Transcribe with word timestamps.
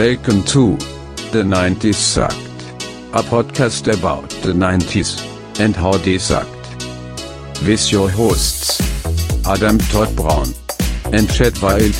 Welcome 0.00 0.42
to 0.44 0.78
The 1.30 1.42
90s 1.42 1.92
Sucked, 1.92 2.34
a 3.12 3.20
podcast 3.20 3.86
about 3.92 4.30
the 4.30 4.54
90s 4.54 5.20
and 5.60 5.76
how 5.76 5.92
they 5.92 6.16
sucked. 6.16 6.48
With 7.66 7.92
your 7.92 8.08
hosts, 8.08 8.80
Adam 9.46 9.76
Todd 9.76 10.16
Brown 10.16 10.46
and 11.12 11.30
Chet 11.30 11.60
Wild. 11.60 11.94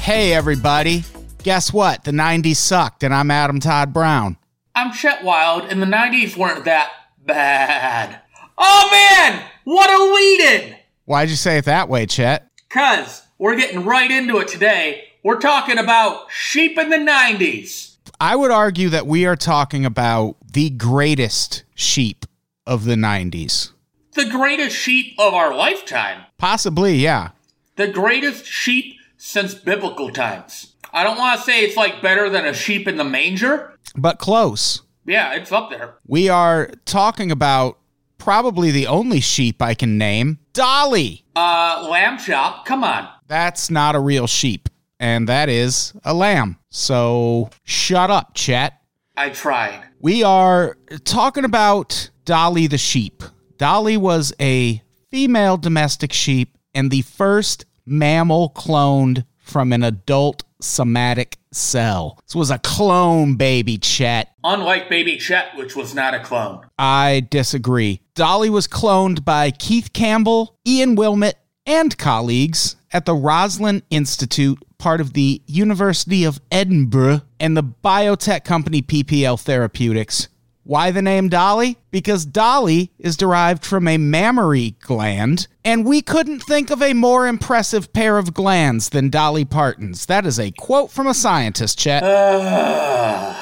Hey, 0.00 0.34
everybody. 0.34 1.02
Guess 1.42 1.72
what? 1.72 2.04
The 2.04 2.12
90s 2.12 2.54
sucked, 2.54 3.02
and 3.02 3.12
I'm 3.12 3.32
Adam 3.32 3.58
Todd 3.58 3.92
Brown. 3.92 4.36
I'm 4.80 4.92
Chet 4.92 5.22
Wild, 5.22 5.64
and 5.64 5.82
the 5.82 5.86
90s 5.86 6.38
weren't 6.38 6.64
that 6.64 6.90
bad. 7.26 8.22
Oh 8.56 8.88
man, 8.90 9.44
what 9.64 9.90
a 9.90 10.14
lead 10.14 10.40
in! 10.40 10.76
Why'd 11.04 11.28
you 11.28 11.36
say 11.36 11.58
it 11.58 11.66
that 11.66 11.90
way, 11.90 12.06
Chet? 12.06 12.48
Cuz 12.70 13.20
we're 13.36 13.56
getting 13.56 13.84
right 13.84 14.10
into 14.10 14.38
it 14.38 14.48
today. 14.48 15.04
We're 15.22 15.38
talking 15.38 15.76
about 15.76 16.30
sheep 16.30 16.78
in 16.78 16.88
the 16.88 16.96
90s. 16.96 17.96
I 18.18 18.36
would 18.36 18.50
argue 18.50 18.88
that 18.88 19.06
we 19.06 19.26
are 19.26 19.36
talking 19.36 19.84
about 19.84 20.36
the 20.50 20.70
greatest 20.70 21.64
sheep 21.74 22.24
of 22.66 22.86
the 22.86 22.94
90s. 22.94 23.72
The 24.14 24.30
greatest 24.30 24.74
sheep 24.74 25.14
of 25.18 25.34
our 25.34 25.54
lifetime. 25.54 26.24
Possibly, 26.38 26.94
yeah. 26.94 27.32
The 27.76 27.88
greatest 27.88 28.46
sheep 28.46 28.94
since 29.18 29.52
biblical 29.52 30.08
times. 30.08 30.69
I 30.92 31.04
don't 31.04 31.18
want 31.18 31.38
to 31.38 31.44
say 31.44 31.64
it's 31.64 31.76
like 31.76 32.02
better 32.02 32.28
than 32.28 32.46
a 32.46 32.54
sheep 32.54 32.88
in 32.88 32.96
the 32.96 33.04
manger. 33.04 33.72
But 33.96 34.18
close. 34.18 34.82
Yeah, 35.06 35.34
it's 35.34 35.52
up 35.52 35.70
there. 35.70 35.94
We 36.06 36.28
are 36.28 36.70
talking 36.84 37.30
about 37.30 37.78
probably 38.18 38.70
the 38.70 38.86
only 38.86 39.20
sheep 39.20 39.62
I 39.62 39.74
can 39.74 39.98
name 39.98 40.38
Dolly. 40.52 41.24
Uh, 41.34 41.88
lamb 41.90 42.18
chop, 42.18 42.66
come 42.66 42.84
on. 42.84 43.08
That's 43.26 43.70
not 43.70 43.94
a 43.94 44.00
real 44.00 44.26
sheep, 44.26 44.68
and 44.98 45.28
that 45.28 45.48
is 45.48 45.92
a 46.04 46.12
lamb. 46.12 46.58
So 46.68 47.50
shut 47.64 48.10
up, 48.10 48.34
Chet. 48.34 48.74
I 49.16 49.30
tried. 49.30 49.82
We 50.00 50.22
are 50.22 50.76
talking 51.04 51.44
about 51.44 52.10
Dolly 52.24 52.66
the 52.66 52.78
sheep. 52.78 53.22
Dolly 53.58 53.96
was 53.96 54.32
a 54.40 54.82
female 55.10 55.56
domestic 55.56 56.12
sheep 56.12 56.56
and 56.74 56.90
the 56.90 57.02
first 57.02 57.66
mammal 57.84 58.50
cloned 58.50 59.24
from 59.38 59.72
an 59.72 59.82
adult 59.82 60.44
somatic 60.62 61.38
cell. 61.52 62.18
This 62.26 62.34
was 62.34 62.50
a 62.50 62.58
clone 62.58 63.36
baby, 63.36 63.78
Chet. 63.78 64.28
Unlike 64.44 64.88
Baby 64.88 65.16
Chet, 65.16 65.56
which 65.56 65.76
was 65.76 65.94
not 65.94 66.14
a 66.14 66.20
clone. 66.20 66.66
I 66.78 67.26
disagree. 67.30 68.02
Dolly 68.14 68.50
was 68.50 68.68
cloned 68.68 69.24
by 69.24 69.50
Keith 69.50 69.92
Campbell, 69.92 70.58
Ian 70.66 70.96
Wilmut, 70.96 71.34
and 71.66 71.96
colleagues 71.98 72.76
at 72.92 73.06
the 73.06 73.14
Roslin 73.14 73.82
Institute, 73.90 74.58
part 74.78 75.00
of 75.00 75.12
the 75.12 75.42
University 75.46 76.24
of 76.24 76.40
Edinburgh, 76.50 77.22
and 77.38 77.56
the 77.56 77.62
biotech 77.62 78.44
company 78.44 78.82
PPL 78.82 79.40
Therapeutics. 79.40 80.28
Why 80.70 80.92
the 80.92 81.02
name 81.02 81.28
Dolly? 81.28 81.78
Because 81.90 82.24
Dolly 82.24 82.92
is 82.96 83.16
derived 83.16 83.64
from 83.64 83.88
a 83.88 83.98
mammary 83.98 84.76
gland, 84.82 85.48
and 85.64 85.84
we 85.84 86.00
couldn't 86.00 86.44
think 86.44 86.70
of 86.70 86.80
a 86.80 86.92
more 86.92 87.26
impressive 87.26 87.92
pair 87.92 88.18
of 88.18 88.32
glands 88.32 88.90
than 88.90 89.10
Dolly 89.10 89.44
Parton's. 89.44 90.06
That 90.06 90.24
is 90.24 90.38
a 90.38 90.52
quote 90.52 90.92
from 90.92 91.08
a 91.08 91.12
scientist, 91.12 91.76
Chet. 91.76 92.04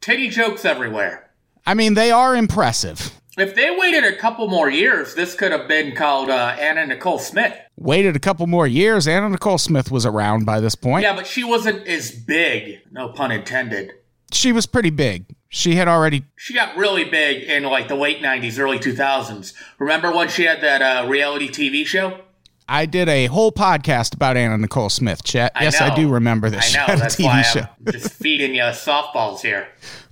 Titty 0.00 0.30
jokes 0.30 0.64
everywhere. 0.64 1.30
I 1.64 1.74
mean, 1.74 1.94
they 1.94 2.10
are 2.10 2.34
impressive. 2.34 3.12
If 3.38 3.54
they 3.54 3.70
waited 3.70 4.02
a 4.02 4.16
couple 4.16 4.48
more 4.48 4.68
years, 4.68 5.14
this 5.14 5.36
could 5.36 5.52
have 5.52 5.68
been 5.68 5.94
called 5.94 6.28
uh, 6.28 6.56
Anna 6.58 6.88
Nicole 6.88 7.20
Smith. 7.20 7.56
Waited 7.76 8.16
a 8.16 8.18
couple 8.18 8.48
more 8.48 8.66
years. 8.66 9.06
Anna 9.06 9.28
Nicole 9.28 9.58
Smith 9.58 9.92
was 9.92 10.04
around 10.04 10.44
by 10.44 10.58
this 10.58 10.74
point. 10.74 11.04
Yeah, 11.04 11.14
but 11.14 11.28
she 11.28 11.44
wasn't 11.44 11.86
as 11.86 12.10
big, 12.10 12.80
no 12.90 13.10
pun 13.10 13.30
intended. 13.30 13.92
She 14.32 14.50
was 14.50 14.66
pretty 14.66 14.90
big. 14.90 15.26
She 15.54 15.76
had 15.76 15.86
already. 15.86 16.24
She 16.34 16.52
got 16.52 16.76
really 16.76 17.04
big 17.04 17.44
in 17.44 17.62
like 17.62 17.86
the 17.86 17.94
late 17.94 18.20
90s, 18.20 18.58
early 18.58 18.80
2000s. 18.80 19.54
Remember 19.78 20.10
when 20.12 20.28
she 20.28 20.42
had 20.42 20.60
that 20.62 20.82
uh, 20.82 21.06
reality 21.08 21.48
TV 21.48 21.86
show? 21.86 22.22
I 22.68 22.86
did 22.86 23.08
a 23.08 23.26
whole 23.26 23.52
podcast 23.52 24.14
about 24.16 24.36
Anna 24.36 24.58
Nicole 24.58 24.90
Smith, 24.90 25.22
Chet. 25.22 25.52
I 25.54 25.62
yes, 25.62 25.80
I 25.80 25.94
do 25.94 26.08
remember 26.08 26.50
this. 26.50 26.64
I 26.64 26.66
She 26.66 26.76
know, 26.76 26.84
had 26.86 26.98
a 26.98 27.00
that's 27.02 27.14
TV 27.16 27.24
why 27.26 27.42
show. 27.42 27.60
I'm 27.60 27.84
just 27.92 28.12
feeding 28.14 28.56
you 28.56 28.62
softballs 28.62 29.42
here. 29.42 29.68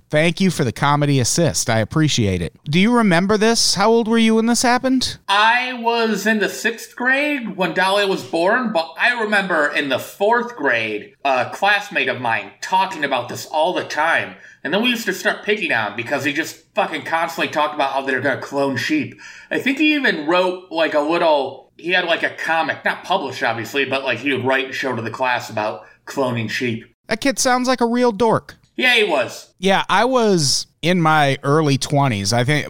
Thank 0.09 0.39
you 0.39 0.49
for 0.49 0.63
the 0.63 0.71
comedy 0.71 1.19
assist. 1.19 1.69
I 1.69 1.79
appreciate 1.79 2.41
it. 2.41 2.53
Do 2.63 2.79
you 2.79 2.95
remember 2.95 3.35
this? 3.35 3.75
How 3.75 3.89
old 3.89 4.07
were 4.07 4.17
you 4.19 4.35
when 4.35 4.45
this 4.45 4.61
happened? 4.61 5.17
I 5.27 5.73
was 5.73 6.25
in 6.25 6.39
the 6.39 6.47
sixth 6.49 6.95
grade 6.95 7.57
when 7.57 7.73
Dolly 7.73 8.05
was 8.05 8.23
born, 8.23 8.71
but 8.71 8.93
I 8.97 9.19
remember 9.19 9.67
in 9.67 9.89
the 9.89 9.99
fourth 9.99 10.55
grade, 10.55 11.15
a 11.25 11.49
classmate 11.51 12.07
of 12.07 12.21
mine 12.21 12.51
talking 12.61 13.03
about 13.03 13.27
this 13.27 13.45
all 13.47 13.73
the 13.73 13.83
time. 13.83 14.35
And 14.63 14.73
then 14.73 14.81
we 14.81 14.89
used 14.89 15.05
to 15.05 15.13
start 15.13 15.43
picking 15.43 15.71
on 15.73 15.91
him 15.91 15.95
because 15.97 16.23
he 16.23 16.31
just 16.31 16.73
fucking 16.73 17.03
constantly 17.03 17.51
talked 17.51 17.75
about 17.75 17.91
how 17.91 18.01
they're 18.01 18.21
gonna 18.21 18.41
clone 18.41 18.77
sheep. 18.77 19.19
I 19.51 19.59
think 19.59 19.77
he 19.77 19.93
even 19.95 20.25
wrote 20.25 20.71
like 20.71 20.93
a 20.93 21.01
little, 21.01 21.71
he 21.77 21.91
had 21.91 22.05
like 22.05 22.23
a 22.23 22.29
comic, 22.29 22.85
not 22.85 23.03
published 23.03 23.43
obviously, 23.43 23.85
but 23.85 24.03
like 24.03 24.19
he 24.19 24.31
would 24.31 24.45
write 24.45 24.65
and 24.65 24.73
show 24.73 24.95
to 24.95 25.01
the 25.01 25.11
class 25.11 25.49
about 25.49 25.85
cloning 26.05 26.49
sheep. 26.49 26.85
That 27.07 27.19
kid 27.19 27.39
sounds 27.39 27.67
like 27.67 27.81
a 27.81 27.85
real 27.85 28.13
dork. 28.13 28.55
Yeah, 28.75 28.95
he 28.95 29.03
was. 29.03 29.53
Yeah, 29.59 29.83
I 29.89 30.05
was 30.05 30.67
in 30.81 31.01
my 31.01 31.37
early 31.43 31.77
20s. 31.77 32.33
I 32.33 32.43
think 32.43 32.67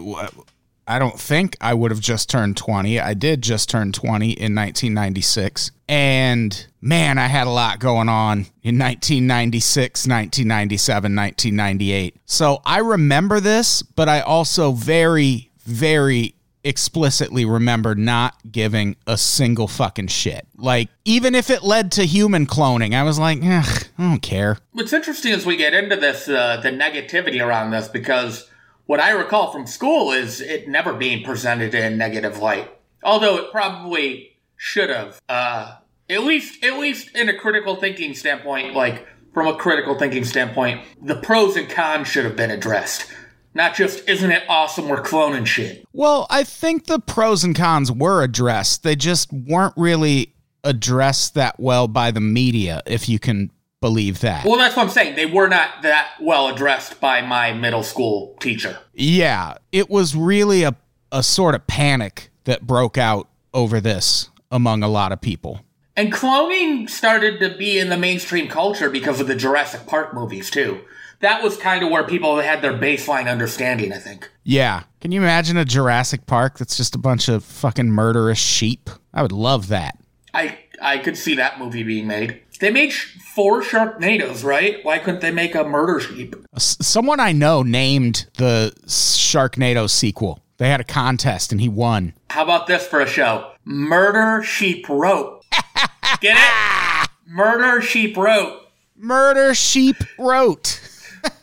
I 0.93 0.99
don't 0.99 1.19
think 1.19 1.57
I 1.59 1.73
would 1.73 1.89
have 1.89 1.99
just 1.99 2.29
turned 2.29 2.55
20. 2.55 2.99
I 2.99 3.15
did 3.15 3.41
just 3.41 3.67
turn 3.67 3.91
20 3.91 4.25
in 4.27 4.53
1996. 4.53 5.71
And 5.89 6.67
man, 6.81 7.17
I 7.17 7.25
had 7.25 7.47
a 7.47 7.49
lot 7.49 7.79
going 7.79 8.09
on 8.09 8.45
in 8.61 8.77
1996, 8.77 10.05
1997, 10.05 11.15
1998. 11.15 12.17
So 12.25 12.61
I 12.63 12.77
remember 12.77 13.39
this, 13.39 13.81
but 13.81 14.07
I 14.07 14.21
also 14.21 14.71
very 14.71 15.49
very 15.65 16.35
explicitly 16.63 17.43
remember 17.43 17.95
not 17.95 18.35
giving 18.51 18.95
a 19.07 19.17
single 19.17 19.67
fucking 19.67 20.09
shit. 20.09 20.47
Like 20.55 20.89
even 21.05 21.33
if 21.33 21.49
it 21.49 21.63
led 21.63 21.91
to 21.93 22.03
human 22.03 22.45
cloning, 22.45 22.93
I 22.93 23.01
was 23.01 23.17
like, 23.17 23.39
I 23.41 23.65
don't 23.97 24.21
care. 24.21 24.59
What's 24.73 24.93
interesting 24.93 25.33
as 25.33 25.43
we 25.43 25.57
get 25.57 25.73
into 25.73 25.95
this, 25.95 26.29
uh, 26.29 26.57
the 26.61 26.69
negativity 26.69 27.43
around 27.43 27.71
this, 27.71 27.87
because 27.87 28.47
what 28.93 28.99
I 28.99 29.09
recall 29.09 29.51
from 29.51 29.65
school 29.65 30.11
is 30.11 30.39
it 30.39 30.67
never 30.67 30.93
being 30.93 31.23
presented 31.23 31.73
in 31.73 31.97
negative 31.97 32.37
light. 32.37 32.69
Although 33.01 33.37
it 33.37 33.51
probably 33.51 34.37
should 34.55 34.91
have. 34.91 35.19
Uh, 35.27 35.77
at 36.11 36.23
least, 36.23 36.63
at 36.63 36.77
least 36.77 37.09
in 37.15 37.27
a 37.27 37.35
critical 37.35 37.75
thinking 37.75 38.13
standpoint, 38.13 38.75
like 38.75 39.07
from 39.33 39.47
a 39.47 39.55
critical 39.55 39.97
thinking 39.97 40.23
standpoint, 40.23 40.85
the 41.01 41.15
pros 41.15 41.55
and 41.55 41.67
cons 41.67 42.07
should 42.07 42.23
have 42.23 42.35
been 42.35 42.51
addressed. 42.51 43.11
Not 43.55 43.73
just, 43.73 44.07
isn't 44.07 44.31
it 44.31 44.43
awesome 44.47 44.87
we're 44.87 45.01
cloning 45.01 45.47
shit? 45.47 45.83
Well, 45.91 46.27
I 46.29 46.43
think 46.43 46.85
the 46.85 46.99
pros 46.99 47.43
and 47.43 47.55
cons 47.55 47.91
were 47.91 48.21
addressed. 48.21 48.83
They 48.83 48.95
just 48.95 49.33
weren't 49.33 49.73
really 49.75 50.35
addressed 50.63 51.33
that 51.33 51.59
well 51.59 51.87
by 51.87 52.11
the 52.11 52.21
media, 52.21 52.83
if 52.85 53.09
you 53.09 53.17
can 53.17 53.49
believe 53.83 54.21
that. 54.21 54.45
Well, 54.45 54.57
that's 54.57 54.77
what 54.77 54.83
I'm 54.83 54.89
saying. 54.89 55.15
They 55.17 55.25
were 55.25 55.49
not 55.49 55.81
that 55.81 56.13
well 56.21 56.47
addressed 56.47 57.01
by 57.01 57.21
my 57.21 57.51
middle 57.51 57.83
school 57.83 58.33
teacher. 58.39 58.79
Yeah, 58.93 59.55
it 59.73 59.89
was 59.89 60.15
really 60.15 60.63
a, 60.63 60.73
a 61.11 61.21
sort 61.21 61.53
of 61.53 61.67
panic 61.67 62.31
that 62.45 62.65
broke 62.65 62.97
out 62.97 63.27
over 63.53 63.81
this 63.81 64.29
among 64.49 64.83
a 64.83 64.87
lot 64.87 65.11
of 65.11 65.19
people. 65.19 65.65
And 65.97 66.13
cloning 66.13 66.89
started 66.89 67.41
to 67.41 67.57
be 67.57 67.77
in 67.77 67.89
the 67.89 67.97
mainstream 67.97 68.47
culture 68.47 68.89
because 68.89 69.19
of 69.19 69.27
the 69.27 69.35
Jurassic 69.35 69.85
Park 69.85 70.13
movies, 70.13 70.49
too. 70.49 70.79
That 71.19 71.43
was 71.43 71.57
kind 71.57 71.83
of 71.83 71.91
where 71.91 72.05
people 72.05 72.39
had 72.39 72.61
their 72.61 72.77
baseline 72.77 73.29
understanding, 73.29 73.91
I 73.91 73.97
think. 73.97 74.31
Yeah. 74.45 74.83
Can 75.01 75.11
you 75.11 75.19
imagine 75.19 75.57
a 75.57 75.65
Jurassic 75.65 76.25
Park 76.25 76.57
that's 76.57 76.77
just 76.77 76.95
a 76.95 76.99
bunch 76.99 77.27
of 77.27 77.43
fucking 77.43 77.91
murderous 77.91 78.39
sheep? 78.39 78.89
I 79.13 79.21
would 79.21 79.33
love 79.33 79.67
that. 79.67 79.97
I 80.33 80.57
I 80.81 80.99
could 80.99 81.17
see 81.17 81.35
that 81.35 81.59
movie 81.59 81.83
being 81.83 82.07
made. 82.07 82.42
They 82.59 82.71
made 82.71 82.93
four 82.93 83.61
Sharknadoes, 83.61 84.43
right? 84.43 84.77
Why 84.83 84.99
couldn't 84.99 85.21
they 85.21 85.31
make 85.31 85.55
a 85.55 85.63
murder 85.63 85.99
sheep? 85.99 86.35
Someone 86.57 87.19
I 87.19 87.31
know 87.31 87.61
named 87.63 88.27
the 88.37 88.73
Sharknado 88.85 89.89
sequel. 89.89 90.39
They 90.57 90.69
had 90.69 90.79
a 90.79 90.83
contest 90.85 91.51
and 91.51 91.59
he 91.59 91.67
won. 91.67 92.13
How 92.29 92.43
about 92.43 92.67
this 92.67 92.87
for 92.87 93.01
a 93.01 93.07
show? 93.07 93.51
Murder 93.65 94.43
Sheep 94.43 94.87
Rope. 94.87 95.43
Get 96.21 96.37
it? 96.37 97.09
Murder 97.27 97.81
Sheep 97.81 98.15
Rope. 98.15 98.61
Murder 98.95 99.53
Sheep 99.53 99.97
Wrote. 100.17 100.79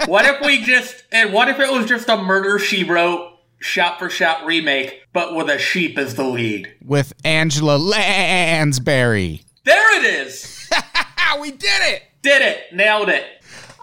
What 0.05 0.27
if 0.27 0.45
we 0.45 0.61
just 0.63 1.05
and 1.11 1.33
what 1.33 1.49
if 1.49 1.59
it 1.59 1.73
was 1.73 1.87
just 1.87 2.11
a 2.11 2.19
Murder 2.19 2.59
She 2.59 2.85
Wrote 2.85 3.39
shot 3.61 3.99
for 3.99 4.11
shot 4.11 4.45
remake, 4.45 5.05
but 5.15 5.35
with 5.35 5.49
a 5.49 5.59
sheep 5.59 5.97
as 5.97 6.17
the 6.17 6.25
lead? 6.25 6.71
with 6.85 7.15
Angela 7.25 7.79
Lansbury. 7.79 9.43
There 9.65 9.99
it 9.99 10.27
is. 10.27 10.71
we 11.39 11.51
did 11.51 11.83
it. 11.83 12.03
Did 12.23 12.43
it. 12.43 12.73
Nailed 12.73 13.09
it. 13.09 13.25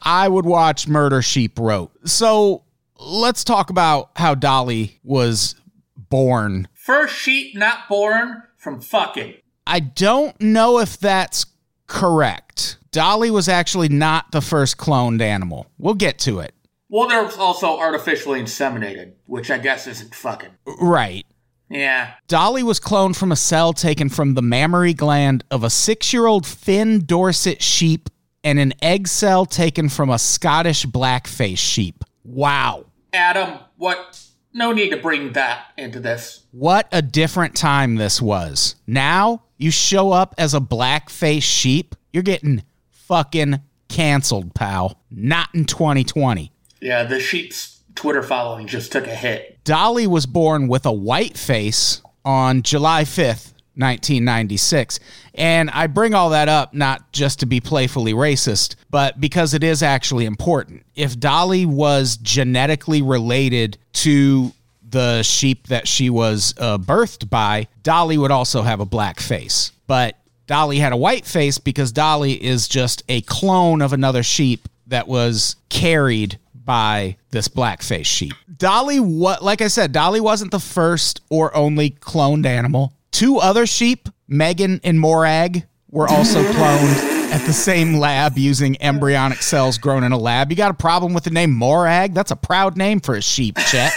I 0.01 0.27
would 0.27 0.45
watch 0.45 0.87
Murder 0.87 1.21
Sheep 1.21 1.59
wrote. 1.59 1.91
So 2.07 2.63
let's 2.99 3.43
talk 3.43 3.69
about 3.69 4.11
how 4.15 4.35
Dolly 4.35 4.99
was 5.03 5.55
born. 5.97 6.67
First 6.73 7.15
sheep 7.15 7.55
not 7.55 7.89
born 7.89 8.43
from 8.57 8.81
fucking. 8.81 9.35
I 9.65 9.79
don't 9.81 10.39
know 10.39 10.79
if 10.79 10.97
that's 10.97 11.45
correct. 11.87 12.77
Dolly 12.91 13.29
was 13.29 13.49
actually 13.49 13.89
not 13.89 14.31
the 14.31 14.41
first 14.41 14.77
cloned 14.77 15.21
animal. 15.21 15.67
We'll 15.77 15.93
get 15.93 16.19
to 16.19 16.39
it. 16.39 16.53
Well, 16.89 17.09
there 17.09 17.23
was 17.23 17.37
also 17.37 17.77
artificially 17.77 18.41
inseminated, 18.41 19.13
which 19.25 19.51
I 19.51 19.57
guess 19.57 19.87
isn't 19.87 20.15
fucking. 20.15 20.51
Right. 20.79 21.25
Yeah. 21.69 22.13
Dolly 22.27 22.63
was 22.63 22.79
cloned 22.79 23.15
from 23.15 23.31
a 23.31 23.35
cell 23.35 23.73
taken 23.73 24.09
from 24.09 24.33
the 24.33 24.41
mammary 24.41 24.93
gland 24.93 25.43
of 25.51 25.63
a 25.63 25.69
six 25.69 26.13
year 26.13 26.25
old 26.25 26.45
Finn 26.45 27.03
Dorset 27.05 27.61
sheep 27.61 28.09
and 28.43 28.59
an 28.59 28.73
egg 28.81 29.07
cell 29.07 29.45
taken 29.45 29.89
from 29.89 30.09
a 30.09 30.19
Scottish 30.19 30.85
blackface 30.85 31.57
sheep. 31.57 32.03
Wow. 32.23 32.85
Adam, 33.13 33.59
what? 33.77 34.21
No 34.53 34.71
need 34.71 34.89
to 34.89 34.97
bring 34.97 35.33
that 35.33 35.65
into 35.77 35.99
this. 35.99 36.45
What 36.51 36.87
a 36.91 37.01
different 37.01 37.55
time 37.55 37.95
this 37.95 38.21
was. 38.21 38.75
Now 38.87 39.43
you 39.57 39.71
show 39.71 40.11
up 40.11 40.33
as 40.37 40.53
a 40.53 40.59
blackface 40.59 41.43
sheep, 41.43 41.95
you're 42.13 42.23
getting 42.23 42.63
fucking 42.89 43.61
canceled, 43.89 44.53
pal. 44.53 44.99
Not 45.11 45.49
in 45.53 45.65
2020. 45.65 46.51
Yeah, 46.81 47.03
the 47.03 47.19
sheep's 47.19 47.76
Twitter 47.97 48.23
following 48.23 48.67
just 48.67 48.91
took 48.91 49.07
a 49.07 49.15
hit. 49.15 49.57
Dolly 49.63 50.07
was 50.07 50.25
born 50.25 50.67
with 50.67 50.85
a 50.85 50.91
white 50.91 51.35
face 51.35 52.01
on 52.23 52.61
July 52.61 53.03
5th, 53.03 53.53
1996. 53.73 54.99
And 55.33 55.69
I 55.71 55.87
bring 55.87 56.13
all 56.13 56.29
that 56.29 56.47
up 56.47 56.73
not 56.73 57.11
just 57.11 57.39
to 57.39 57.47
be 57.47 57.59
playfully 57.59 58.13
racist, 58.13 58.75
but 58.91 59.19
because 59.19 59.53
it 59.53 59.63
is 59.63 59.81
actually 59.81 60.25
important. 60.25 60.85
If 60.95 61.19
Dolly 61.19 61.65
was 61.65 62.17
genetically 62.17 63.01
related 63.01 63.77
to 63.93 64.53
the 64.87 65.23
sheep 65.23 65.67
that 65.67 65.87
she 65.87 66.09
was 66.09 66.53
uh, 66.59 66.77
birthed 66.77 67.29
by, 67.29 67.67
Dolly 67.81 68.17
would 68.17 68.31
also 68.31 68.61
have 68.61 68.79
a 68.79 68.85
black 68.85 69.19
face. 69.19 69.71
But 69.87 70.17
Dolly 70.45 70.77
had 70.77 70.93
a 70.93 70.97
white 70.97 71.25
face 71.25 71.57
because 71.57 71.91
Dolly 71.91 72.41
is 72.41 72.67
just 72.67 73.03
a 73.09 73.21
clone 73.21 73.81
of 73.81 73.91
another 73.91 74.21
sheep 74.23 74.69
that 74.87 75.07
was 75.07 75.55
carried 75.69 76.39
by 76.67 77.17
this 77.31 77.47
blackface 77.47 78.05
sheep. 78.05 78.33
Dolly, 78.55 78.99
what 78.99 79.43
like 79.43 79.61
I 79.61 79.67
said, 79.69 79.91
Dolly 79.91 80.21
wasn't 80.21 80.51
the 80.51 80.59
first 80.59 81.21
or 81.31 81.55
only 81.55 81.89
cloned 81.89 82.45
animal. 82.45 82.93
Two 83.11 83.37
other 83.37 83.65
sheep, 83.65 84.09
Megan 84.27 84.79
and 84.83 84.99
Morag, 84.99 85.65
were 85.89 86.07
also 86.07 86.43
cloned 86.51 87.17
at 87.31 87.45
the 87.47 87.53
same 87.53 87.95
lab 87.95 88.37
using 88.37 88.79
embryonic 88.81 89.41
cells 89.41 89.77
grown 89.77 90.03
in 90.03 90.11
a 90.11 90.17
lab. 90.17 90.51
You 90.51 90.57
got 90.57 90.69
a 90.69 90.75
problem 90.75 91.13
with 91.13 91.23
the 91.23 91.31
name 91.31 91.51
Morag? 91.51 92.13
That's 92.13 92.31
a 92.31 92.35
proud 92.35 92.77
name 92.77 92.99
for 92.99 93.15
a 93.15 93.21
sheep, 93.21 93.57
Chet. 93.57 93.93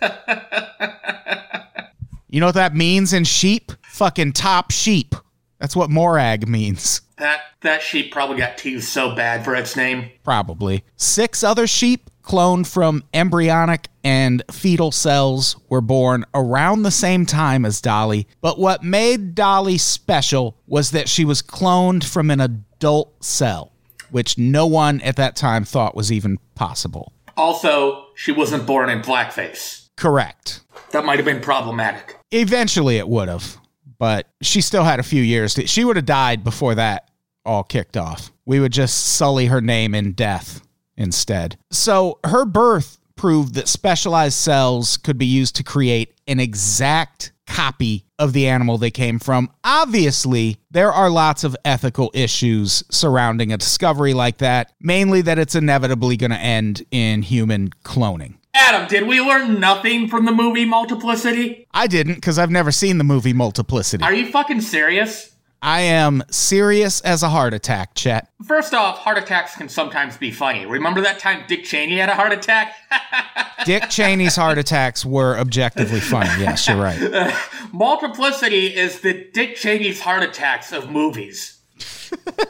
you 2.28 2.40
know 2.40 2.46
what 2.46 2.56
that 2.56 2.74
means 2.74 3.12
in 3.12 3.24
sheep? 3.24 3.72
Fucking 3.86 4.32
top 4.32 4.72
sheep. 4.72 5.14
That's 5.60 5.76
what 5.76 5.90
Morag 5.90 6.48
means. 6.48 7.02
That 7.20 7.42
that 7.60 7.82
sheep 7.82 8.10
probably 8.12 8.38
got 8.38 8.56
teased 8.56 8.88
so 8.88 9.14
bad 9.14 9.44
for 9.44 9.54
its 9.54 9.76
name. 9.76 10.10
Probably. 10.24 10.84
Six 10.96 11.44
other 11.44 11.66
sheep 11.66 12.08
cloned 12.22 12.66
from 12.66 13.04
embryonic 13.12 13.88
and 14.02 14.42
fetal 14.50 14.90
cells 14.90 15.56
were 15.68 15.82
born 15.82 16.24
around 16.32 16.82
the 16.82 16.90
same 16.90 17.26
time 17.26 17.66
as 17.66 17.82
Dolly. 17.82 18.26
But 18.40 18.58
what 18.58 18.82
made 18.82 19.34
Dolly 19.34 19.76
special 19.76 20.56
was 20.66 20.92
that 20.92 21.10
she 21.10 21.26
was 21.26 21.42
cloned 21.42 22.04
from 22.04 22.30
an 22.30 22.40
adult 22.40 23.22
cell, 23.22 23.72
which 24.10 24.38
no 24.38 24.66
one 24.66 25.02
at 25.02 25.16
that 25.16 25.36
time 25.36 25.64
thought 25.64 25.94
was 25.94 26.10
even 26.10 26.38
possible. 26.54 27.12
Also, 27.36 28.06
she 28.14 28.32
wasn't 28.32 28.66
born 28.66 28.88
in 28.88 29.02
blackface. 29.02 29.88
Correct. 29.96 30.62
That 30.92 31.04
might 31.04 31.18
have 31.18 31.26
been 31.26 31.42
problematic. 31.42 32.16
Eventually 32.30 32.96
it 32.96 33.08
would 33.08 33.28
have, 33.28 33.58
but 33.98 34.26
she 34.40 34.62
still 34.62 34.84
had 34.84 35.00
a 35.00 35.02
few 35.02 35.22
years. 35.22 35.52
To, 35.54 35.66
she 35.66 35.84
would 35.84 35.96
have 35.96 36.06
died 36.06 36.42
before 36.42 36.74
that 36.76 37.09
all 37.50 37.64
kicked 37.64 37.96
off. 37.96 38.32
We 38.46 38.60
would 38.60 38.72
just 38.72 38.96
sully 38.96 39.46
her 39.46 39.60
name 39.60 39.92
in 39.94 40.12
death 40.12 40.62
instead. 40.96 41.58
So 41.70 42.20
her 42.24 42.44
birth 42.44 42.98
proved 43.16 43.54
that 43.54 43.68
specialized 43.68 44.36
cells 44.36 44.96
could 44.96 45.18
be 45.18 45.26
used 45.26 45.56
to 45.56 45.64
create 45.64 46.14
an 46.28 46.38
exact 46.38 47.32
copy 47.46 48.06
of 48.20 48.32
the 48.32 48.46
animal 48.46 48.78
they 48.78 48.92
came 48.92 49.18
from. 49.18 49.50
Obviously, 49.64 50.58
there 50.70 50.92
are 50.92 51.10
lots 51.10 51.42
of 51.42 51.56
ethical 51.64 52.12
issues 52.14 52.84
surrounding 52.88 53.52
a 53.52 53.58
discovery 53.58 54.14
like 54.14 54.38
that, 54.38 54.72
mainly 54.80 55.20
that 55.22 55.38
it's 55.38 55.56
inevitably 55.56 56.16
going 56.16 56.30
to 56.30 56.38
end 56.38 56.86
in 56.92 57.22
human 57.22 57.70
cloning. 57.84 58.36
Adam, 58.54 58.86
did 58.88 59.08
we 59.08 59.20
learn 59.20 59.58
nothing 59.58 60.06
from 60.06 60.24
the 60.24 60.32
movie 60.32 60.64
Multiplicity? 60.64 61.66
I 61.72 61.88
didn't 61.88 62.14
because 62.14 62.38
I've 62.38 62.50
never 62.50 62.70
seen 62.70 62.98
the 62.98 63.04
movie 63.04 63.32
Multiplicity. 63.32 64.04
Are 64.04 64.14
you 64.14 64.30
fucking 64.30 64.60
serious? 64.60 65.29
I 65.62 65.80
am 65.80 66.22
serious 66.30 67.00
as 67.02 67.22
a 67.22 67.28
heart 67.28 67.52
attack, 67.52 67.94
Chet. 67.94 68.28
First 68.46 68.72
off, 68.72 68.98
heart 68.98 69.18
attacks 69.18 69.56
can 69.56 69.68
sometimes 69.68 70.16
be 70.16 70.30
funny. 70.30 70.64
Remember 70.64 71.00
that 71.02 71.18
time 71.18 71.44
Dick 71.46 71.64
Cheney 71.64 71.98
had 71.98 72.08
a 72.08 72.14
heart 72.14 72.32
attack? 72.32 72.74
Dick 73.66 73.90
Cheney's 73.90 74.36
heart 74.36 74.56
attacks 74.56 75.04
were 75.04 75.38
objectively 75.38 76.00
funny. 76.00 76.30
Yes, 76.40 76.66
you're 76.66 76.78
right. 76.78 77.34
Multiplicity 77.72 78.74
is 78.74 79.00
the 79.00 79.28
Dick 79.34 79.56
Cheney's 79.56 80.00
heart 80.00 80.22
attacks 80.22 80.72
of 80.72 80.90
movies. 80.90 81.60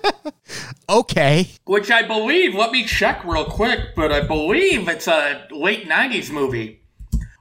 okay. 0.89 1.51
Which 1.65 1.91
I 1.91 2.07
believe, 2.07 2.55
let 2.55 2.71
me 2.71 2.85
check 2.85 3.25
real 3.25 3.45
quick, 3.45 3.97
but 3.97 4.13
I 4.13 4.21
believe 4.21 4.89
it's 4.89 5.09
a 5.09 5.47
late 5.51 5.89
90s 5.89 6.31
movie. 6.31 6.83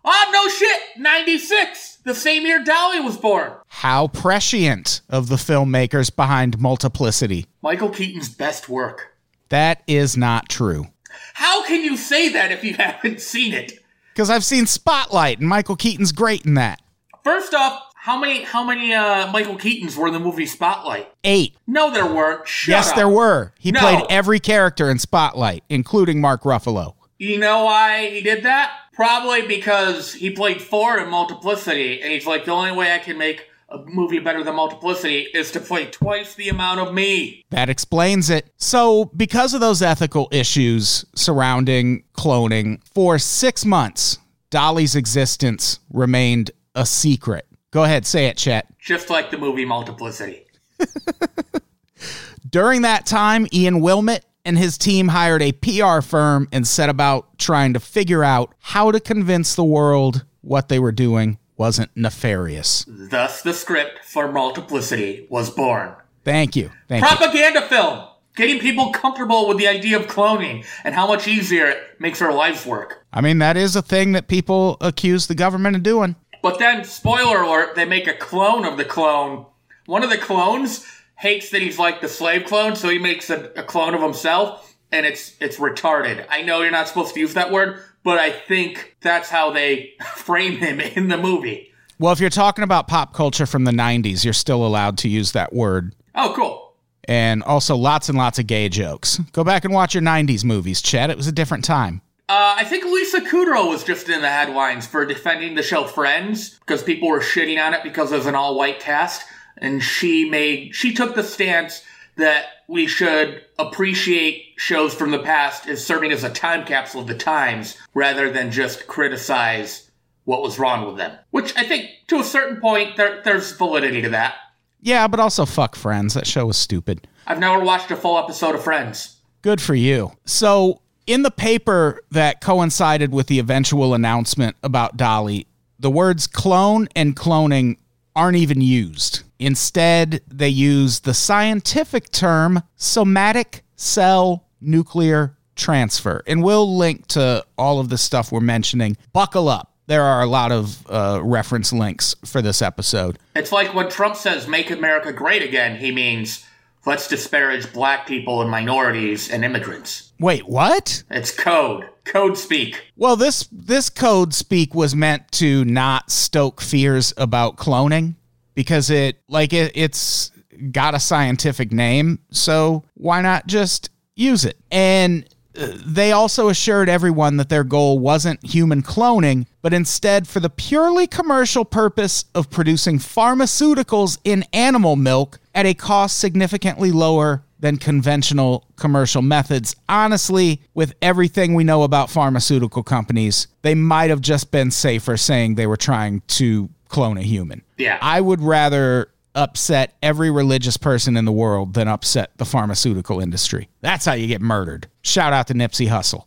Oh, 0.03 0.29
no 0.31 0.47
shit! 0.47 0.81
96! 0.97 1.88
The 2.03 2.15
same 2.15 2.45
year 2.45 2.63
Dolly 2.63 2.99
was 3.01 3.17
born. 3.17 3.51
How 3.67 4.07
prescient 4.07 5.01
of 5.09 5.27
the 5.29 5.35
filmmakers 5.35 6.15
behind 6.15 6.59
Multiplicity. 6.59 7.45
Michael 7.61 7.89
Keaton's 7.89 8.29
best 8.29 8.69
work. 8.69 9.15
That 9.49 9.83
is 9.87 10.15
not 10.15 10.47
true. 10.49 10.87
How 11.33 11.63
can 11.65 11.83
you 11.83 11.97
say 11.97 12.29
that 12.29 12.51
if 12.51 12.63
you 12.63 12.73
haven't 12.75 13.21
seen 13.21 13.53
it? 13.53 13.73
Because 14.13 14.29
I've 14.29 14.45
seen 14.45 14.65
Spotlight, 14.65 15.39
and 15.39 15.47
Michael 15.47 15.75
Keaton's 15.75 16.11
great 16.11 16.45
in 16.45 16.53
that. 16.55 16.81
First 17.23 17.53
off, 17.53 17.81
how 17.95 18.17
many 18.19 18.43
how 18.43 18.63
many 18.63 18.93
uh, 18.93 19.31
Michael 19.31 19.57
Keatons 19.57 19.95
were 19.97 20.07
in 20.07 20.13
the 20.13 20.19
movie 20.19 20.45
Spotlight? 20.45 21.11
Eight. 21.23 21.55
No, 21.67 21.91
there 21.91 22.05
weren't. 22.05 22.47
Shut 22.47 22.69
yes, 22.71 22.89
up. 22.91 22.95
there 22.95 23.09
were. 23.09 23.53
He 23.59 23.71
No. 23.71 23.79
played 23.81 24.03
every 24.09 24.39
character 24.39 24.89
in 24.89 24.99
Spotlight, 24.99 25.63
including 25.69 26.21
Mark 26.21 26.43
Ruffalo. 26.43 26.93
You 27.17 27.37
know 27.37 27.65
why 27.65 28.09
he 28.09 28.21
did 28.21 28.43
that? 28.43 28.71
Probably 28.99 29.47
because 29.47 30.13
he 30.13 30.29
played 30.29 30.61
four 30.61 30.99
in 30.99 31.09
Multiplicity, 31.09 32.01
and 32.01 32.11
he's 32.11 32.25
like, 32.25 32.43
the 32.43 32.51
only 32.51 32.73
way 32.73 32.91
I 32.93 32.97
can 32.97 33.17
make 33.17 33.47
a 33.69 33.77
movie 33.85 34.19
better 34.19 34.43
than 34.43 34.55
Multiplicity 34.55 35.29
is 35.33 35.51
to 35.51 35.61
play 35.61 35.85
twice 35.85 36.33
the 36.33 36.49
amount 36.49 36.81
of 36.81 36.93
me. 36.93 37.45
That 37.49 37.69
explains 37.69 38.29
it. 38.29 38.51
So, 38.57 39.05
because 39.15 39.53
of 39.53 39.61
those 39.61 39.81
ethical 39.81 40.27
issues 40.33 41.05
surrounding 41.15 42.03
cloning, 42.13 42.81
for 42.93 43.17
six 43.17 43.63
months, 43.63 44.17
Dolly's 44.49 44.97
existence 44.97 45.79
remained 45.93 46.51
a 46.75 46.85
secret. 46.85 47.45
Go 47.71 47.85
ahead, 47.85 48.05
say 48.05 48.25
it, 48.25 48.35
Chet. 48.35 48.67
Just 48.79 49.09
like 49.09 49.31
the 49.31 49.37
movie 49.37 49.63
Multiplicity. 49.63 50.45
During 52.49 52.81
that 52.81 53.05
time, 53.05 53.47
Ian 53.53 53.79
Wilmut 53.79 54.25
and 54.49 54.57
his 54.57 54.79
team 54.79 55.09
hired 55.09 55.43
a 55.43 55.51
PR 55.51 56.01
firm 56.01 56.47
and 56.51 56.67
set 56.67 56.89
about 56.89 57.37
trying 57.37 57.71
to 57.71 57.79
figure 57.79 58.23
out 58.23 58.55
how 58.57 58.91
to 58.91 58.99
convince 58.99 59.53
the 59.53 59.63
world 59.63 60.25
what 60.41 60.69
they 60.69 60.79
were 60.79 60.91
doing 60.91 61.37
wasn't 61.55 61.91
nefarious. 61.95 62.83
Thus, 62.87 63.43
the 63.43 63.53
script 63.53 64.03
for 64.03 64.31
Multiplicity 64.31 65.27
was 65.29 65.51
born. 65.51 65.93
Thank 66.23 66.55
you. 66.55 66.71
Thank 66.87 67.03
you. 67.03 67.15
Propaganda 67.15 67.61
film! 67.61 68.07
Getting 68.35 68.57
people 68.57 68.89
comfortable 68.91 69.47
with 69.47 69.59
the 69.59 69.67
idea 69.67 69.99
of 69.99 70.07
cloning 70.07 70.65
and 70.83 70.95
how 70.95 71.05
much 71.05 71.27
easier 71.27 71.67
it 71.67 71.99
makes 71.99 72.17
their 72.17 72.33
lives 72.33 72.65
work. 72.65 73.05
I 73.13 73.21
mean, 73.21 73.37
that 73.37 73.55
is 73.55 73.75
a 73.75 73.83
thing 73.83 74.13
that 74.13 74.27
people 74.27 74.77
accuse 74.81 75.27
the 75.27 75.35
government 75.35 75.75
of 75.75 75.83
doing. 75.83 76.15
But 76.41 76.57
then, 76.57 76.85
spoiler 76.85 77.43
alert, 77.43 77.75
they 77.75 77.85
make 77.85 78.07
a 78.07 78.15
clone 78.15 78.65
of 78.65 78.77
the 78.77 78.85
clone. 78.85 79.45
One 79.85 80.03
of 80.03 80.09
the 80.09 80.17
clones 80.17 80.87
hates 81.19 81.49
that 81.49 81.61
he's 81.61 81.77
like 81.77 82.01
the 82.01 82.07
slave 82.07 82.45
clone, 82.45 82.75
so 82.75 82.89
he 82.89 82.97
makes 82.97 83.29
a, 83.29 83.51
a 83.55 83.63
clone 83.63 83.93
of 83.93 84.01
himself, 84.01 84.75
and 84.91 85.05
it's 85.05 85.35
it's 85.39 85.57
retarded. 85.57 86.25
I 86.29 86.41
know 86.41 86.61
you're 86.61 86.71
not 86.71 86.87
supposed 86.87 87.13
to 87.13 87.19
use 87.19 87.33
that 87.35 87.51
word, 87.51 87.81
but 88.03 88.17
I 88.17 88.31
think 88.31 88.95
that's 89.01 89.29
how 89.29 89.51
they 89.51 89.93
frame 90.15 90.57
him 90.57 90.79
in 90.79 91.09
the 91.09 91.17
movie. 91.17 91.71
Well, 91.99 92.13
if 92.13 92.21
you're 92.21 92.29
talking 92.29 92.63
about 92.63 92.87
pop 92.87 93.13
culture 93.13 93.45
from 93.45 93.65
the 93.65 93.71
90s, 93.71 94.23
you're 94.23 94.33
still 94.33 94.65
allowed 94.65 94.97
to 94.99 95.09
use 95.09 95.33
that 95.33 95.51
word. 95.51 95.93
Oh, 96.15 96.31
cool. 96.33 96.73
And 97.03 97.43
also 97.43 97.75
lots 97.75 98.07
and 98.07 98.17
lots 98.17 98.39
of 98.39 98.47
gay 98.47 98.69
jokes. 98.69 99.19
Go 99.33 99.43
back 99.43 99.65
and 99.65 99.73
watch 99.73 99.93
your 99.93 100.03
90s 100.03 100.45
movies, 100.45 100.81
Chet. 100.81 101.09
It 101.09 101.17
was 101.17 101.27
a 101.27 101.31
different 101.33 101.65
time. 101.65 102.01
Uh, 102.29 102.55
I 102.57 102.63
think 102.63 102.85
Lisa 102.85 103.19
Kudrow 103.19 103.67
was 103.67 103.83
just 103.83 104.07
in 104.07 104.21
the 104.21 104.29
headlines 104.29 104.87
for 104.87 105.05
defending 105.05 105.55
the 105.55 105.63
show 105.63 105.83
Friends 105.83 106.59
because 106.59 106.83
people 106.83 107.09
were 107.09 107.19
shitting 107.19 107.61
on 107.61 107.73
it 107.73 107.83
because 107.83 108.13
it 108.13 108.17
was 108.17 108.27
an 108.27 108.35
all-white 108.35 108.79
cast, 108.79 109.25
and 109.61 109.83
she 109.83 110.29
made 110.29 110.75
she 110.75 110.93
took 110.93 111.15
the 111.15 111.23
stance 111.23 111.83
that 112.17 112.45
we 112.67 112.85
should 112.85 113.41
appreciate 113.57 114.53
shows 114.57 114.93
from 114.93 115.11
the 115.11 115.19
past 115.19 115.67
as 115.67 115.83
serving 115.83 116.11
as 116.11 116.23
a 116.23 116.29
time 116.29 116.65
capsule 116.65 117.01
of 117.01 117.07
the 117.07 117.15
times 117.15 117.77
rather 117.93 118.29
than 118.29 118.51
just 118.51 118.87
criticize 118.87 119.89
what 120.25 120.43
was 120.43 120.59
wrong 120.59 120.85
with 120.85 120.97
them. 120.97 121.17
Which 121.31 121.55
I 121.57 121.63
think, 121.63 121.89
to 122.07 122.19
a 122.19 122.23
certain 122.23 122.61
point, 122.61 122.97
there, 122.97 123.21
there's 123.23 123.51
validity 123.53 124.01
to 124.03 124.09
that. 124.09 124.35
Yeah, 124.79 125.07
but 125.07 125.19
also 125.19 125.45
fuck 125.45 125.75
Friends. 125.75 126.13
That 126.13 126.27
show 126.27 126.45
was 126.45 126.57
stupid. 126.57 127.07
I've 127.25 127.39
never 127.39 127.63
watched 127.63 127.89
a 127.89 127.95
full 127.95 128.17
episode 128.17 128.53
of 128.53 128.63
Friends. 128.63 129.17
Good 129.41 129.59
for 129.59 129.73
you. 129.73 130.11
So, 130.25 130.81
in 131.07 131.23
the 131.23 131.31
paper 131.31 132.01
that 132.11 132.41
coincided 132.41 133.11
with 133.11 133.27
the 133.27 133.39
eventual 133.39 133.93
announcement 133.93 134.55
about 134.61 134.97
Dolly, 134.97 135.47
the 135.79 135.89
words 135.89 136.27
clone 136.27 136.87
and 136.95 137.15
cloning 137.15 137.77
aren't 138.15 138.37
even 138.37 138.61
used. 138.61 139.23
Instead, 139.39 140.21
they 140.27 140.49
use 140.49 141.01
the 141.01 141.13
scientific 141.13 142.11
term 142.11 142.61
somatic 142.75 143.63
cell 143.75 144.45
nuclear 144.59 145.37
transfer. 145.55 146.21
And 146.27 146.43
we'll 146.43 146.77
link 146.77 147.07
to 147.07 147.45
all 147.57 147.79
of 147.79 147.89
the 147.89 147.97
stuff 147.97 148.31
we're 148.31 148.41
mentioning. 148.41 148.97
Buckle 149.13 149.47
up. 149.47 149.73
There 149.87 150.03
are 150.03 150.21
a 150.21 150.27
lot 150.27 150.51
of 150.51 150.85
uh, 150.87 151.21
reference 151.23 151.73
links 151.73 152.15
for 152.25 152.41
this 152.41 152.61
episode. 152.61 153.17
It's 153.35 153.51
like 153.51 153.73
when 153.73 153.89
Trump 153.89 154.15
says 154.15 154.47
make 154.47 154.69
America 154.69 155.11
great 155.11 155.41
again, 155.41 155.79
he 155.79 155.91
means 155.91 156.45
let's 156.85 157.07
disparage 157.07 157.73
black 157.73 158.05
people 158.05 158.41
and 158.41 158.51
minorities 158.51 159.31
and 159.31 159.43
immigrants. 159.43 160.11
Wait, 160.19 160.47
what? 160.47 161.03
It's 161.09 161.31
code. 161.31 161.89
Code 162.05 162.37
speak. 162.37 162.91
Well, 162.97 163.15
this 163.15 163.47
this 163.51 163.89
code 163.89 164.33
speak 164.33 164.75
was 164.75 164.95
meant 164.95 165.31
to 165.33 165.65
not 165.65 166.11
stoke 166.11 166.61
fears 166.61 167.13
about 167.17 167.57
cloning 167.57 168.15
because 168.59 168.89
it 168.89 169.21
like 169.29 169.53
it, 169.53 169.71
it's 169.73 170.31
got 170.73 170.93
a 170.93 170.99
scientific 170.99 171.71
name, 171.71 172.19
so 172.29 172.83
why 172.95 173.21
not 173.21 173.47
just 173.47 173.89
use 174.17 174.43
it? 174.43 174.57
And 174.69 175.23
uh, 175.57 175.77
they 175.85 176.11
also 176.11 176.49
assured 176.49 176.89
everyone 176.89 177.37
that 177.37 177.47
their 177.47 177.63
goal 177.63 177.99
wasn't 177.99 178.45
human 178.45 178.83
cloning, 178.83 179.45
but 179.61 179.73
instead 179.73 180.27
for 180.27 180.41
the 180.41 180.49
purely 180.49 181.07
commercial 181.07 181.63
purpose 181.63 182.25
of 182.35 182.49
producing 182.49 182.99
pharmaceuticals 182.99 184.17
in 184.25 184.43
animal 184.51 184.97
milk 184.97 185.39
at 185.55 185.65
a 185.65 185.73
cost 185.73 186.19
significantly 186.19 186.91
lower 186.91 187.45
than 187.61 187.77
conventional 187.77 188.67
commercial 188.75 189.21
methods. 189.21 189.73
Honestly, 189.87 190.61
with 190.73 190.93
everything 191.01 191.53
we 191.53 191.63
know 191.63 191.83
about 191.83 192.09
pharmaceutical 192.09 192.83
companies, 192.83 193.47
they 193.61 193.73
might 193.73 194.09
have 194.09 194.19
just 194.19 194.51
been 194.51 194.69
safer 194.69 195.15
saying 195.15 195.55
they 195.55 195.67
were 195.67 195.77
trying 195.77 196.21
to 196.27 196.69
clone 196.89 197.17
a 197.17 197.21
human. 197.21 197.61
Yeah. 197.77 197.97
I 198.01 198.19
would 198.19 198.41
rather 198.41 199.09
upset 199.35 199.95
every 200.03 200.29
religious 200.29 200.75
person 200.75 201.15
in 201.15 201.23
the 201.23 201.31
world 201.31 201.73
than 201.75 201.87
upset 201.87 202.31
the 202.37 202.45
pharmaceutical 202.45 203.19
industry. 203.21 203.69
That's 203.81 204.05
how 204.05 204.13
you 204.13 204.27
get 204.27 204.41
murdered. 204.41 204.87
Shout 205.03 205.31
out 205.31 205.47
to 205.47 205.53
Nipsey 205.53 205.87
Hussle. 205.87 206.25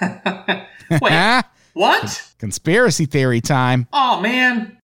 Wait, 1.02 1.44
what? 1.74 2.32
Conspiracy 2.38 3.06
theory 3.06 3.40
time. 3.40 3.86
Oh, 3.92 4.20
man. 4.20 4.78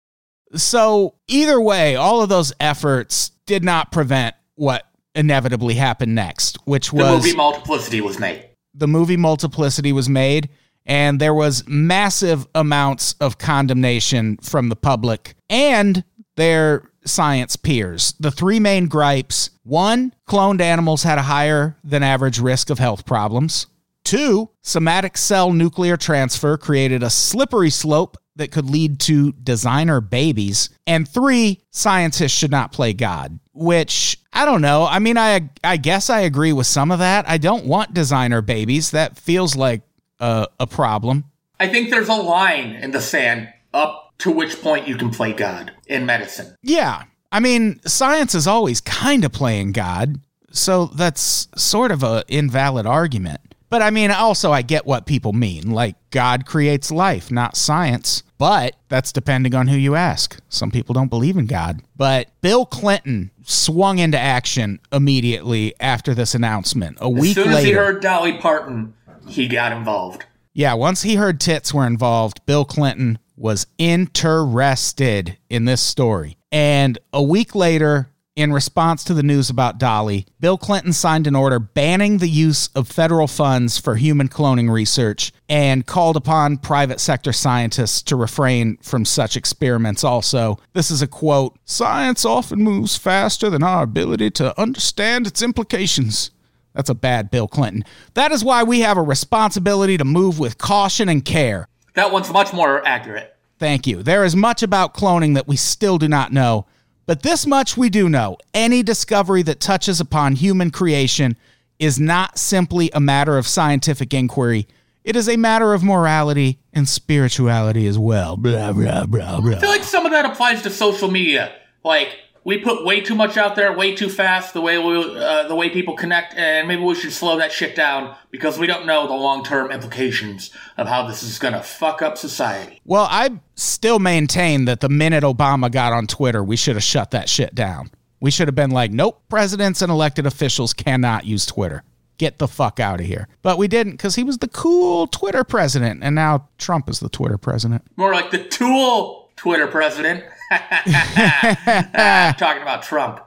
So, 0.55 1.15
either 1.29 1.61
way, 1.61 1.97
all 1.97 2.23
of 2.23 2.29
those 2.29 2.53
efforts 2.61 3.31
did 3.47 3.65
not 3.65 3.91
prevent 3.93 4.35
what 4.57 4.85
inevitably 5.15 5.75
happened 5.75 6.15
next, 6.15 6.59
which 6.67 6.93
was 6.93 7.07
The 7.07 7.13
movie 7.29 7.37
Multiplicity 7.37 8.01
was 8.01 8.19
made. 8.19 8.49
the 8.75 8.89
movie 8.89 9.17
Multiplicity 9.17 9.93
was 9.93 10.09
made, 10.09 10.49
and 10.87 11.21
there 11.21 11.35
was 11.35 11.67
massive 11.67 12.47
amounts 12.55 13.15
of 13.21 13.39
condemnation 13.39 14.37
from 14.39 14.69
the 14.69 14.77
public 14.77 15.35
and 15.49 16.05
their 16.37 16.91
science 17.05 17.57
peers. 17.57 18.15
The 18.19 18.31
three 18.31 18.61
main 18.61 18.89
gripes 18.89 19.51
one, 19.63 20.15
cloned 20.29 20.61
animals 20.61 21.03
had 21.03 21.19
a 21.19 21.23
higher 21.23 21.77
than 21.83 22.03
average 22.03 22.39
risk 22.39 22.71
of 22.71 22.79
health 22.79 23.07
problems. 23.07 23.67
Two, 24.05 24.51
somatic 24.61 25.17
cell 25.17 25.53
nuclear 25.53 25.97
transfer 25.97 26.59
created 26.59 27.03
a 27.03 27.09
slippery 27.09 27.71
slope 27.71 28.19
that 28.37 28.51
could 28.51 28.69
lead 28.69 29.01
to 29.01 29.33
designer 29.33 30.01
babies. 30.01 30.69
And 30.87 31.09
three, 31.09 31.63
scientists 31.71 32.33
should 32.33 32.51
not 32.51 32.73
play 32.73 32.93
God, 32.93 33.39
which 33.53 34.19
I 34.33 34.45
don't 34.45 34.61
know. 34.61 34.85
I 34.85 34.99
mean, 34.99 35.17
I 35.17 35.49
I 35.63 35.79
guess 35.79 36.11
I 36.11 36.21
agree 36.21 36.53
with 36.53 36.67
some 36.67 36.91
of 36.91 36.99
that. 36.99 37.29
I 37.29 37.39
don't 37.39 37.65
want 37.65 37.95
designer 37.95 38.43
babies. 38.43 38.91
That 38.91 39.17
feels 39.17 39.57
like 39.57 39.83
a, 40.25 40.49
a 40.61 40.67
problem. 40.67 41.25
I 41.61 41.69
think 41.69 41.91
there's 41.91 42.09
a 42.09 42.15
line 42.15 42.73
in 42.73 42.91
the 42.91 43.01
sand 43.01 43.53
up 43.73 44.13
to 44.19 44.31
which 44.31 44.61
point 44.63 44.89
you 44.89 44.97
can 44.97 45.11
play 45.11 45.33
God 45.33 45.73
in 45.87 46.07
medicine. 46.07 46.57
Yeah. 46.63 47.05
I 47.31 47.41
mean, 47.41 47.81
science 47.85 48.35
is 48.35 48.47
always 48.47 48.81
kind 48.81 49.25
of 49.25 49.33
playing 49.33 49.73
God. 49.73 50.21
So 50.51 50.87
that's 50.87 51.49
sort 51.57 51.91
of 51.91 52.03
a 52.03 52.25
invalid 52.29 52.87
argument. 52.87 53.41
But 53.71 53.83
I 53.83 53.91
mean, 53.91 54.11
also 54.13 54.53
I 54.53 54.63
get 54.63 54.87
what 54.87 55.05
people 55.05 55.33
mean. 55.33 55.73
Like 55.73 55.97
God 56.11 56.47
creates 56.47 56.91
life, 56.91 57.31
not 57.31 57.57
science. 57.57 58.23
But 58.39 58.77
that's 58.89 59.13
depending 59.13 59.55
on 59.55 59.69
who 59.69 59.77
you 59.77 59.95
ask. 59.95 60.41
Some 60.49 60.71
people 60.71 60.93
don't 60.93 61.09
believe 61.09 61.37
in 61.37 61.47
God. 61.47 61.83
But 61.97 62.29
Bill 62.41 62.67
Clinton 62.67 63.31
swung 63.45 63.99
into 63.99 64.19
action 64.19 64.81
immediately 64.93 65.75
after 65.81 66.15
this 66.15 66.35
announcement. 66.35 66.99
A 67.01 67.05
As 67.07 67.13
week 67.13 67.35
soon 67.35 67.47
later. 67.47 67.59
as 67.59 67.65
he 67.65 67.73
heard 67.73 68.03
Dolly 68.03 68.39
Parton, 68.39 68.95
he 69.29 69.49
got 69.49 69.73
involved. 69.73 70.25
Yeah, 70.53 70.75
once 70.75 71.03
he 71.03 71.17
heard 71.17 71.41
tits 71.41 71.75
were 71.75 71.87
involved, 71.87 72.45
Bill 72.47 72.65
Clinton 72.65 73.19
was 73.37 73.67
interested 73.79 75.37
in 75.49 75.65
this 75.65 75.81
story. 75.81 76.37
And 76.53 76.99
a 77.13 77.23
week 77.23 77.55
later, 77.55 78.11
in 78.37 78.53
response 78.53 79.05
to 79.05 79.15
the 79.15 79.23
news 79.23 79.49
about 79.49 79.79
Dolly, 79.79 80.27
Bill 80.41 80.59
Clinton 80.59 80.93
signed 80.93 81.27
an 81.27 81.37
order 81.37 81.59
banning 81.61 82.19
the 82.19 82.29
use 82.29 82.69
of 82.75 82.89
federal 82.89 83.29
funds 83.29 83.79
for 83.79 83.95
human 83.95 84.29
cloning 84.29 84.71
research 84.71 85.33
and 85.49 85.87
called 85.87 86.17
upon 86.17 86.59
private 86.59 86.99
sector 86.99 87.33
scientists 87.33 88.03
to 88.03 88.17
refrain 88.17 88.77
from 88.79 89.05
such 89.05 89.37
experiments 89.37 90.03
also. 90.03 90.59
This 90.73 90.91
is 90.91 91.01
a 91.01 91.07
quote 91.07 91.57
Science 91.65 92.25
often 92.25 92.61
moves 92.61 92.97
faster 92.97 93.51
than 93.51 93.63
our 93.63 93.85
ability 93.85 94.31
to 94.33 94.61
understand 94.61 95.27
its 95.27 95.43
implications. 95.43 96.31
That's 96.75 96.91
a 96.91 96.95
bad 96.95 97.31
Bill 97.31 97.49
Clinton. 97.49 97.85
That 98.15 98.33
is 98.33 98.45
why 98.45 98.63
we 98.63 98.81
have 98.81 98.97
a 98.97 99.03
responsibility 99.03 99.97
to 99.97 100.05
move 100.05 100.39
with 100.39 100.59
caution 100.59 101.09
and 101.09 101.25
care. 101.25 101.69
That 101.95 102.11
one's 102.11 102.31
much 102.33 102.53
more 102.53 102.87
accurate. 102.87 103.37
Thank 103.59 103.87
you. 103.87 104.03
There 104.03 104.25
is 104.25 104.35
much 104.35 104.63
about 104.63 104.95
cloning 104.95 105.35
that 105.35 105.47
we 105.47 105.57
still 105.57 105.99
do 105.99 106.09
not 106.09 106.33
know, 106.33 106.67
but 107.07 107.23
this 107.23 107.47
much 107.47 107.77
we 107.77 107.89
do 107.89 108.09
know. 108.09 108.37
Any 108.53 108.83
discovery 108.83 109.43
that 109.43 109.61
touches 109.61 110.01
upon 110.01 110.35
human 110.35 110.71
creation 110.71 111.37
is 111.79 112.01
not 112.01 112.39
simply 112.39 112.91
a 112.93 113.01
matter 113.01 113.39
of 113.39 113.47
scientific 113.47 114.13
inquiry. 114.13 114.67
It 115.05 115.17
is 115.17 115.29
a 115.29 115.37
matter 115.37 115.75
of 115.75 115.85
morality 115.85 116.59
and 116.73 116.89
spirituality 116.89 117.87
as 117.87 117.99
well. 117.99 118.37
Blah, 118.37 118.73
blah, 118.73 119.07
blah, 119.07 119.41
blah. 119.41 119.57
I 119.57 119.61
feel 119.61 119.71
like 119.71 119.85
some 119.85 120.07
of 120.07 120.13
that 120.13 120.25
applies 120.25 120.63
to 120.63 120.71
social 120.71 121.11
media. 121.11 121.55
Like 121.85 122.17
we 122.45 122.59
put 122.59 122.85
way 122.85 123.01
too 123.01 123.15
much 123.15 123.37
out 123.37 123.57
there, 123.57 123.73
way 123.73 123.95
too 123.95 124.11
fast. 124.11 124.53
The 124.53 124.61
way 124.61 124.79
we, 124.79 125.19
uh, 125.19 125.49
the 125.49 125.55
way 125.55 125.71
people 125.71 125.97
connect, 125.97 126.35
and 126.35 126.69
maybe 126.69 126.83
we 126.83 126.95
should 126.95 127.13
slow 127.13 127.39
that 127.39 127.51
shit 127.51 127.75
down 127.75 128.15
because 128.31 128.59
we 128.59 128.67
don't 128.67 128.87
know 128.87 129.07
the 129.07 129.15
long 129.15 129.43
term 129.43 129.71
implications 129.73 130.51
of 130.77 130.87
how 130.87 131.07
this 131.07 131.23
is 131.23 131.39
gonna 131.39 131.63
fuck 131.63 132.03
up 132.03 132.19
society. 132.19 132.81
Well, 132.85 133.09
I 133.11 133.41
still 133.55 133.99
maintain 133.99 134.67
that 134.67 134.81
the 134.81 134.91
minute 134.91 135.25
Obama 135.25 135.73
got 135.73 135.93
on 135.93 136.07
Twitter, 136.07 136.45
we 136.45 136.57
should 136.57 136.77
have 136.77 136.85
shut 136.85 137.11
that 137.13 137.29
shit 137.29 137.55
down. 137.55 137.91
We 138.21 138.31
should 138.31 138.49
have 138.49 138.55
been 138.55 138.71
like, 138.71 138.91
nope, 138.91 139.23
presidents 139.29 139.83
and 139.83 139.91
elected 139.91 140.27
officials 140.27 140.73
cannot 140.73 141.25
use 141.25 141.47
Twitter. 141.47 141.83
Get 142.17 142.39
the 142.39 142.47
fuck 142.47 142.79
out 142.79 143.01
of 143.01 143.07
here. 143.07 143.27
But 143.43 143.59
we 143.59 143.69
didn't 143.69 143.93
because 143.93 144.15
he 144.15 144.23
was 144.23 144.39
the 144.39 144.49
cool 144.49 145.07
Twitter 145.07 145.45
president, 145.45 146.05
and 146.05 146.15
now 146.15 146.49
Trump 146.59 146.89
is 146.89 147.01
the 147.01 147.09
Twitter 147.09 147.39
president. 147.39 147.83
More 147.97 148.13
like 148.13 148.31
the 148.31 148.45
tool 148.45 149.31
Twitter 149.37 149.67
president. 149.67 150.25
Talking 152.39 152.63
about 152.63 152.83
Trump. 152.83 153.21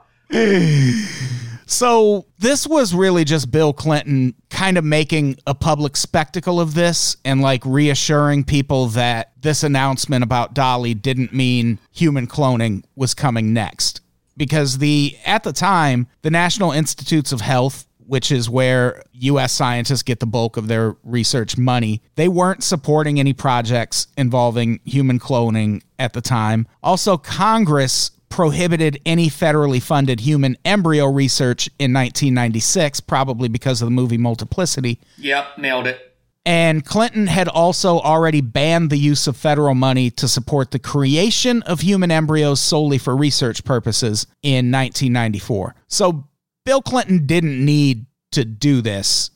So 1.66 2.24
this 2.38 2.66
was 2.66 2.94
really 2.94 3.24
just 3.24 3.50
Bill 3.50 3.74
Clinton 3.74 4.34
kind 4.48 4.78
of 4.78 4.84
making 4.84 5.36
a 5.46 5.54
public 5.54 5.96
spectacle 5.96 6.60
of 6.60 6.74
this 6.74 7.16
and 7.26 7.42
like 7.42 7.62
reassuring 7.66 8.44
people 8.44 8.86
that 8.88 9.32
this 9.40 9.62
announcement 9.62 10.24
about 10.24 10.54
Dolly 10.54 10.94
didn't 10.94 11.34
mean 11.34 11.78
human 11.92 12.26
cloning 12.26 12.84
was 12.96 13.12
coming 13.12 13.52
next. 13.52 14.00
Because 14.36 14.78
the 14.78 15.16
at 15.26 15.42
the 15.42 15.52
time, 15.52 16.06
the 16.22 16.30
National 16.30 16.72
Institutes 16.72 17.32
of 17.32 17.40
Health 17.40 17.87
which 18.08 18.32
is 18.32 18.48
where 18.48 19.02
US 19.12 19.52
scientists 19.52 20.02
get 20.02 20.18
the 20.18 20.26
bulk 20.26 20.56
of 20.56 20.66
their 20.66 20.96
research 21.04 21.56
money. 21.58 22.02
They 22.16 22.26
weren't 22.28 22.64
supporting 22.64 23.20
any 23.20 23.34
projects 23.34 24.08
involving 24.16 24.80
human 24.84 25.20
cloning 25.20 25.82
at 25.98 26.14
the 26.14 26.22
time. 26.22 26.66
Also, 26.82 27.18
Congress 27.18 28.10
prohibited 28.30 29.00
any 29.06 29.28
federally 29.28 29.82
funded 29.82 30.20
human 30.20 30.56
embryo 30.64 31.06
research 31.06 31.66
in 31.78 31.92
1996, 31.92 33.00
probably 33.00 33.48
because 33.48 33.82
of 33.82 33.86
the 33.86 33.90
movie 33.90 34.18
Multiplicity. 34.18 35.00
Yep, 35.18 35.58
nailed 35.58 35.86
it. 35.86 36.08
And 36.46 36.82
Clinton 36.82 37.26
had 37.26 37.46
also 37.46 38.00
already 38.00 38.40
banned 38.40 38.88
the 38.88 38.96
use 38.96 39.26
of 39.26 39.36
federal 39.36 39.74
money 39.74 40.10
to 40.12 40.26
support 40.26 40.70
the 40.70 40.78
creation 40.78 41.62
of 41.64 41.80
human 41.80 42.10
embryos 42.10 42.58
solely 42.58 42.96
for 42.96 43.14
research 43.14 43.64
purposes 43.64 44.26
in 44.42 44.72
1994. 44.72 45.74
So 45.88 46.26
Bill 46.68 46.82
Clinton 46.82 47.24
didn't 47.24 47.64
need 47.64 48.04
to 48.32 48.44
do 48.44 48.82
this, 48.82 49.30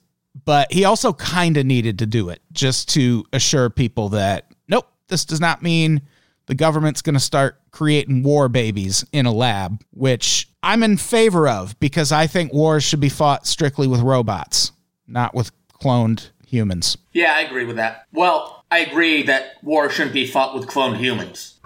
but 0.44 0.70
he 0.70 0.84
also 0.84 1.14
kind 1.14 1.56
of 1.56 1.64
needed 1.64 1.98
to 2.00 2.06
do 2.06 2.28
it 2.28 2.42
just 2.52 2.90
to 2.90 3.24
assure 3.32 3.70
people 3.70 4.10
that 4.10 4.52
nope, 4.68 4.86
this 5.08 5.24
does 5.24 5.40
not 5.40 5.62
mean 5.62 6.02
the 6.44 6.54
government's 6.54 7.00
going 7.00 7.14
to 7.14 7.20
start 7.20 7.58
creating 7.70 8.22
war 8.22 8.50
babies 8.50 9.06
in 9.12 9.24
a 9.24 9.32
lab, 9.32 9.82
which 9.92 10.50
I'm 10.62 10.82
in 10.82 10.98
favor 10.98 11.48
of 11.48 11.80
because 11.80 12.12
I 12.12 12.26
think 12.26 12.52
wars 12.52 12.84
should 12.84 13.00
be 13.00 13.08
fought 13.08 13.46
strictly 13.46 13.86
with 13.86 14.02
robots, 14.02 14.72
not 15.06 15.34
with 15.34 15.52
cloned 15.82 16.32
humans. 16.46 16.98
Yeah, 17.12 17.34
I 17.34 17.40
agree 17.40 17.64
with 17.64 17.76
that. 17.76 18.08
Well, 18.12 18.62
I 18.70 18.80
agree 18.80 19.22
that 19.22 19.54
war 19.62 19.88
shouldn't 19.88 20.12
be 20.12 20.26
fought 20.26 20.54
with 20.54 20.68
cloned 20.68 20.98
humans. 20.98 21.58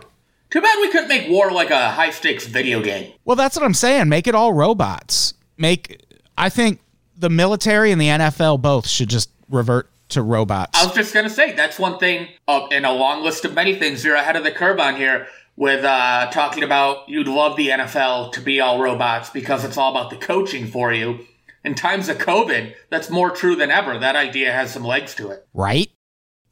Too 0.48 0.60
bad 0.60 0.78
we 0.80 0.92
couldn't 0.92 1.08
make 1.08 1.28
war 1.28 1.50
like 1.50 1.70
a 1.70 1.90
high 1.90 2.10
stakes 2.10 2.46
video 2.46 2.80
game. 2.80 3.12
Well, 3.24 3.34
that's 3.34 3.56
what 3.56 3.64
I'm 3.64 3.74
saying. 3.74 4.08
Make 4.08 4.28
it 4.28 4.36
all 4.36 4.52
robots. 4.52 5.34
Make 5.58 6.02
I 6.36 6.48
think 6.48 6.80
the 7.16 7.30
military 7.30 7.92
and 7.92 8.00
the 8.00 8.08
NFL 8.08 8.60
both 8.60 8.86
should 8.86 9.08
just 9.08 9.30
revert 9.48 9.90
to 10.10 10.22
robots. 10.22 10.78
I 10.80 10.86
was 10.86 10.94
just 10.94 11.14
gonna 11.14 11.30
say 11.30 11.52
that's 11.52 11.78
one 11.78 11.98
thing 11.98 12.28
uh, 12.46 12.66
in 12.70 12.84
a 12.84 12.92
long 12.92 13.22
list 13.22 13.44
of 13.44 13.54
many 13.54 13.74
things 13.74 14.04
you're 14.04 14.16
ahead 14.16 14.36
of 14.36 14.44
the 14.44 14.52
curve 14.52 14.78
on 14.78 14.96
here 14.96 15.26
with 15.56 15.84
uh, 15.84 16.30
talking 16.30 16.62
about 16.62 17.08
you'd 17.08 17.28
love 17.28 17.56
the 17.56 17.68
NFL 17.68 18.32
to 18.32 18.40
be 18.40 18.60
all 18.60 18.80
robots 18.80 19.30
because 19.30 19.64
it's 19.64 19.76
all 19.76 19.90
about 19.90 20.10
the 20.10 20.16
coaching 20.16 20.66
for 20.66 20.92
you. 20.92 21.20
In 21.64 21.74
times 21.74 22.08
of 22.08 22.18
COVID, 22.18 22.74
that's 22.90 23.10
more 23.10 23.30
true 23.30 23.56
than 23.56 23.72
ever. 23.72 23.98
That 23.98 24.14
idea 24.14 24.52
has 24.52 24.72
some 24.72 24.84
legs 24.84 25.14
to 25.16 25.30
it. 25.30 25.48
Right? 25.52 25.90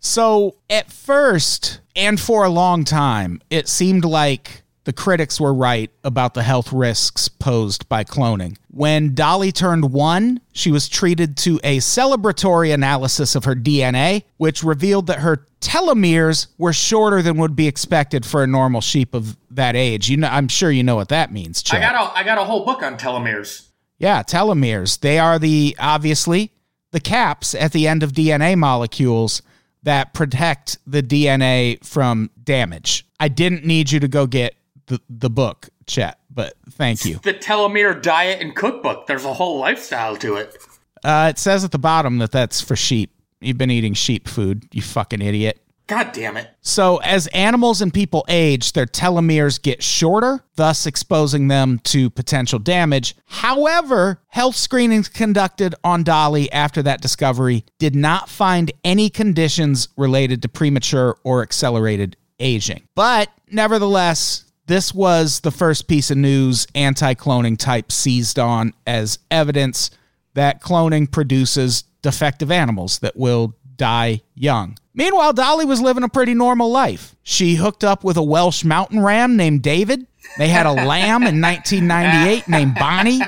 So, 0.01 0.57
at 0.69 0.91
first, 0.91 1.81
and 1.95 2.21
for 2.21 2.45
a 2.45 2.51
long 2.51 2.85
time, 2.85 3.41
it 3.49 3.69
seemed 3.69 4.05
like 4.05 4.64
the 4.85 4.93
critics 4.93 5.41
were 5.41 5.53
right 5.53 5.91
about 6.05 6.35
the 6.35 6.43
health 6.43 6.73
risks 6.73 7.29
posed 7.29 7.89
by 7.89 8.05
cloning. 8.05 8.57
When 8.69 9.15
Dolly 9.15 9.51
turned 9.51 9.93
one, 9.93 10.41
she 10.53 10.71
was 10.71 10.89
treated 10.89 11.37
to 11.39 11.59
a 11.65 11.79
celebratory 11.79 12.73
analysis 12.73 13.35
of 13.35 13.45
her 13.45 13.55
DNA, 13.55 14.25
which 14.37 14.63
revealed 14.63 15.07
that 15.07 15.21
her 15.21 15.47
telomeres 15.61 16.49
were 16.59 16.73
shorter 16.73 17.23
than 17.23 17.39
would 17.39 17.57
be 17.57 17.67
expected 17.67 18.27
for 18.27 18.43
a 18.43 18.47
normal 18.47 18.83
sheep 18.83 19.15
of 19.15 19.37
that 19.51 19.75
age. 19.75 20.11
You 20.11 20.19
know, 20.19 20.29
I'm 20.29 20.49
sure 20.49 20.71
you 20.71 20.83
know 20.83 20.97
what 20.97 21.09
that 21.09 21.33
means. 21.33 21.63
Chet. 21.63 21.83
I 21.83 21.93
got 21.93 21.95
a, 21.95 22.19
I 22.19 22.23
got 22.23 22.39
a 22.39 22.45
whole 22.45 22.65
book 22.65 22.83
on 22.83 22.99
telomeres. 22.99 23.69
Yeah, 23.99 24.23
telomeres. 24.23 25.01
They 25.01 25.19
are 25.19 25.39
the 25.39 25.77
obviously 25.79 26.53
the 26.91 27.01
caps 27.01 27.55
at 27.55 27.73
the 27.73 27.89
end 27.89 28.03
of 28.03 28.13
DNA 28.13 28.57
molecules 28.57 29.41
that 29.83 30.15
protect 30.15 30.79
the 30.87 31.03
DNA 31.03 31.83
from 31.85 32.31
damage. 32.43 33.07
I 33.21 33.29
didn't 33.29 33.65
need 33.65 33.91
you 33.91 34.01
to 34.01 34.09
go 34.09 34.27
get 34.27 34.55
the, 34.87 35.01
the 35.09 35.31
book, 35.31 35.69
Chet, 35.87 36.19
but 36.31 36.55
thank 36.71 37.05
you. 37.05 37.21
The 37.23 37.35
telomere 37.35 38.01
diet 38.01 38.41
and 38.41 38.55
cookbook. 38.55 39.07
There's 39.07 39.25
a 39.25 39.35
whole 39.35 39.59
lifestyle 39.59 40.17
to 40.17 40.37
it. 40.37 40.57
Uh, 41.03 41.29
it 41.31 41.39
says 41.39 41.65
at 41.65 41.71
the 41.71 41.79
bottom 41.79 42.19
that 42.19 42.33
that's 42.33 42.61
for 42.61 42.77
sheep. 42.77 43.13
You've 43.41 43.59
been 43.59 43.71
eating 43.71 43.93
sheep 43.95 44.27
food, 44.27 44.67
you 44.73 44.81
fucking 44.81 45.21
idiot. 45.21 45.61
God 45.87 46.13
damn 46.13 46.39
it. 46.39 46.49
So, 46.63 46.97
as 46.99 47.27
animals 47.29 47.83
and 47.83 47.93
people 47.93 48.25
age, 48.27 48.73
their 48.73 48.87
telomeres 48.87 49.61
get 49.61 49.83
shorter, 49.83 50.43
thus 50.57 50.87
exposing 50.87 51.49
them 51.49 51.79
to 51.85 52.09
potential 52.09 52.59
damage. 52.59 53.15
However, 53.27 54.23
health 54.29 54.57
screenings 54.57 55.09
conducted 55.09 55.75
on 55.85 56.03
Dolly 56.03 56.51
after 56.53 56.83
that 56.83 57.03
discovery 57.03 57.67
did 57.79 57.95
not 57.95 58.31
find 58.31 58.73
any 58.83 59.11
conditions 59.11 59.89
related 59.99 60.41
to 60.43 60.49
premature 60.49 61.19
or 61.23 61.43
accelerated 61.43 62.17
aging. 62.41 62.89
But 62.95 63.29
nevertheless, 63.51 64.45
this 64.67 64.95
was 64.95 65.41
the 65.41 65.51
first 65.51 65.89
piece 65.89 66.11
of 66.11 66.17
news 66.17 66.67
anti 66.75 67.15
cloning 67.15 67.59
type 67.59 67.93
seized 67.93 68.39
on 68.39 68.73
as 68.87 69.19
evidence 69.31 69.91
that 70.35 70.63
cloning 70.63 71.11
produces 71.11 71.85
defective 72.03 72.51
animals 72.51 72.99
that 73.01 73.17
will 73.17 73.55
die 73.77 74.23
young. 74.35 74.77
Meanwhile, 74.95 75.33
Dolly 75.33 75.65
was 75.65 75.81
living 75.81 76.05
a 76.05 76.09
pretty 76.09 76.35
normal 76.35 76.71
life. 76.71 77.17
She 77.23 77.57
hooked 77.57 77.83
up 77.83 78.05
with 78.05 78.17
a 78.17 78.23
Welsh 78.23 78.65
mountain 78.65 79.01
ram 79.01 79.37
named 79.37 79.63
David. 79.63 80.07
They 80.39 80.49
had 80.49 80.67
a 80.67 80.73
lamb 80.73 81.25
in 81.25 81.41
1998 81.41 82.49
named 82.49 82.75
Bonnie. 82.77 83.21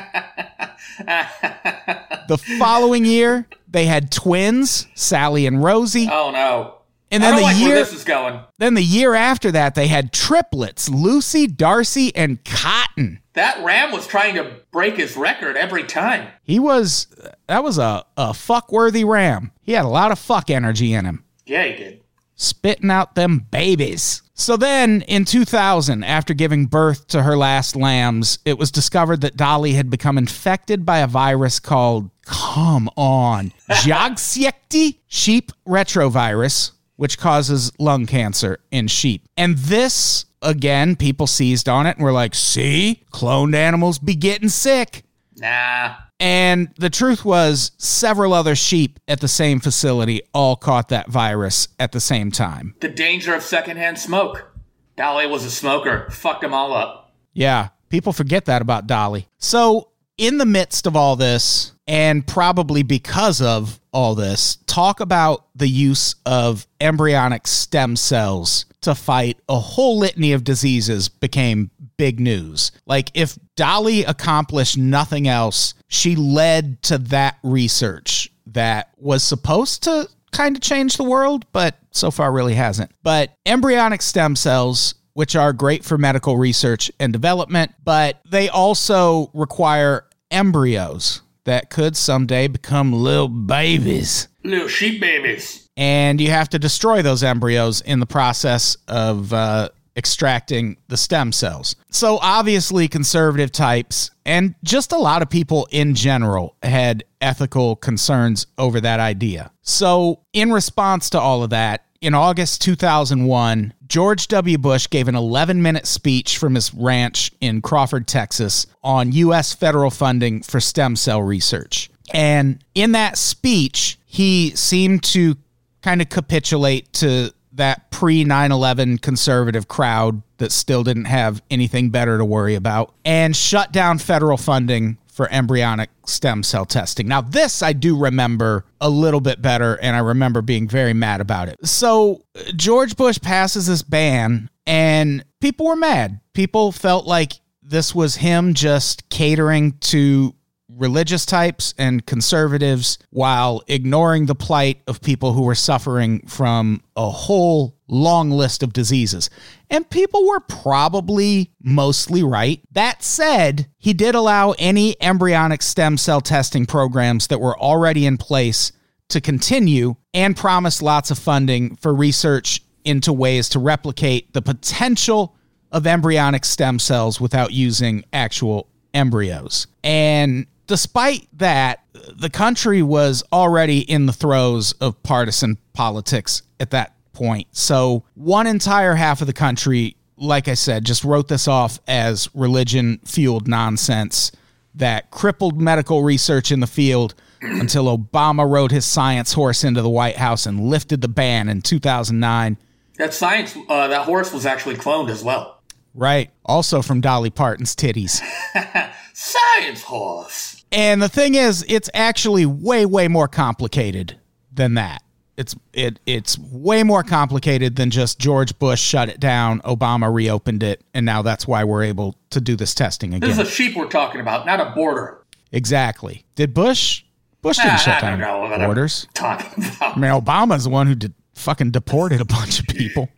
The 2.29 2.39
following 2.59 3.05
year, 3.05 3.47
they 3.69 3.87
had 3.87 4.11
twins, 4.11 4.87
Sally 4.95 5.47
and 5.47 5.63
Rosie. 5.63 6.09
Oh 6.11 6.31
no. 6.31 6.79
And 7.17 7.25
I 7.25 7.31
then 7.31 7.33
don't 7.35 7.41
the 7.41 7.47
like 7.55 7.57
year 7.57 7.69
where 7.69 7.79
this 7.85 7.93
is 7.93 8.05
going. 8.05 8.41
then 8.59 8.75
the 8.75 8.83
year 8.83 9.15
after 9.15 9.51
that, 9.53 9.75
they 9.75 9.89
had 9.89 10.13
triplets, 10.13 10.89
Lucy, 10.89 11.47
Darcy, 11.47 12.15
and 12.15 12.45
Cotton. 12.45 13.21
That 13.35 13.63
ram 13.65 13.93
was 13.93 14.07
trying 14.07 14.35
to 14.37 14.57
break 14.71 14.97
his 14.97 15.17
record 15.17 15.57
every 15.57 15.85
time. 15.85 16.29
He 16.43 16.59
was 16.59 17.07
that 17.47 17.63
was 17.63 17.79
a, 17.79 18.05
a 18.17 18.33
fuck 18.35 18.73
worthy 18.73 19.05
ram. 19.05 19.53
He 19.63 19.73
had 19.73 19.85
a 19.85 19.89
lot 19.89 20.13
of 20.13 20.19
fuck 20.19 20.49
energy 20.51 20.93
in 20.95 21.05
him. 21.05 21.25
Yeah, 21.45 21.65
he 21.65 21.77
did. 21.77 22.01
spitting 22.35 22.91
out 22.91 23.15
them 23.15 23.47
babies. 23.51 24.23
So 24.39 24.57
then 24.59 25.01
in 25.03 25.25
2000, 25.25 26.05
after 26.05 26.35
giving 26.35 26.67
birth 26.67 27.09
to 27.09 27.23
her 27.23 27.37
last 27.39 27.75
lambs, 27.75 28.39
it 28.45 28.59
was 28.59 28.71
discovered 28.71 29.23
that 29.23 29.37
Dolly 29.37 29.73
had 29.73 29.89
become 29.89 30.19
infected 30.19 30.85
by 30.85 30.99
a 30.99 31.07
virus 31.07 31.59
called, 31.59 32.11
come 32.27 32.91
on, 32.97 33.53
Jaagsiekte 33.71 34.99
sheep 35.07 35.53
retrovirus, 35.67 36.73
which 36.97 37.19
causes 37.19 37.73
lung 37.79 38.07
cancer 38.07 38.59
in 38.71 38.89
sheep. 38.89 39.29
And 39.37 39.57
this, 39.57 40.25
again, 40.43 40.97
people 40.97 41.27
seized 41.27 41.69
on 41.69 41.87
it 41.87 41.97
and 41.97 42.05
were 42.05 42.13
like, 42.13 42.35
see, 42.35 43.05
cloned 43.13 43.55
animals 43.55 43.99
be 43.99 44.15
getting 44.15 44.49
sick. 44.49 45.05
Nah. 45.37 45.97
And 46.19 46.73
the 46.79 46.91
truth 46.91 47.25
was, 47.25 47.73
several 47.77 48.33
other 48.33 48.55
sheep 48.55 48.99
at 49.07 49.21
the 49.21 49.29
same 49.29 49.61
facility 49.61 50.23
all 50.33 50.57
caught 50.57 50.89
that 50.89 51.09
virus 51.09 51.69
at 51.79 51.93
the 51.93 52.01
same 52.01 52.31
time. 52.31 52.75
The 52.81 52.89
danger 52.89 53.35
of 53.35 53.43
secondhand 53.43 53.99
smoke. 53.99 54.51
Dolly 54.97 55.27
was 55.27 55.45
a 55.45 55.51
smoker. 55.51 56.09
Fucked 56.11 56.41
them 56.41 56.55
all 56.55 56.73
up. 56.73 57.13
Yeah, 57.35 57.69
people 57.91 58.15
forget 58.15 58.47
that 58.47 58.63
about 58.63 58.87
Dolly. 58.87 59.29
So, 59.37 59.91
in 60.17 60.39
the 60.39 60.47
midst 60.47 60.87
of 60.87 60.97
all 60.97 61.17
this, 61.17 61.73
and 61.87 62.27
probably 62.27 62.83
because 62.83 63.41
of 63.41 63.81
all 63.93 64.15
this, 64.15 64.57
talk 64.67 65.01
about 65.01 65.47
the 65.55 65.69
use 65.69 66.15
of 66.27 66.67
embryonic 66.81 67.47
stem 67.47 67.97
cells 67.97 68.67
to 68.83 68.95
fight 68.95 69.39
a 69.49 69.59
whole 69.59 69.99
litany 69.99 70.33
of 70.33 70.45
diseases 70.45 71.09
became 71.09 71.71
big 71.97 72.21
news. 72.21 72.73
Like, 72.87 73.11
if 73.15 73.39
Dolly 73.57 74.05
accomplished 74.05 74.77
nothing 74.77 75.29
else, 75.29 75.75
she 75.89 76.17
led 76.17 76.83
to 76.85 76.99
that 76.99 77.39
research 77.43 78.31
that 78.49 78.91
was 78.99 79.23
supposed 79.23 79.85
to 79.85 80.09
kind 80.33 80.57
of 80.57 80.63
change 80.63 80.97
the 80.97 81.05
world, 81.05 81.47
but 81.53 81.77
so 81.93 82.11
far 82.11 82.33
really 82.33 82.55
hasn't. 82.55 82.91
But 83.03 83.33
embryonic 83.47 84.03
stem 84.03 84.37
cells 84.37 84.95
which 85.15 85.35
are 85.35 85.55
great 85.55 85.83
for 85.83 85.97
medical 85.97 86.37
research 86.37 86.91
and 87.01 87.11
development, 87.11 87.73
but 87.83 88.21
they 88.29 88.51
also 88.51 89.31
require 89.33 90.05
embryos 90.31 91.23
that 91.47 91.71
could 91.71 91.97
someday 91.97 92.47
become 92.47 92.93
little 92.93 93.29
babies. 93.29 94.29
Little 94.45 94.69
sheep 94.69 95.01
babies. 95.01 95.69
And 95.77 96.21
you 96.21 96.31
have 96.31 96.49
to 96.51 96.59
destroy 96.59 97.03
those 97.03 97.23
embryos 97.23 97.81
in 97.81 98.01
the 98.01 98.07
process 98.07 98.77
of 98.87 99.33
uh, 99.33 99.71
extracting 99.97 100.77
the 100.89 100.97
stem 100.97 101.33
cells. 101.33 101.75
So, 101.91 102.19
obviously, 102.21 102.89
conservative 102.89 103.51
types 103.51 104.11
and 104.25 104.55
just 104.63 104.93
a 104.93 104.99
lot 104.99 105.23
of 105.23 105.31
people 105.31 105.67
in 105.71 105.95
general 105.95 106.57
had 106.63 107.05
ethical 107.21 107.77
concerns 107.77 108.47
over 108.59 108.81
that 108.81 109.01
idea. 109.01 109.51
So, 109.63 110.21
in 110.33 110.53
response 110.53 111.11
to 111.11 111.21
all 111.21 111.43
of 111.43 111.51
that, 111.51 111.86
in 112.07 112.15
August 112.15 112.63
2001, 112.63 113.75
George 113.89 114.29
W. 114.29 114.59
Bush 114.59 114.89
gave 114.89 115.09
an 115.09 115.17
11 115.17 115.61
minute 115.61 115.89
speech 115.89 116.39
from 116.39 116.55
his 116.55 116.73
ranch 116.73 117.33
in 117.41 117.61
Crawford, 117.61 118.07
Texas, 118.07 118.69
on 118.85 119.11
U.S. 119.11 119.53
federal 119.53 119.91
funding 119.91 120.41
for 120.41 120.61
stem 120.61 120.95
cell 120.95 121.21
research. 121.21 121.91
And 122.15 122.65
in 122.77 122.93
that 122.93 123.19
speech, 123.19 123.99
he 124.07 124.53
seemed 124.55 125.03
to 125.03 125.37
kind 125.83 126.01
of 126.01 126.09
capitulate 126.09 126.93
to 126.93 127.35
that 127.55 127.91
pre 127.91 128.23
9 128.23 128.53
11 128.53 128.99
conservative 128.99 129.67
crowd 129.67 130.23
that 130.39 130.53
still 130.53 130.85
didn't 130.85 131.07
have 131.07 131.43
anything 131.51 131.91
better 131.91 132.19
to 132.19 132.25
worry 132.25 132.55
about 132.55 132.95
and 133.05 133.35
shut 133.35 133.73
down 133.73 133.99
federal 133.99 134.37
funding 134.37 134.97
for 135.17 135.33
embryonic 135.33 135.89
stem 136.05 136.43
cell 136.43 136.67
testing. 136.67 137.09
Now, 137.09 137.23
this 137.23 137.63
I 137.63 137.73
do 137.73 137.97
remember 137.97 138.67
a 138.83 138.91
little 138.91 139.23
bit 139.23 139.41
better, 139.41 139.77
and 139.77 139.97
I 139.97 140.01
remember 140.01 140.43
being 140.43 140.69
very 140.69 140.93
mad 140.93 141.23
about 141.23 141.49
it. 141.49 141.57
So, 141.67 142.23
George 142.55 142.97
Bush 142.97 143.19
passes 143.19 143.67
this 143.67 143.81
ban, 143.81 144.51
and 144.67 145.25
people 145.41 145.67
were 145.67 145.77
mad. 145.77 146.21
People 146.35 146.71
felt 146.71 147.07
like 147.07 147.33
this 147.63 147.95
was 147.95 148.17
him 148.17 148.53
just 148.53 149.09
catering 149.09 149.73
to 149.79 150.35
religious 150.77 151.25
types 151.25 151.75
and 151.79 152.07
conservatives 152.07 152.99
while 153.11 153.63
ignoring 153.67 154.27
the 154.27 154.35
plight 154.35 154.83
of 154.87 155.01
people 155.01 155.33
who 155.33 155.43
were 155.43 155.55
suffering 155.55 156.21
from 156.27 156.83
a 156.97 157.09
whole 157.09 157.77
long 157.89 158.31
list 158.31 158.63
of 158.63 158.73
diseases. 158.73 159.31
And 159.71 159.89
people 159.89 160.27
were 160.27 160.41
probably 160.41 161.53
mostly 161.63 162.23
right. 162.23 162.61
That 162.73 163.03
said, 163.03 163.69
he 163.79 163.93
did 163.93 164.15
allow 164.15 164.53
any 164.59 164.97
embryonic 165.01 165.63
stem 165.63 165.97
cell 165.97 166.21
testing 166.21 166.67
programs 166.67 167.29
that 167.29 167.41
were 167.41 167.59
already 167.59 168.07
in 168.07 168.19
place 168.19 168.73
to 169.09 169.21
continue 169.21 169.95
and 170.13 170.37
promised 170.37 170.83
lots 170.83 171.11
of 171.11 171.19
funding 171.19 171.77
for 171.77 171.95
research 171.95 172.63
into 172.85 173.13
ways 173.13 173.49
to 173.51 173.59
replicate 173.59 174.33
the 174.33 174.43
potential 174.43 175.37
of 175.73 175.87
embryonic 175.87 176.45
stem 176.45 176.79
cells 176.79 177.21
without 177.21 177.53
using 177.53 178.05
actual 178.13 178.69
embryos. 178.95 179.67
And 179.85 180.47
despite 180.67 181.29
that, 181.35 181.81
the 182.15 182.31
country 182.31 182.83
was 182.83 183.23
already 183.33 183.81
in 183.81 184.07
the 184.07 184.13
throes 184.13 184.73
of 184.75 185.03
partisan 185.03 185.59
politics 185.73 186.43
at 186.61 186.71
that 186.71 186.95
point. 187.13 187.49
So, 187.53 188.05
one 188.15 188.47
entire 188.47 188.95
half 188.95 189.21
of 189.21 189.27
the 189.27 189.33
country, 189.33 189.97
like 190.17 190.49
I 190.49 190.55
said, 190.55 190.85
just 190.85 191.05
wrote 191.05 191.29
this 191.29 191.49
off 191.49 191.79
as 191.87 192.29
religion 192.35 193.01
fueled 193.05 193.49
nonsense 193.49 194.33
that 194.75 195.11
crippled 195.11 195.61
medical 195.61 196.03
research 196.03 196.53
in 196.53 196.61
the 196.61 196.67
field 196.67 197.15
until 197.41 197.97
Obama 197.97 198.49
rode 198.51 198.71
his 198.71 198.85
science 198.85 199.33
horse 199.33 199.65
into 199.65 199.83
the 199.83 199.89
White 199.89 200.17
House 200.17 200.47
and 200.47 200.61
lifted 200.69 201.01
the 201.01 201.09
ban 201.09 201.49
in 201.49 201.63
2009. 201.63 202.57
That 202.99 203.15
science, 203.15 203.57
uh, 203.69 203.89
that 203.89 204.05
horse 204.05 204.33
was 204.33 204.47
actually 204.47 204.77
cloned 204.77 205.11
as 205.11 205.23
well. 205.23 205.61
Right. 205.95 206.31
Also 206.45 206.83
from 206.83 207.01
Dolly 207.01 207.31
Parton's 207.31 207.75
titties. 207.75 208.21
Science 209.15 209.83
horse. 209.83 210.56
And 210.73 211.01
the 211.01 211.09
thing 211.09 211.35
is, 211.35 211.65
it's 211.69 211.89
actually 211.95 212.45
way, 212.47 212.85
way 212.87 213.09
more 213.09 213.29
complicated 213.29 214.19
than 214.53 214.75
that. 214.75 215.03
It's 215.37 215.55
it 215.75 216.01
it's 216.07 216.39
way 216.39 216.83
more 216.83 217.03
complicated 217.03 217.77
than 217.77 217.91
just 217.91 218.19
George 218.19 218.59
Bush 218.59 218.81
shut 218.81 219.11
it 219.11 219.21
down, 219.21 219.61
Obama 219.61 220.11
reopened 220.13 220.63
it, 220.63 220.83
and 220.95 221.05
now 221.05 221.21
that's 221.21 221.47
why 221.47 221.63
we're 221.63 221.83
able 221.83 222.15
to 222.31 222.41
do 222.41 222.57
this 222.57 222.75
testing 222.75 223.13
again. 223.13 223.29
This 223.29 223.39
is 223.39 223.47
a 223.47 223.51
sheep 223.51 223.77
we're 223.77 223.87
talking 223.89 224.23
about, 224.23 224.47
not 224.47 224.61
a 224.61 224.71
border. 224.71 225.19
exactly. 225.53 226.25
Did 226.37 226.55
Bush 226.55 227.05
Bush 227.43 227.59
didn't 227.59 227.73
Ah, 227.73 227.77
shut 227.77 228.03
I 228.03 228.17
down 228.17 228.19
don't 228.19 228.59
know 228.59 228.67
borders. 228.67 229.07
Talking 229.13 229.63
about. 229.65 229.97
I 229.99 230.01
mean, 230.01 230.11
Obama's 230.11 230.65
the 230.65 230.71
one 230.71 230.87
who 230.87 230.95
did 230.95 231.13
fucking 231.35 231.71
deported 231.71 232.23
a 232.23 232.25
bunch 232.25 232.59
of 232.59 232.67
people. 232.69 233.11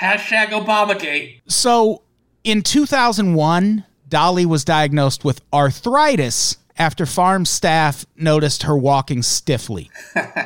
Hashtag 0.00 0.48
Obamagate. 0.52 1.42
So 1.48 2.00
in 2.44 2.62
2001, 2.62 3.84
Dolly 4.08 4.46
was 4.46 4.64
diagnosed 4.64 5.24
with 5.24 5.40
arthritis 5.52 6.56
after 6.78 7.06
farm 7.06 7.44
staff 7.44 8.04
noticed 8.16 8.64
her 8.64 8.76
walking 8.76 9.22
stiffly. 9.22 9.90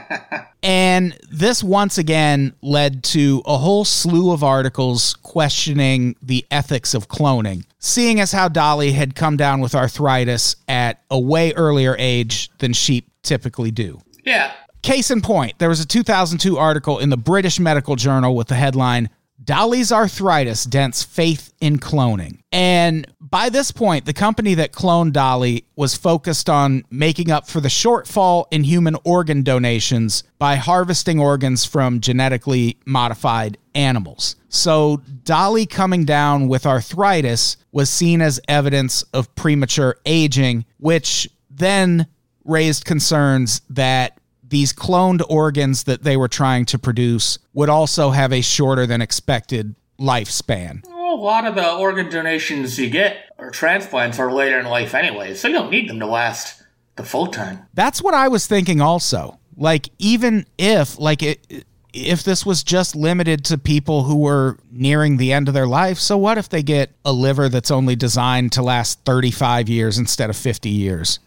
and 0.62 1.16
this 1.31 1.62
once 1.62 1.99
again 1.99 2.55
led 2.62 3.03
to 3.03 3.42
a 3.44 3.59
whole 3.59 3.85
slew 3.85 4.33
of 4.33 4.44
articles 4.44 5.14
questioning 5.14 6.14
the 6.23 6.46
ethics 6.51 6.94
of 6.94 7.09
cloning, 7.09 7.64
seeing 7.79 8.20
as 8.20 8.33
how 8.33 8.49
Dolly 8.49 8.92
had 8.92 9.14
come 9.14 9.37
down 9.37 9.61
with 9.61 9.75
arthritis 9.75 10.57
at 10.68 11.03
a 11.11 11.18
way 11.18 11.53
earlier 11.55 11.96
age 11.99 12.51
than 12.59 12.73
sheep 12.73 13.11
typically 13.23 13.70
do. 13.70 14.01
Yeah. 14.25 14.53
Case 14.83 15.11
in 15.11 15.20
point, 15.20 15.59
there 15.59 15.68
was 15.68 15.81
a 15.81 15.87
2002 15.87 16.57
article 16.57 16.99
in 17.01 17.11
the 17.11 17.16
British 17.16 17.61
Medical 17.61 17.96
Journal 17.96 18.35
with 18.35 18.49
the 18.49 18.55
headline 18.55 19.11
Dolly's 19.42 19.90
arthritis 19.90 20.64
dents 20.64 21.03
faith 21.03 21.53
in 21.61 21.79
cloning. 21.79 22.40
And 22.53 23.07
by 23.20 23.48
this 23.48 23.70
point, 23.70 24.05
the 24.05 24.12
company 24.12 24.55
that 24.55 24.72
cloned 24.72 25.12
Dolly 25.12 25.64
was 25.76 25.96
focused 25.96 26.50
on 26.50 26.85
making 26.90 27.31
up 27.31 27.48
for 27.48 27.61
the 27.61 27.68
shortfall 27.68 28.46
in 28.50 28.64
human 28.64 28.96
organ 29.05 29.42
donations 29.42 30.24
by 30.38 30.57
harvesting 30.57 31.20
organs 31.20 31.64
from 31.64 32.00
genetically 32.00 32.76
modified 32.85 33.57
animals. 33.74 34.37
So, 34.48 35.03
Dolly 35.24 35.64
coming 35.64 36.05
down 36.05 36.48
with 36.48 36.66
arthritis 36.66 37.57
was 37.72 37.88
seen 37.88 38.20
as 38.20 38.40
evidence 38.48 39.03
of 39.14 39.35
premature 39.37 39.96
aging, 40.05 40.64
which 40.79 41.29
then 41.48 42.07
raised 42.44 42.85
concerns 42.85 43.62
that 43.70 44.19
these 44.51 44.73
cloned 44.73 45.23
organs 45.29 45.85
that 45.85 46.03
they 46.03 46.17
were 46.17 46.29
trying 46.29 46.67
to 46.67 46.79
produce 46.79 47.39
would 47.55 47.69
also 47.69 48.11
have 48.11 48.33
a 48.33 48.41
shorter 48.41 48.87
than 48.87 49.01
expected 49.01 49.75
lifespan. 49.99 50.87
Well, 50.87 51.15
a 51.15 51.17
lot 51.17 51.47
of 51.47 51.55
the 51.55 51.73
organ 51.73 52.11
donations 52.11 52.79
you 52.79 52.91
get 52.91 53.31
or 53.39 53.51
transplants 53.51 54.19
are 54.19 54.33
later 54.33 54.59
in 54.59 54.67
life 54.67 54.95
anyway, 54.95 55.35
so 55.35 55.49
you 55.49 55.55
don't 55.55 55.71
need 55.71 55.89
them 55.89 56.01
to 56.01 56.07
last 56.07 56.63
the 56.97 57.05
full 57.05 57.29
time. 57.29 57.67
That's 57.75 58.03
what 58.03 58.15
I 58.15 58.29
was 58.29 58.47
thinking 58.47 58.81
also. 58.81 59.39
Like 59.57 59.89
even 59.99 60.47
if 60.59 60.99
like 60.99 61.23
it 61.23 61.65
if 61.93 62.23
this 62.23 62.47
was 62.47 62.63
just 62.63 62.95
limited 62.95 63.45
to 63.47 63.59
people 63.59 64.05
who 64.05 64.17
were 64.17 64.59
nearing 64.71 65.17
the 65.17 65.33
end 65.33 65.49
of 65.49 65.55
their 65.55 65.67
life, 65.67 65.99
so 65.99 66.17
what 66.17 66.39
if 66.39 66.49
they 66.49 66.63
get 66.63 66.93
a 67.05 67.13
liver 67.13 67.49
that's 67.49 67.71
only 67.71 67.97
designed 67.97 68.53
to 68.53 68.63
last 68.63 69.05
35 69.05 69.69
years 69.69 69.99
instead 69.99 70.31
of 70.31 70.37
50 70.37 70.69
years? 70.69 71.19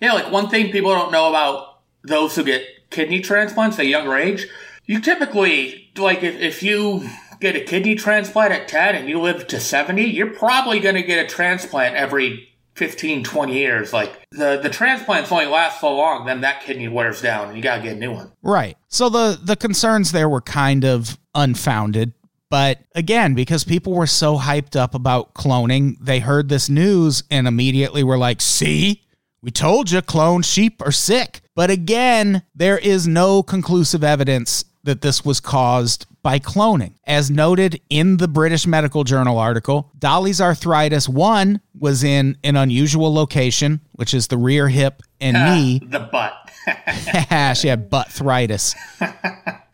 Yeah, 0.00 0.12
like 0.14 0.30
one 0.30 0.48
thing 0.48 0.70
people 0.70 0.92
don't 0.92 1.12
know 1.12 1.28
about 1.28 1.67
those 2.08 2.36
who 2.36 2.44
get 2.44 2.64
kidney 2.90 3.20
transplants 3.20 3.78
at 3.78 3.84
a 3.84 3.88
younger 3.88 4.16
age, 4.16 4.46
you 4.86 5.00
typically, 5.00 5.90
like, 5.96 6.22
if, 6.22 6.34
if 6.40 6.62
you 6.62 7.08
get 7.40 7.54
a 7.54 7.60
kidney 7.60 7.94
transplant 7.94 8.52
at 8.52 8.68
10 8.68 8.94
and 8.94 9.08
you 9.08 9.20
live 9.20 9.46
to 9.48 9.60
70, 9.60 10.02
you're 10.04 10.32
probably 10.32 10.80
going 10.80 10.94
to 10.94 11.02
get 11.02 11.24
a 11.24 11.28
transplant 11.28 11.94
every 11.94 12.48
15, 12.74 13.24
20 13.24 13.52
years. 13.52 13.92
Like, 13.92 14.12
the, 14.30 14.58
the 14.62 14.70
transplants 14.70 15.30
only 15.30 15.46
last 15.46 15.80
so 15.80 15.94
long, 15.94 16.26
then 16.26 16.40
that 16.40 16.62
kidney 16.62 16.88
wears 16.88 17.20
down 17.20 17.48
and 17.48 17.56
you 17.56 17.62
got 17.62 17.76
to 17.76 17.82
get 17.82 17.96
a 17.96 17.98
new 17.98 18.12
one. 18.12 18.32
Right. 18.42 18.76
So 18.88 19.08
the 19.08 19.38
the 19.42 19.56
concerns 19.56 20.12
there 20.12 20.28
were 20.28 20.40
kind 20.40 20.84
of 20.84 21.18
unfounded. 21.34 22.14
But 22.50 22.80
again, 22.94 23.34
because 23.34 23.64
people 23.64 23.92
were 23.92 24.06
so 24.06 24.38
hyped 24.38 24.74
up 24.74 24.94
about 24.94 25.34
cloning, 25.34 25.96
they 26.00 26.20
heard 26.20 26.48
this 26.48 26.70
news 26.70 27.22
and 27.30 27.46
immediately 27.46 28.02
were 28.02 28.16
like, 28.16 28.40
see, 28.40 29.02
we 29.42 29.50
told 29.50 29.90
you 29.90 30.00
cloned 30.00 30.44
sheep 30.44 30.80
are 30.84 30.92
sick. 30.92 31.42
But 31.58 31.72
again, 31.72 32.44
there 32.54 32.78
is 32.78 33.08
no 33.08 33.42
conclusive 33.42 34.04
evidence 34.04 34.64
that 34.84 35.00
this 35.00 35.24
was 35.24 35.40
caused 35.40 36.06
by 36.22 36.38
cloning. 36.38 36.92
As 37.04 37.32
noted 37.32 37.80
in 37.90 38.18
the 38.18 38.28
British 38.28 38.64
Medical 38.64 39.02
Journal 39.02 39.38
article, 39.38 39.90
Dolly's 39.98 40.40
arthritis 40.40 41.08
1 41.08 41.60
was 41.76 42.04
in 42.04 42.38
an 42.44 42.54
unusual 42.54 43.12
location, 43.12 43.80
which 43.90 44.14
is 44.14 44.28
the 44.28 44.38
rear 44.38 44.68
hip 44.68 45.02
and 45.20 45.36
ah, 45.36 45.52
knee. 45.52 45.80
The 45.84 45.98
butt. 45.98 46.32
she 47.58 47.66
had 47.66 47.90
butt 47.90 48.06
arthritis. 48.06 48.76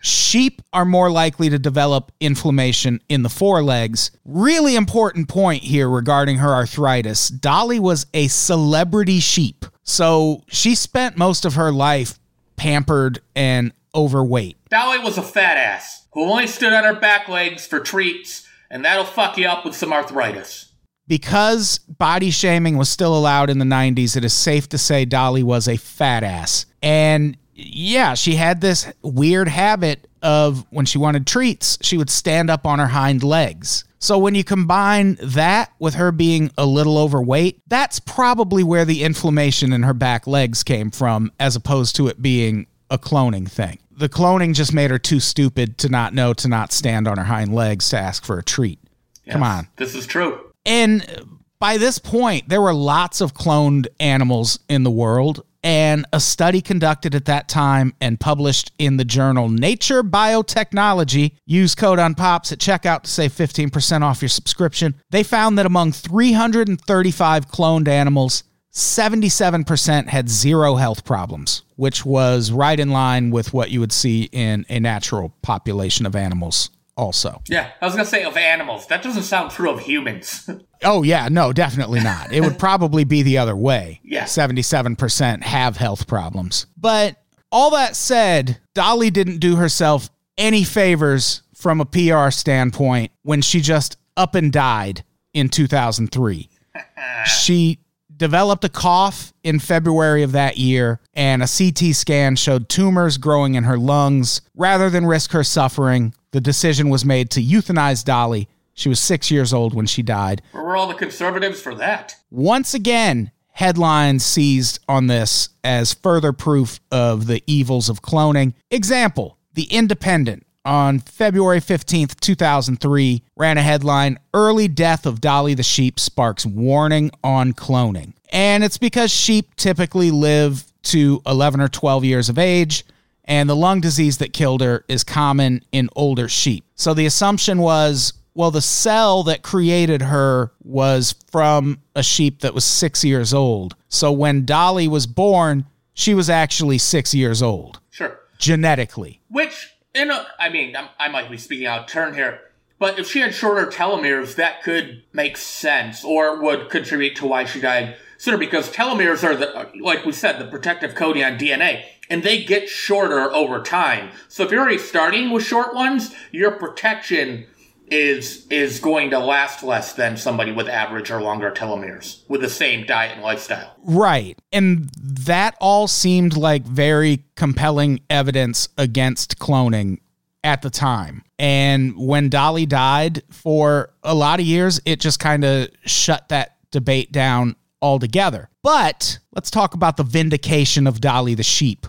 Sheep 0.00 0.62
are 0.72 0.86
more 0.86 1.10
likely 1.10 1.50
to 1.50 1.58
develop 1.58 2.12
inflammation 2.18 3.02
in 3.10 3.22
the 3.22 3.28
forelegs. 3.28 4.10
Really 4.24 4.74
important 4.74 5.28
point 5.28 5.62
here 5.62 5.90
regarding 5.90 6.38
her 6.38 6.54
arthritis. 6.54 7.28
Dolly 7.28 7.78
was 7.78 8.06
a 8.14 8.28
celebrity 8.28 9.20
sheep. 9.20 9.66
So 9.84 10.42
she 10.48 10.74
spent 10.74 11.16
most 11.16 11.44
of 11.44 11.54
her 11.54 11.70
life 11.70 12.18
pampered 12.56 13.20
and 13.36 13.72
overweight. 13.94 14.56
Dolly 14.70 14.98
was 14.98 15.18
a 15.18 15.22
fat 15.22 15.56
ass 15.56 16.06
who 16.12 16.24
only 16.24 16.46
stood 16.46 16.72
on 16.72 16.84
her 16.84 16.98
back 16.98 17.28
legs 17.28 17.66
for 17.66 17.80
treats, 17.80 18.46
and 18.70 18.84
that'll 18.84 19.04
fuck 19.04 19.36
you 19.36 19.46
up 19.46 19.64
with 19.64 19.76
some 19.76 19.92
arthritis. 19.92 20.72
Because 21.06 21.78
body 21.78 22.30
shaming 22.30 22.78
was 22.78 22.88
still 22.88 23.16
allowed 23.16 23.50
in 23.50 23.58
the 23.58 23.64
90s, 23.64 24.16
it 24.16 24.24
is 24.24 24.32
safe 24.32 24.68
to 24.70 24.78
say 24.78 25.04
Dolly 25.04 25.42
was 25.42 25.68
a 25.68 25.76
fat 25.76 26.22
ass. 26.22 26.64
And 26.82 27.36
yeah, 27.52 28.14
she 28.14 28.36
had 28.36 28.60
this 28.60 28.90
weird 29.02 29.48
habit 29.48 30.08
of 30.22 30.64
when 30.70 30.86
she 30.86 30.96
wanted 30.96 31.26
treats, 31.26 31.78
she 31.82 31.98
would 31.98 32.08
stand 32.08 32.48
up 32.48 32.66
on 32.66 32.78
her 32.78 32.86
hind 32.86 33.22
legs. 33.22 33.84
So 34.04 34.18
when 34.18 34.34
you 34.34 34.44
combine 34.44 35.16
that 35.22 35.72
with 35.78 35.94
her 35.94 36.12
being 36.12 36.50
a 36.58 36.66
little 36.66 36.98
overweight, 36.98 37.62
that's 37.68 38.00
probably 38.00 38.62
where 38.62 38.84
the 38.84 39.02
inflammation 39.02 39.72
in 39.72 39.82
her 39.82 39.94
back 39.94 40.26
legs 40.26 40.62
came 40.62 40.90
from, 40.90 41.32
as 41.40 41.56
opposed 41.56 41.96
to 41.96 42.08
it 42.08 42.20
being 42.20 42.66
a 42.90 42.98
cloning 42.98 43.50
thing. 43.50 43.78
The 43.90 44.10
cloning 44.10 44.54
just 44.54 44.74
made 44.74 44.90
her 44.90 44.98
too 44.98 45.20
stupid 45.20 45.78
to 45.78 45.88
not 45.88 46.12
know 46.12 46.34
to 46.34 46.48
not 46.48 46.70
stand 46.70 47.08
on 47.08 47.16
her 47.16 47.24
hind 47.24 47.54
legs 47.54 47.88
to 47.88 47.98
ask 47.98 48.26
for 48.26 48.38
a 48.38 48.42
treat. 48.42 48.78
Come 49.26 49.42
on. 49.42 49.68
This 49.76 49.94
is 49.94 50.06
true. 50.06 50.52
And 50.66 51.40
by 51.58 51.78
this 51.78 51.98
point, 51.98 52.50
there 52.50 52.60
were 52.60 52.74
lots 52.74 53.22
of 53.22 53.32
cloned 53.32 53.86
animals 54.00 54.58
in 54.68 54.82
the 54.82 54.90
world. 54.90 55.46
And 55.64 56.04
a 56.12 56.20
study 56.20 56.60
conducted 56.60 57.14
at 57.14 57.24
that 57.24 57.48
time 57.48 57.94
and 57.98 58.20
published 58.20 58.70
in 58.78 58.98
the 58.98 59.04
journal 59.04 59.48
Nature 59.48 60.02
Biotechnology, 60.02 61.32
use 61.46 61.74
code 61.74 61.98
UNPOPS 61.98 62.52
at 62.52 62.58
checkout 62.58 63.04
to 63.04 63.10
save 63.10 63.32
15% 63.32 64.02
off 64.02 64.20
your 64.20 64.28
subscription. 64.28 64.94
They 65.08 65.22
found 65.22 65.56
that 65.56 65.64
among 65.64 65.92
335 65.92 67.48
cloned 67.48 67.88
animals, 67.88 68.44
77% 68.74 70.08
had 70.08 70.28
zero 70.28 70.74
health 70.74 71.06
problems, 71.06 71.62
which 71.76 72.04
was 72.04 72.52
right 72.52 72.78
in 72.78 72.90
line 72.90 73.30
with 73.30 73.54
what 73.54 73.70
you 73.70 73.80
would 73.80 73.92
see 73.92 74.28
in 74.32 74.66
a 74.68 74.78
natural 74.80 75.34
population 75.40 76.04
of 76.04 76.14
animals, 76.14 76.68
also. 76.94 77.40
Yeah, 77.48 77.70
I 77.80 77.86
was 77.86 77.94
gonna 77.94 78.04
say 78.04 78.24
of 78.24 78.36
animals. 78.36 78.86
That 78.88 79.02
doesn't 79.02 79.22
sound 79.22 79.52
true 79.52 79.70
of 79.70 79.80
humans. 79.80 80.50
Oh 80.84 81.02
yeah, 81.02 81.28
no, 81.28 81.52
definitely 81.52 82.00
not. 82.00 82.32
It 82.32 82.40
would 82.42 82.58
probably 82.58 83.04
be 83.04 83.22
the 83.22 83.38
other 83.38 83.56
way. 83.56 84.00
Yeah. 84.02 84.24
77% 84.24 85.42
have 85.42 85.76
health 85.76 86.06
problems. 86.06 86.66
But 86.76 87.16
all 87.50 87.70
that 87.70 87.96
said, 87.96 88.58
Dolly 88.74 89.10
didn't 89.10 89.38
do 89.38 89.56
herself 89.56 90.10
any 90.36 90.64
favors 90.64 91.42
from 91.54 91.80
a 91.80 91.84
PR 91.84 92.30
standpoint 92.30 93.12
when 93.22 93.40
she 93.42 93.60
just 93.60 93.96
up 94.16 94.34
and 94.34 94.52
died 94.52 95.04
in 95.32 95.48
2003. 95.48 96.48
she 97.26 97.78
developed 98.16 98.64
a 98.64 98.68
cough 98.68 99.32
in 99.42 99.58
February 99.58 100.22
of 100.22 100.32
that 100.32 100.56
year, 100.56 101.00
and 101.14 101.42
a 101.42 101.48
CT 101.48 101.94
scan 101.94 102.36
showed 102.36 102.68
tumors 102.68 103.18
growing 103.18 103.54
in 103.54 103.64
her 103.64 103.78
lungs. 103.78 104.40
Rather 104.54 104.90
than 104.90 105.06
risk 105.06 105.32
her 105.32 105.44
suffering, 105.44 106.14
the 106.30 106.40
decision 106.40 106.88
was 106.88 107.04
made 107.04 107.30
to 107.30 107.42
euthanize 107.42 108.04
Dolly. 108.04 108.48
She 108.74 108.88
was 108.88 109.00
six 109.00 109.30
years 109.30 109.52
old 109.54 109.72
when 109.72 109.86
she 109.86 110.02
died. 110.02 110.42
Where 110.52 110.64
were 110.64 110.76
all 110.76 110.88
the 110.88 110.94
conservatives 110.94 111.60
for 111.60 111.74
that? 111.76 112.16
Once 112.30 112.74
again, 112.74 113.30
headlines 113.52 114.24
seized 114.24 114.80
on 114.88 115.06
this 115.06 115.48
as 115.62 115.94
further 115.94 116.32
proof 116.32 116.80
of 116.90 117.26
the 117.26 117.42
evils 117.46 117.88
of 117.88 118.02
cloning. 118.02 118.52
Example 118.70 119.38
The 119.54 119.64
Independent 119.64 120.44
on 120.64 120.98
February 120.98 121.60
15th, 121.60 122.18
2003, 122.20 123.22
ran 123.36 123.58
a 123.58 123.62
headline 123.62 124.18
Early 124.32 124.66
Death 124.66 125.06
of 125.06 125.20
Dolly 125.20 125.54
the 125.54 125.62
Sheep 125.62 126.00
Sparks 126.00 126.44
Warning 126.44 127.10
on 127.22 127.52
Cloning. 127.52 128.14
And 128.30 128.64
it's 128.64 128.78
because 128.78 129.12
sheep 129.12 129.54
typically 129.56 130.10
live 130.10 130.64
to 130.84 131.22
11 131.26 131.60
or 131.60 131.68
12 131.68 132.04
years 132.04 132.28
of 132.28 132.38
age, 132.38 132.84
and 133.24 133.48
the 133.48 133.56
lung 133.56 133.80
disease 133.80 134.18
that 134.18 134.32
killed 134.32 134.60
her 134.60 134.84
is 134.88 135.04
common 135.04 135.62
in 135.70 135.88
older 135.94 136.28
sheep. 136.28 136.64
So 136.74 136.92
the 136.92 137.06
assumption 137.06 137.58
was 137.58 138.12
well, 138.34 138.50
the 138.50 138.60
cell 138.62 139.22
that 139.24 139.42
created 139.42 140.02
her 140.02 140.52
was 140.62 141.14
from 141.30 141.80
a 141.94 142.02
sheep 142.02 142.40
that 142.40 142.54
was 142.54 142.64
six 142.64 143.04
years 143.04 143.32
old. 143.32 143.76
So 143.88 144.10
when 144.12 144.44
Dolly 144.44 144.88
was 144.88 145.06
born, 145.06 145.66
she 145.94 146.14
was 146.14 146.28
actually 146.28 146.78
six 146.78 147.14
years 147.14 147.42
old, 147.42 147.80
Sure. 147.90 148.18
genetically. 148.38 149.20
Which, 149.28 149.74
in 149.94 150.10
a, 150.10 150.26
I 150.38 150.48
mean, 150.48 150.74
I'm, 150.74 150.88
I 150.98 151.08
might 151.08 151.30
be 151.30 151.38
speaking 151.38 151.66
out 151.66 151.82
of 151.82 151.86
turn 151.86 152.14
here, 152.14 152.40
but 152.80 152.98
if 152.98 153.08
she 153.10 153.20
had 153.20 153.34
shorter 153.34 153.66
telomeres, 153.70 154.34
that 154.34 154.62
could 154.64 155.04
make 155.12 155.36
sense 155.36 156.04
or 156.04 156.42
would 156.42 156.68
contribute 156.70 157.14
to 157.16 157.26
why 157.26 157.44
she 157.44 157.60
died 157.60 157.96
sooner 158.18 158.36
because 158.38 158.70
telomeres 158.70 159.22
are 159.22 159.36
the, 159.36 159.70
like 159.80 160.04
we 160.04 160.12
said, 160.12 160.38
the 160.40 160.46
protective 160.46 160.94
coating 160.94 161.22
on 161.22 161.38
DNA 161.38 161.84
and 162.10 162.22
they 162.22 162.42
get 162.42 162.68
shorter 162.68 163.32
over 163.32 163.60
time. 163.62 164.10
So 164.28 164.44
if 164.44 164.50
you're 164.50 164.60
already 164.60 164.78
starting 164.78 165.30
with 165.30 165.44
short 165.44 165.74
ones, 165.74 166.14
your 166.32 166.50
protection 166.52 167.46
is 167.88 168.46
is 168.48 168.80
going 168.80 169.10
to 169.10 169.18
last 169.18 169.62
less 169.62 169.92
than 169.92 170.16
somebody 170.16 170.52
with 170.52 170.68
average 170.68 171.10
or 171.10 171.20
longer 171.20 171.50
telomeres 171.50 172.22
with 172.28 172.40
the 172.40 172.48
same 172.48 172.86
diet 172.86 173.12
and 173.12 173.22
lifestyle. 173.22 173.74
Right. 173.82 174.38
And 174.52 174.90
that 174.96 175.54
all 175.60 175.86
seemed 175.86 176.36
like 176.36 176.64
very 176.64 177.24
compelling 177.36 178.00
evidence 178.08 178.68
against 178.78 179.38
cloning 179.38 179.98
at 180.42 180.62
the 180.62 180.70
time. 180.70 181.24
And 181.38 181.96
when 181.96 182.28
Dolly 182.28 182.66
died 182.66 183.22
for 183.30 183.92
a 184.02 184.14
lot 184.14 184.40
of 184.40 184.46
years, 184.46 184.80
it 184.84 185.00
just 185.00 185.20
kind 185.20 185.44
of 185.44 185.68
shut 185.84 186.28
that 186.28 186.56
debate 186.70 187.12
down 187.12 187.56
altogether. 187.82 188.48
But 188.62 189.18
let's 189.34 189.50
talk 189.50 189.74
about 189.74 189.96
the 189.96 190.04
vindication 190.04 190.86
of 190.86 191.00
Dolly 191.00 191.34
the 191.34 191.42
sheep. 191.42 191.86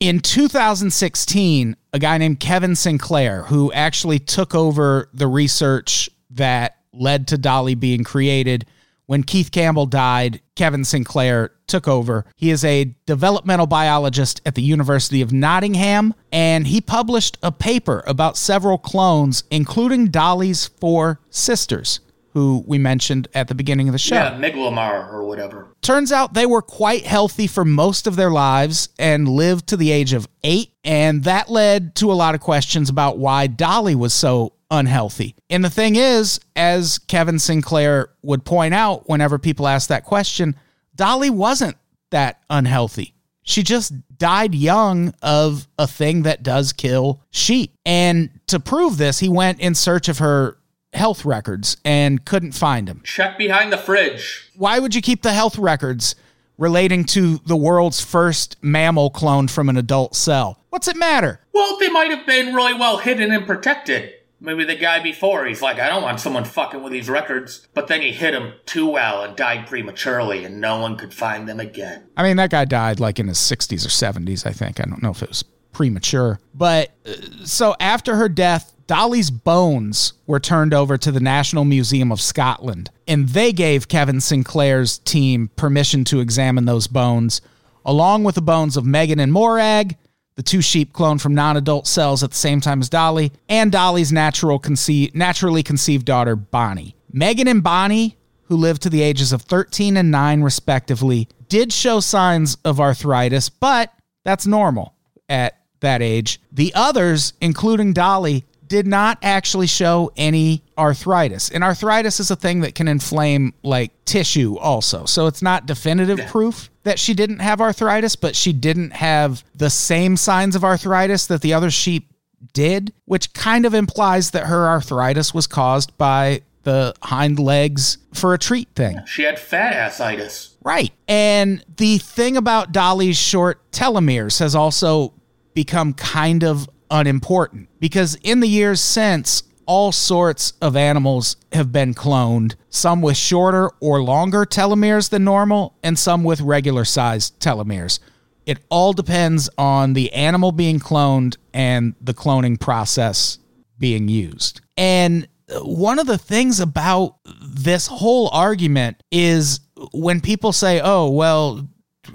In 0.00 0.20
2016, 0.20 1.76
a 1.92 1.98
guy 1.98 2.18
named 2.18 2.38
Kevin 2.38 2.76
Sinclair, 2.76 3.42
who 3.42 3.72
actually 3.72 4.20
took 4.20 4.54
over 4.54 5.08
the 5.12 5.26
research 5.26 6.08
that 6.30 6.76
led 6.92 7.26
to 7.28 7.38
Dolly 7.38 7.74
being 7.74 8.04
created, 8.04 8.64
when 9.06 9.24
Keith 9.24 9.50
Campbell 9.50 9.86
died, 9.86 10.40
Kevin 10.54 10.84
Sinclair 10.84 11.50
took 11.66 11.88
over. 11.88 12.26
He 12.36 12.50
is 12.50 12.64
a 12.64 12.94
developmental 13.06 13.66
biologist 13.66 14.40
at 14.46 14.54
the 14.54 14.62
University 14.62 15.20
of 15.20 15.32
Nottingham, 15.32 16.14
and 16.30 16.68
he 16.68 16.80
published 16.80 17.36
a 17.42 17.50
paper 17.50 18.04
about 18.06 18.36
several 18.36 18.78
clones, 18.78 19.42
including 19.50 20.08
Dolly's 20.08 20.66
four 20.66 21.20
sisters, 21.28 21.98
who 22.32 22.62
we 22.66 22.78
mentioned 22.78 23.28
at 23.34 23.48
the 23.48 23.54
beginning 23.54 23.88
of 23.88 23.92
the 23.92 23.98
show. 23.98 24.14
Yeah, 24.14 24.38
Miglomar 24.38 25.12
or 25.12 25.24
whatever. 25.24 25.68
Turns 25.82 26.12
out 26.12 26.34
they 26.34 26.46
were 26.46 26.62
quite 26.62 27.06
healthy 27.06 27.46
for 27.46 27.64
most 27.64 28.06
of 28.06 28.16
their 28.16 28.30
lives 28.30 28.90
and 28.98 29.28
lived 29.28 29.68
to 29.68 29.76
the 29.76 29.90
age 29.90 30.12
of 30.12 30.28
eight. 30.44 30.72
And 30.84 31.24
that 31.24 31.50
led 31.50 31.94
to 31.96 32.12
a 32.12 32.14
lot 32.14 32.34
of 32.34 32.40
questions 32.40 32.90
about 32.90 33.18
why 33.18 33.46
Dolly 33.46 33.94
was 33.94 34.12
so 34.12 34.54
unhealthy. 34.70 35.34
And 35.48 35.64
the 35.64 35.70
thing 35.70 35.96
is, 35.96 36.40
as 36.54 36.98
Kevin 36.98 37.38
Sinclair 37.38 38.10
would 38.22 38.44
point 38.44 38.74
out 38.74 39.08
whenever 39.08 39.38
people 39.38 39.66
ask 39.66 39.88
that 39.88 40.04
question, 40.04 40.56
Dolly 40.94 41.30
wasn't 41.30 41.76
that 42.10 42.42
unhealthy. 42.50 43.14
She 43.42 43.62
just 43.62 43.94
died 44.18 44.54
young 44.54 45.14
of 45.22 45.66
a 45.78 45.86
thing 45.86 46.22
that 46.24 46.42
does 46.42 46.74
kill 46.74 47.22
sheep. 47.30 47.72
And 47.86 48.28
to 48.48 48.60
prove 48.60 48.98
this, 48.98 49.18
he 49.18 49.30
went 49.30 49.60
in 49.60 49.74
search 49.74 50.08
of 50.08 50.18
her 50.18 50.57
health 50.92 51.24
records 51.24 51.76
and 51.84 52.24
couldn't 52.24 52.52
find 52.52 52.88
them. 52.88 53.02
Check 53.04 53.38
behind 53.38 53.72
the 53.72 53.78
fridge. 53.78 54.50
Why 54.56 54.78
would 54.78 54.94
you 54.94 55.02
keep 55.02 55.22
the 55.22 55.32
health 55.32 55.58
records 55.58 56.14
relating 56.56 57.04
to 57.04 57.38
the 57.46 57.56
world's 57.56 58.00
first 58.00 58.56
mammal 58.62 59.10
cloned 59.10 59.50
from 59.50 59.68
an 59.68 59.76
adult 59.76 60.16
cell? 60.16 60.64
What's 60.70 60.88
it 60.88 60.96
matter? 60.96 61.40
Well, 61.52 61.78
they 61.78 61.88
might 61.88 62.10
have 62.10 62.26
been 62.26 62.54
really 62.54 62.74
well 62.74 62.98
hidden 62.98 63.32
and 63.32 63.46
protected. 63.46 64.14
Maybe 64.40 64.64
the 64.64 64.76
guy 64.76 65.02
before, 65.02 65.46
he's 65.46 65.62
like, 65.62 65.80
I 65.80 65.88
don't 65.88 66.02
want 66.02 66.20
someone 66.20 66.44
fucking 66.44 66.82
with 66.82 66.92
these 66.92 67.08
records. 67.08 67.66
But 67.74 67.88
then 67.88 68.02
he 68.02 68.12
hit 68.12 68.34
him 68.34 68.52
too 68.66 68.88
well 68.88 69.24
and 69.24 69.34
died 69.34 69.66
prematurely, 69.66 70.44
and 70.44 70.60
no 70.60 70.78
one 70.78 70.96
could 70.96 71.12
find 71.12 71.48
them 71.48 71.58
again. 71.58 72.04
I 72.16 72.22
mean, 72.22 72.36
that 72.36 72.50
guy 72.50 72.64
died 72.64 73.00
like 73.00 73.18
in 73.18 73.26
his 73.26 73.38
60s 73.38 73.84
or 73.84 73.88
70s, 73.88 74.46
I 74.46 74.52
think. 74.52 74.78
I 74.78 74.84
don't 74.84 75.02
know 75.02 75.10
if 75.10 75.24
it 75.24 75.28
was 75.28 75.42
premature. 75.72 76.38
But 76.54 76.92
uh, 77.04 77.14
so 77.44 77.74
after 77.80 78.14
her 78.14 78.28
death, 78.28 78.76
Dolly's 78.88 79.30
bones 79.30 80.14
were 80.26 80.40
turned 80.40 80.72
over 80.72 80.96
to 80.96 81.12
the 81.12 81.20
National 81.20 81.66
Museum 81.66 82.10
of 82.10 82.22
Scotland, 82.22 82.90
and 83.06 83.28
they 83.28 83.52
gave 83.52 83.86
Kevin 83.86 84.18
Sinclair's 84.18 84.96
team 85.00 85.50
permission 85.56 86.04
to 86.04 86.20
examine 86.20 86.64
those 86.64 86.86
bones, 86.86 87.42
along 87.84 88.24
with 88.24 88.34
the 88.34 88.40
bones 88.40 88.78
of 88.78 88.86
Megan 88.86 89.20
and 89.20 89.30
Morag, 89.30 89.98
the 90.36 90.42
two 90.42 90.62
sheep 90.62 90.94
cloned 90.94 91.20
from 91.20 91.34
non-adult 91.34 91.86
cells 91.86 92.22
at 92.22 92.30
the 92.30 92.36
same 92.36 92.62
time 92.62 92.80
as 92.80 92.88
Dolly, 92.88 93.30
and 93.46 93.70
Dolly's 93.70 94.10
natural 94.10 94.58
conce- 94.58 95.14
naturally 95.14 95.62
conceived 95.62 96.06
daughter 96.06 96.34
Bonnie. 96.34 96.96
Megan 97.12 97.46
and 97.46 97.62
Bonnie, 97.62 98.16
who 98.44 98.56
lived 98.56 98.80
to 98.82 98.90
the 98.90 99.02
ages 99.02 99.34
of 99.34 99.42
13 99.42 99.98
and 99.98 100.10
9 100.10 100.40
respectively, 100.40 101.28
did 101.50 101.74
show 101.74 102.00
signs 102.00 102.56
of 102.64 102.80
arthritis, 102.80 103.50
but 103.50 103.92
that's 104.24 104.46
normal 104.46 104.94
at 105.28 105.58
that 105.80 106.00
age. 106.00 106.40
The 106.50 106.72
others, 106.74 107.34
including 107.42 107.92
Dolly, 107.92 108.46
did 108.68 108.86
not 108.86 109.18
actually 109.22 109.66
show 109.66 110.12
any 110.16 110.62
arthritis. 110.76 111.50
And 111.50 111.64
arthritis 111.64 112.20
is 112.20 112.30
a 112.30 112.36
thing 112.36 112.60
that 112.60 112.74
can 112.74 112.88
inflame 112.88 113.54
like 113.62 113.92
tissue 114.04 114.56
also. 114.58 115.04
So 115.06 115.26
it's 115.26 115.42
not 115.42 115.66
definitive 115.66 116.20
proof 116.28 116.70
that 116.84 116.98
she 116.98 117.14
didn't 117.14 117.40
have 117.40 117.60
arthritis, 117.60 118.16
but 118.16 118.36
she 118.36 118.52
didn't 118.52 118.92
have 118.92 119.44
the 119.54 119.70
same 119.70 120.16
signs 120.16 120.54
of 120.54 120.64
arthritis 120.64 121.26
that 121.26 121.42
the 121.42 121.54
other 121.54 121.70
sheep 121.70 122.10
did, 122.52 122.92
which 123.04 123.32
kind 123.32 123.66
of 123.66 123.74
implies 123.74 124.30
that 124.30 124.46
her 124.46 124.68
arthritis 124.68 125.34
was 125.34 125.46
caused 125.46 125.96
by 125.98 126.42
the 126.62 126.94
hind 127.02 127.38
legs 127.38 127.98
for 128.12 128.34
a 128.34 128.38
treat 128.38 128.68
thing. 128.74 129.00
She 129.06 129.22
had 129.22 129.38
fat 129.38 129.90
assitis. 129.90 130.54
Right. 130.62 130.92
And 131.06 131.64
the 131.76 131.98
thing 131.98 132.36
about 132.36 132.72
Dolly's 132.72 133.16
short 133.16 133.70
telomeres 133.72 134.38
has 134.40 134.54
also 134.54 135.14
become 135.54 135.94
kind 135.94 136.44
of 136.44 136.68
unimportant 136.90 137.68
because 137.80 138.16
in 138.22 138.40
the 138.40 138.48
years 138.48 138.80
since, 138.80 139.42
all 139.66 139.92
sorts 139.92 140.54
of 140.62 140.76
animals 140.76 141.36
have 141.52 141.70
been 141.70 141.92
cloned, 141.92 142.54
some 142.70 143.02
with 143.02 143.18
shorter 143.18 143.70
or 143.80 144.02
longer 144.02 144.46
telomeres 144.46 145.10
than 145.10 145.24
normal, 145.24 145.76
and 145.82 145.98
some 145.98 146.24
with 146.24 146.40
regular 146.40 146.86
sized 146.86 147.38
telomeres. 147.38 148.00
It 148.46 148.60
all 148.70 148.94
depends 148.94 149.50
on 149.58 149.92
the 149.92 150.10
animal 150.14 150.52
being 150.52 150.80
cloned 150.80 151.36
and 151.52 151.94
the 152.00 152.14
cloning 152.14 152.58
process 152.58 153.38
being 153.78 154.08
used. 154.08 154.62
And 154.78 155.28
one 155.60 155.98
of 155.98 156.06
the 156.06 156.16
things 156.16 156.60
about 156.60 157.16
this 157.42 157.86
whole 157.86 158.30
argument 158.32 159.02
is 159.10 159.60
when 159.92 160.22
people 160.22 160.52
say, 160.52 160.80
oh, 160.82 161.10
well, 161.10 161.68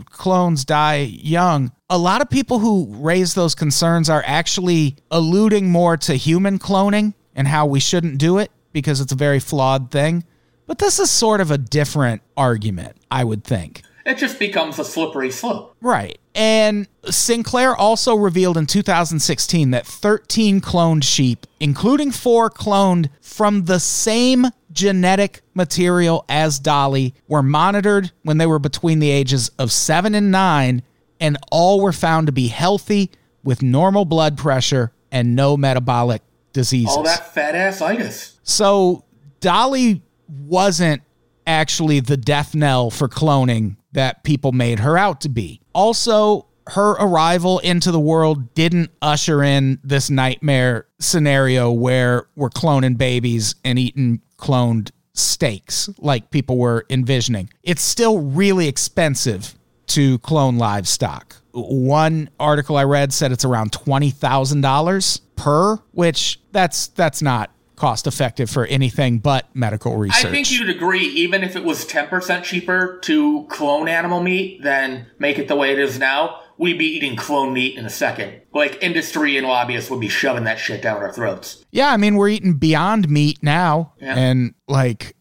clones 0.10 0.66
die 0.66 1.02
young, 1.12 1.72
a 1.90 1.98
lot 1.98 2.22
of 2.22 2.30
people 2.30 2.60
who 2.60 2.88
raise 2.98 3.34
those 3.34 3.56
concerns 3.56 4.10
are 4.10 4.24
actually 4.26 4.96
alluding 5.12 5.70
more 5.70 5.98
to 5.98 6.16
human 6.16 6.60
cloning 6.60 7.14
and 7.36 7.48
how 7.48 7.66
we 7.66 7.80
shouldn't 7.80 8.18
do 8.18 8.38
it 8.38 8.52
because 8.72 9.02
it's 9.02 9.12
a 9.12 9.16
very 9.16 9.40
flawed 9.40 9.92
thing. 9.92 10.24
But 10.66 10.80
this 10.80 11.00
is 11.00 11.12
sort 11.12 11.42
of 11.42 11.52
a 11.52 11.58
different 11.58 12.22
argument, 12.38 12.98
I 13.12 13.24
would 13.24 13.44
think. 13.44 13.84
It 14.06 14.18
just 14.18 14.38
becomes 14.38 14.80
a 14.80 14.84
slippery 14.84 15.32
slope. 15.32 15.76
Right. 15.82 16.18
And 16.36 16.88
Sinclair 17.10 17.76
also 17.76 18.16
revealed 18.16 18.58
in 18.58 18.66
2016 18.66 19.72
that 19.72 19.86
13 19.86 20.62
cloned 20.62 21.04
sheep, 21.04 21.46
including 21.60 22.12
four 22.12 22.50
cloned 22.50 23.10
from 23.22 23.66
the 23.66 23.80
same 23.80 24.48
genetic 24.74 25.42
material 25.54 26.26
as 26.28 26.60
Dolly 26.60 27.14
were 27.28 27.44
monitored 27.44 28.12
when 28.24 28.38
they 28.38 28.46
were 28.46 28.60
between 28.60 29.00
the 29.00 29.10
ages 29.10 29.50
of 29.60 29.72
seven 29.72 30.16
and 30.16 30.32
nine, 30.32 30.84
and 31.20 31.38
all 31.52 31.80
were 31.80 31.94
found 31.94 32.28
to 32.28 32.34
be 32.34 32.48
healthy 32.48 33.12
with 33.44 33.62
normal 33.62 34.06
blood 34.06 34.38
pressure 34.38 34.92
and 35.12 35.36
no 35.36 35.56
metabolic 35.56 36.22
diseases. 36.54 36.96
All 36.96 37.04
that 37.04 37.34
fat 37.34 37.56
ass 37.56 37.82
itis. 37.82 38.40
So 38.44 39.06
Dolly 39.40 40.02
wasn't 40.28 41.02
actually 41.46 42.00
the 42.00 42.18
death 42.18 42.56
knell 42.56 42.90
for 42.90 43.08
cloning 43.08 43.78
that 43.92 44.24
people 44.24 44.52
made 44.52 44.80
her 44.80 44.98
out 44.98 45.22
to 45.22 45.30
be. 45.30 45.62
Also, 45.74 46.48
her 46.68 46.92
arrival 46.92 47.60
into 47.60 47.92
the 47.92 48.00
world 48.00 48.54
didn't 48.54 48.92
usher 49.02 49.44
in 49.44 49.80
this 49.84 50.10
nightmare 50.10 50.88
scenario 51.00 51.72
where 51.72 52.28
we're 52.36 52.50
cloning 52.50 52.98
babies 52.98 53.56
and 53.66 53.78
eating 53.78 54.22
cloned 54.44 54.92
steaks 55.14 55.90
like 55.98 56.30
people 56.30 56.58
were 56.58 56.86
envisioning. 56.90 57.50
It's 57.64 57.82
still 57.82 58.20
really 58.20 58.68
expensive 58.68 59.56
to 59.88 60.20
clone 60.20 60.58
livestock. 60.58 61.38
One 61.54 62.30
article 62.40 62.76
I 62.76 62.84
read 62.84 63.14
said 63.14 63.32
it's 63.32 63.46
around 63.46 63.72
$20,000 63.72 65.22
per, 65.38 65.78
which 65.92 66.42
that's 66.52 66.88
that's 66.88 67.22
not 67.22 67.52
cost 67.76 68.06
effective 68.06 68.50
for 68.50 68.66
anything 68.68 69.20
but 69.20 69.48
medical 69.56 69.98
research. 69.98 70.26
I 70.26 70.32
think 70.32 70.52
you'd 70.52 70.70
agree, 70.70 71.06
even 71.06 71.44
if 71.44 71.56
it 71.56 71.64
was 71.64 71.86
10% 71.86 72.44
cheaper 72.44 73.00
to 73.04 73.46
clone 73.50 73.88
animal 73.88 74.22
meat 74.22 74.62
than 74.62 75.08
make 75.20 75.40
it 75.40 75.48
the 75.48 75.56
way 75.56 75.72
it 75.72 75.80
is 75.80 75.98
now, 75.98 76.42
we'd 76.58 76.78
be 76.78 76.86
eating 76.86 77.16
clone 77.16 77.54
meat 77.54 77.78
in 77.78 77.86
a 77.86 77.90
second. 77.90 78.42
Like 78.54 78.82
industry 78.82 79.38
and 79.38 79.48
lobbyists 79.48 79.90
would 79.90 80.00
be 80.00 80.10
shoving 80.10 80.44
that 80.46 80.60
shit 80.60 80.82
down 80.82 80.98
our 80.98 81.12
throats. 81.12 81.64
Yeah, 81.72 81.92
I 81.92 81.98
mean, 81.98 82.16
we're 82.16 82.30
eating 82.30 82.54
beyond 82.54 83.10
meat 83.10 83.40
now. 83.42 83.94
Yeah. 84.00 84.16
And 84.16 84.54
like 84.68 85.16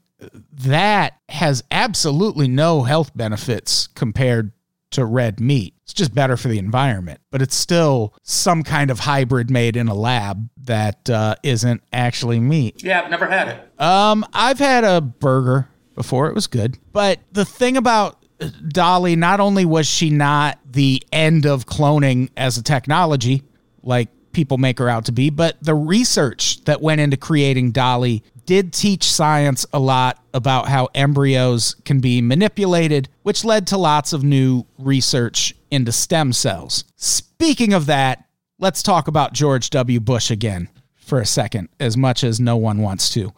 that 0.53 1.15
has 1.29 1.65
absolutely 1.71 2.49
no 2.49 2.83
health 2.83 3.17
benefits 3.17 3.87
compared 3.89 4.53
to 4.93 5.05
red 5.05 5.41
meat. 5.41 5.75
It's 5.85 5.95
just 5.95 6.15
better 6.15 6.37
for 6.37 6.49
the 6.49 6.59
environment, 6.59 7.21
but 7.31 7.43
it's 7.43 7.57
still 7.57 8.15
some 8.23 8.63
kind 8.63 8.91
of 8.91 9.01
hybrid 9.01 9.51
made 9.51 9.77
in 9.77 9.89
a 9.89 9.95
lab 9.95 10.49
that 10.65 11.09
uh, 11.11 11.35
not 11.45 11.81
actually 11.93 12.41
meat. 12.41 12.83
Yeah, 12.83 13.03
I've 13.03 13.11
never 13.11 13.27
had 13.27 13.49
it. 13.49 13.81
Um, 13.81 14.25
I've 14.33 14.59
had 14.59 14.85
a 14.85 15.01
burger 15.01 15.69
before. 15.95 16.29
It 16.29 16.35
was 16.35 16.47
good. 16.47 16.79
But 16.93 17.21
the 17.33 17.45
thing 17.45 17.77
about 17.77 18.22
Dolly, 18.51 19.17
not 19.17 19.41
only 19.41 19.65
was 19.65 19.87
she 19.87 20.11
not 20.11 20.59
the 20.71 21.03
end 21.13 21.47
of 21.47 21.67
cloning 21.67 22.31
as 22.37 22.57
a 22.59 22.63
technology, 22.63 23.43
like 23.83 24.09
people 24.33 24.59
make 24.59 24.79
her 24.79 24.89
out 24.89 25.05
to 25.07 25.13
be, 25.13 25.31
but 25.31 25.57
the 25.63 25.75
research 25.75 26.65
that 26.65 26.81
went 26.81 27.01
into 27.01 27.17
creating 27.17 27.73
Dolly 27.73 28.23
did 28.47 28.73
teach 28.73 29.05
science 29.05 29.65
a 29.73 29.79
lot 29.79 30.23
about 30.35 30.69
how 30.69 30.89
embryos 30.95 31.77
can 31.85 32.01
be 32.01 32.21
manipulated, 32.21 33.09
which 33.23 33.45
led 33.45 33.67
to 33.69 33.79
lots 33.79 34.13
of 34.13 34.25
new 34.25 34.65
research 34.79 35.55
into 35.71 35.93
stem 35.93 36.33
cells. 36.33 36.85
Speaking 36.97 37.73
of 37.73 37.87
that, 37.87 38.25
let's 38.59 38.83
talk 38.83 39.09
about 39.09 39.33
George 39.33 39.71
W. 39.71 40.01
Bush 40.01 40.31
again 40.31 40.69
for 40.97 41.21
a 41.21 41.27
second, 41.27 41.69
as 41.79 41.97
much 41.97 42.25
as 42.25 42.41
no 42.41 42.57
one 42.57 42.79
wants 42.79 43.11
to. 43.11 43.33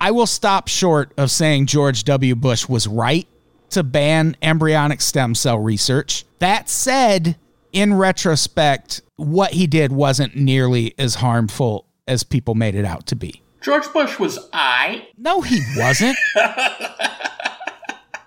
I 0.00 0.10
will 0.10 0.26
stop 0.26 0.68
short 0.68 1.12
of 1.16 1.30
saying 1.30 1.66
George 1.66 2.04
W. 2.04 2.34
Bush 2.34 2.68
was 2.68 2.86
right 2.86 3.26
to 3.70 3.82
ban 3.82 4.36
embryonic 4.42 5.00
stem 5.00 5.34
cell 5.34 5.58
research. 5.58 6.24
That 6.38 6.68
said, 6.68 7.36
in 7.72 7.94
retrospect, 7.94 9.02
what 9.16 9.52
he 9.52 9.66
did 9.66 9.92
wasn't 9.92 10.36
nearly 10.36 10.94
as 10.98 11.16
harmful 11.16 11.86
as 12.06 12.22
people 12.22 12.54
made 12.54 12.74
it 12.74 12.84
out 12.84 13.06
to 13.06 13.16
be. 13.16 13.42
George 13.60 13.92
Bush 13.92 14.18
was 14.18 14.38
I. 14.52 15.08
No, 15.18 15.40
he 15.40 15.60
wasn't. 15.76 16.16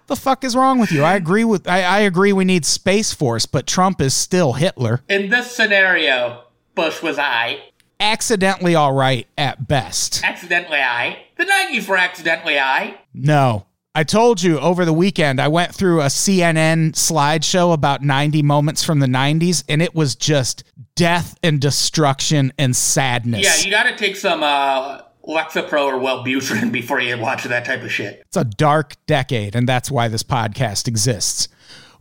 the 0.08 0.16
fuck 0.16 0.44
is 0.44 0.56
wrong 0.56 0.80
with 0.80 0.92
you? 0.92 1.04
I 1.04 1.16
agree 1.16 1.46
with 1.46 1.68
I, 1.68 1.84
I 1.84 2.00
agree 2.00 2.34
we 2.34 2.44
need 2.44 2.66
Space 2.66 3.14
Force, 3.14 3.46
but 3.46 3.66
Trump 3.66 4.02
is 4.02 4.14
still 4.14 4.54
Hitler. 4.54 5.02
In 5.08 5.30
this 5.30 5.56
scenario, 5.56 6.44
Bush 6.76 7.02
was 7.02 7.18
I. 7.18 7.62
Accidentally 8.02 8.76
all 8.76 8.94
right 8.94 9.28
at 9.38 9.68
best. 9.68 10.24
Accidentally 10.24 10.80
I. 10.80 11.24
The 11.38 11.46
90s 11.46 11.88
were 11.88 11.98
accidentally 11.98 12.60
I. 12.60 13.00
No. 13.14 13.66
I 14.00 14.04
told 14.04 14.42
you 14.42 14.58
over 14.62 14.86
the 14.86 14.94
weekend, 14.94 15.42
I 15.42 15.50
went 15.50 15.76
through 15.76 16.00
a 16.00 16.06
CNN 16.06 16.94
slideshow 16.94 17.74
about 17.74 18.02
90 18.02 18.42
moments 18.44 18.82
from 18.82 19.02
the 19.02 19.08
90s, 19.08 19.66
and 19.68 19.82
it 19.82 19.94
was 19.94 20.16
just 20.16 20.64
death 20.96 21.38
and 21.44 21.60
destruction 21.60 22.54
and 22.58 22.74
sadness. 22.74 23.44
Yeah, 23.44 23.66
you 23.66 23.70
gotta 23.70 23.98
take 23.98 24.16
some 24.16 24.42
uh, 24.42 25.02
Lexapro 25.28 25.84
or 25.84 26.00
Wellbutrin 26.00 26.72
before 26.72 27.02
you 27.02 27.18
watch 27.18 27.44
that 27.44 27.66
type 27.66 27.84
of 27.84 27.92
shit. 27.92 28.24
It's 28.26 28.38
a 28.38 28.46
dark 28.46 28.96
decade, 29.06 29.54
and 29.54 29.68
that's 29.68 29.92
why 29.92 30.08
this 30.08 30.24
podcast 30.24 30.88
exists. 30.88 31.50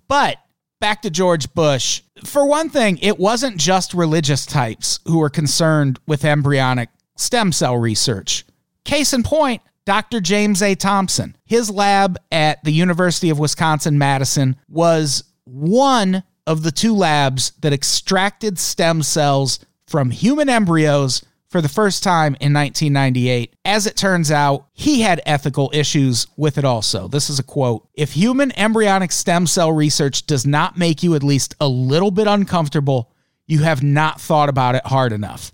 But 0.07 0.37
back 0.79 1.03
to 1.03 1.11
George 1.11 1.53
Bush. 1.53 2.03
For 2.25 2.47
one 2.47 2.71
thing, 2.71 2.99
it 2.99 3.19
wasn't 3.19 3.57
just 3.57 3.93
religious 3.93 4.47
types 4.47 5.01
who 5.05 5.19
were 5.19 5.31
concerned 5.31 5.99
with 6.07 6.25
embryonic 6.25 6.91
stem 7.17 7.51
cell 7.51 7.77
research. 7.77 8.45
Case 8.85 9.13
in 9.13 9.25
point, 9.25 9.63
Dr. 9.89 10.21
James 10.21 10.61
A. 10.61 10.75
Thomson. 10.75 11.35
His 11.47 11.71
lab 11.71 12.19
at 12.31 12.63
the 12.63 12.73
University 12.73 13.31
of 13.31 13.39
Wisconsin 13.39 13.97
Madison 13.97 14.57
was 14.69 15.25
one 15.45 16.25
of 16.47 16.63
the 16.63 16.71
two 16.71 16.95
labs 16.95 17.53
that 17.61 17.73
extracted 17.73 18.59
stem 18.59 19.03
cells 19.03 19.61
from 19.87 20.11
human 20.11 20.51
embryos 20.51 21.25
for 21.49 21.63
the 21.63 21.71
first 21.71 22.03
time 22.03 22.37
in 22.39 22.53
1998. 22.53 23.57
As 23.65 23.87
it 23.87 23.97
turns 23.97 24.31
out, 24.31 24.67
he 24.75 25.01
had 25.01 25.23
ethical 25.25 25.71
issues 25.73 26.27
with 26.37 26.59
it 26.59 26.67
also. 26.67 27.09
This 27.09 27.31
is 27.31 27.39
a 27.39 27.43
quote 27.43 27.89
If 27.95 28.13
human 28.13 28.53
embryonic 28.59 29.11
stem 29.11 29.47
cell 29.47 29.73
research 29.73 30.27
does 30.27 30.47
not 30.47 30.77
make 30.77 31.03
you 31.03 31.15
at 31.15 31.23
least 31.23 31.55
a 31.63 31.67
little 31.67 32.11
bit 32.11 32.27
uncomfortable, 32.27 33.11
you 33.47 33.61
have 33.61 33.83
not 33.83 34.21
thought 34.21 34.51
about 34.51 34.75
it 34.75 34.85
hard 34.85 35.15
enough. 35.15 35.51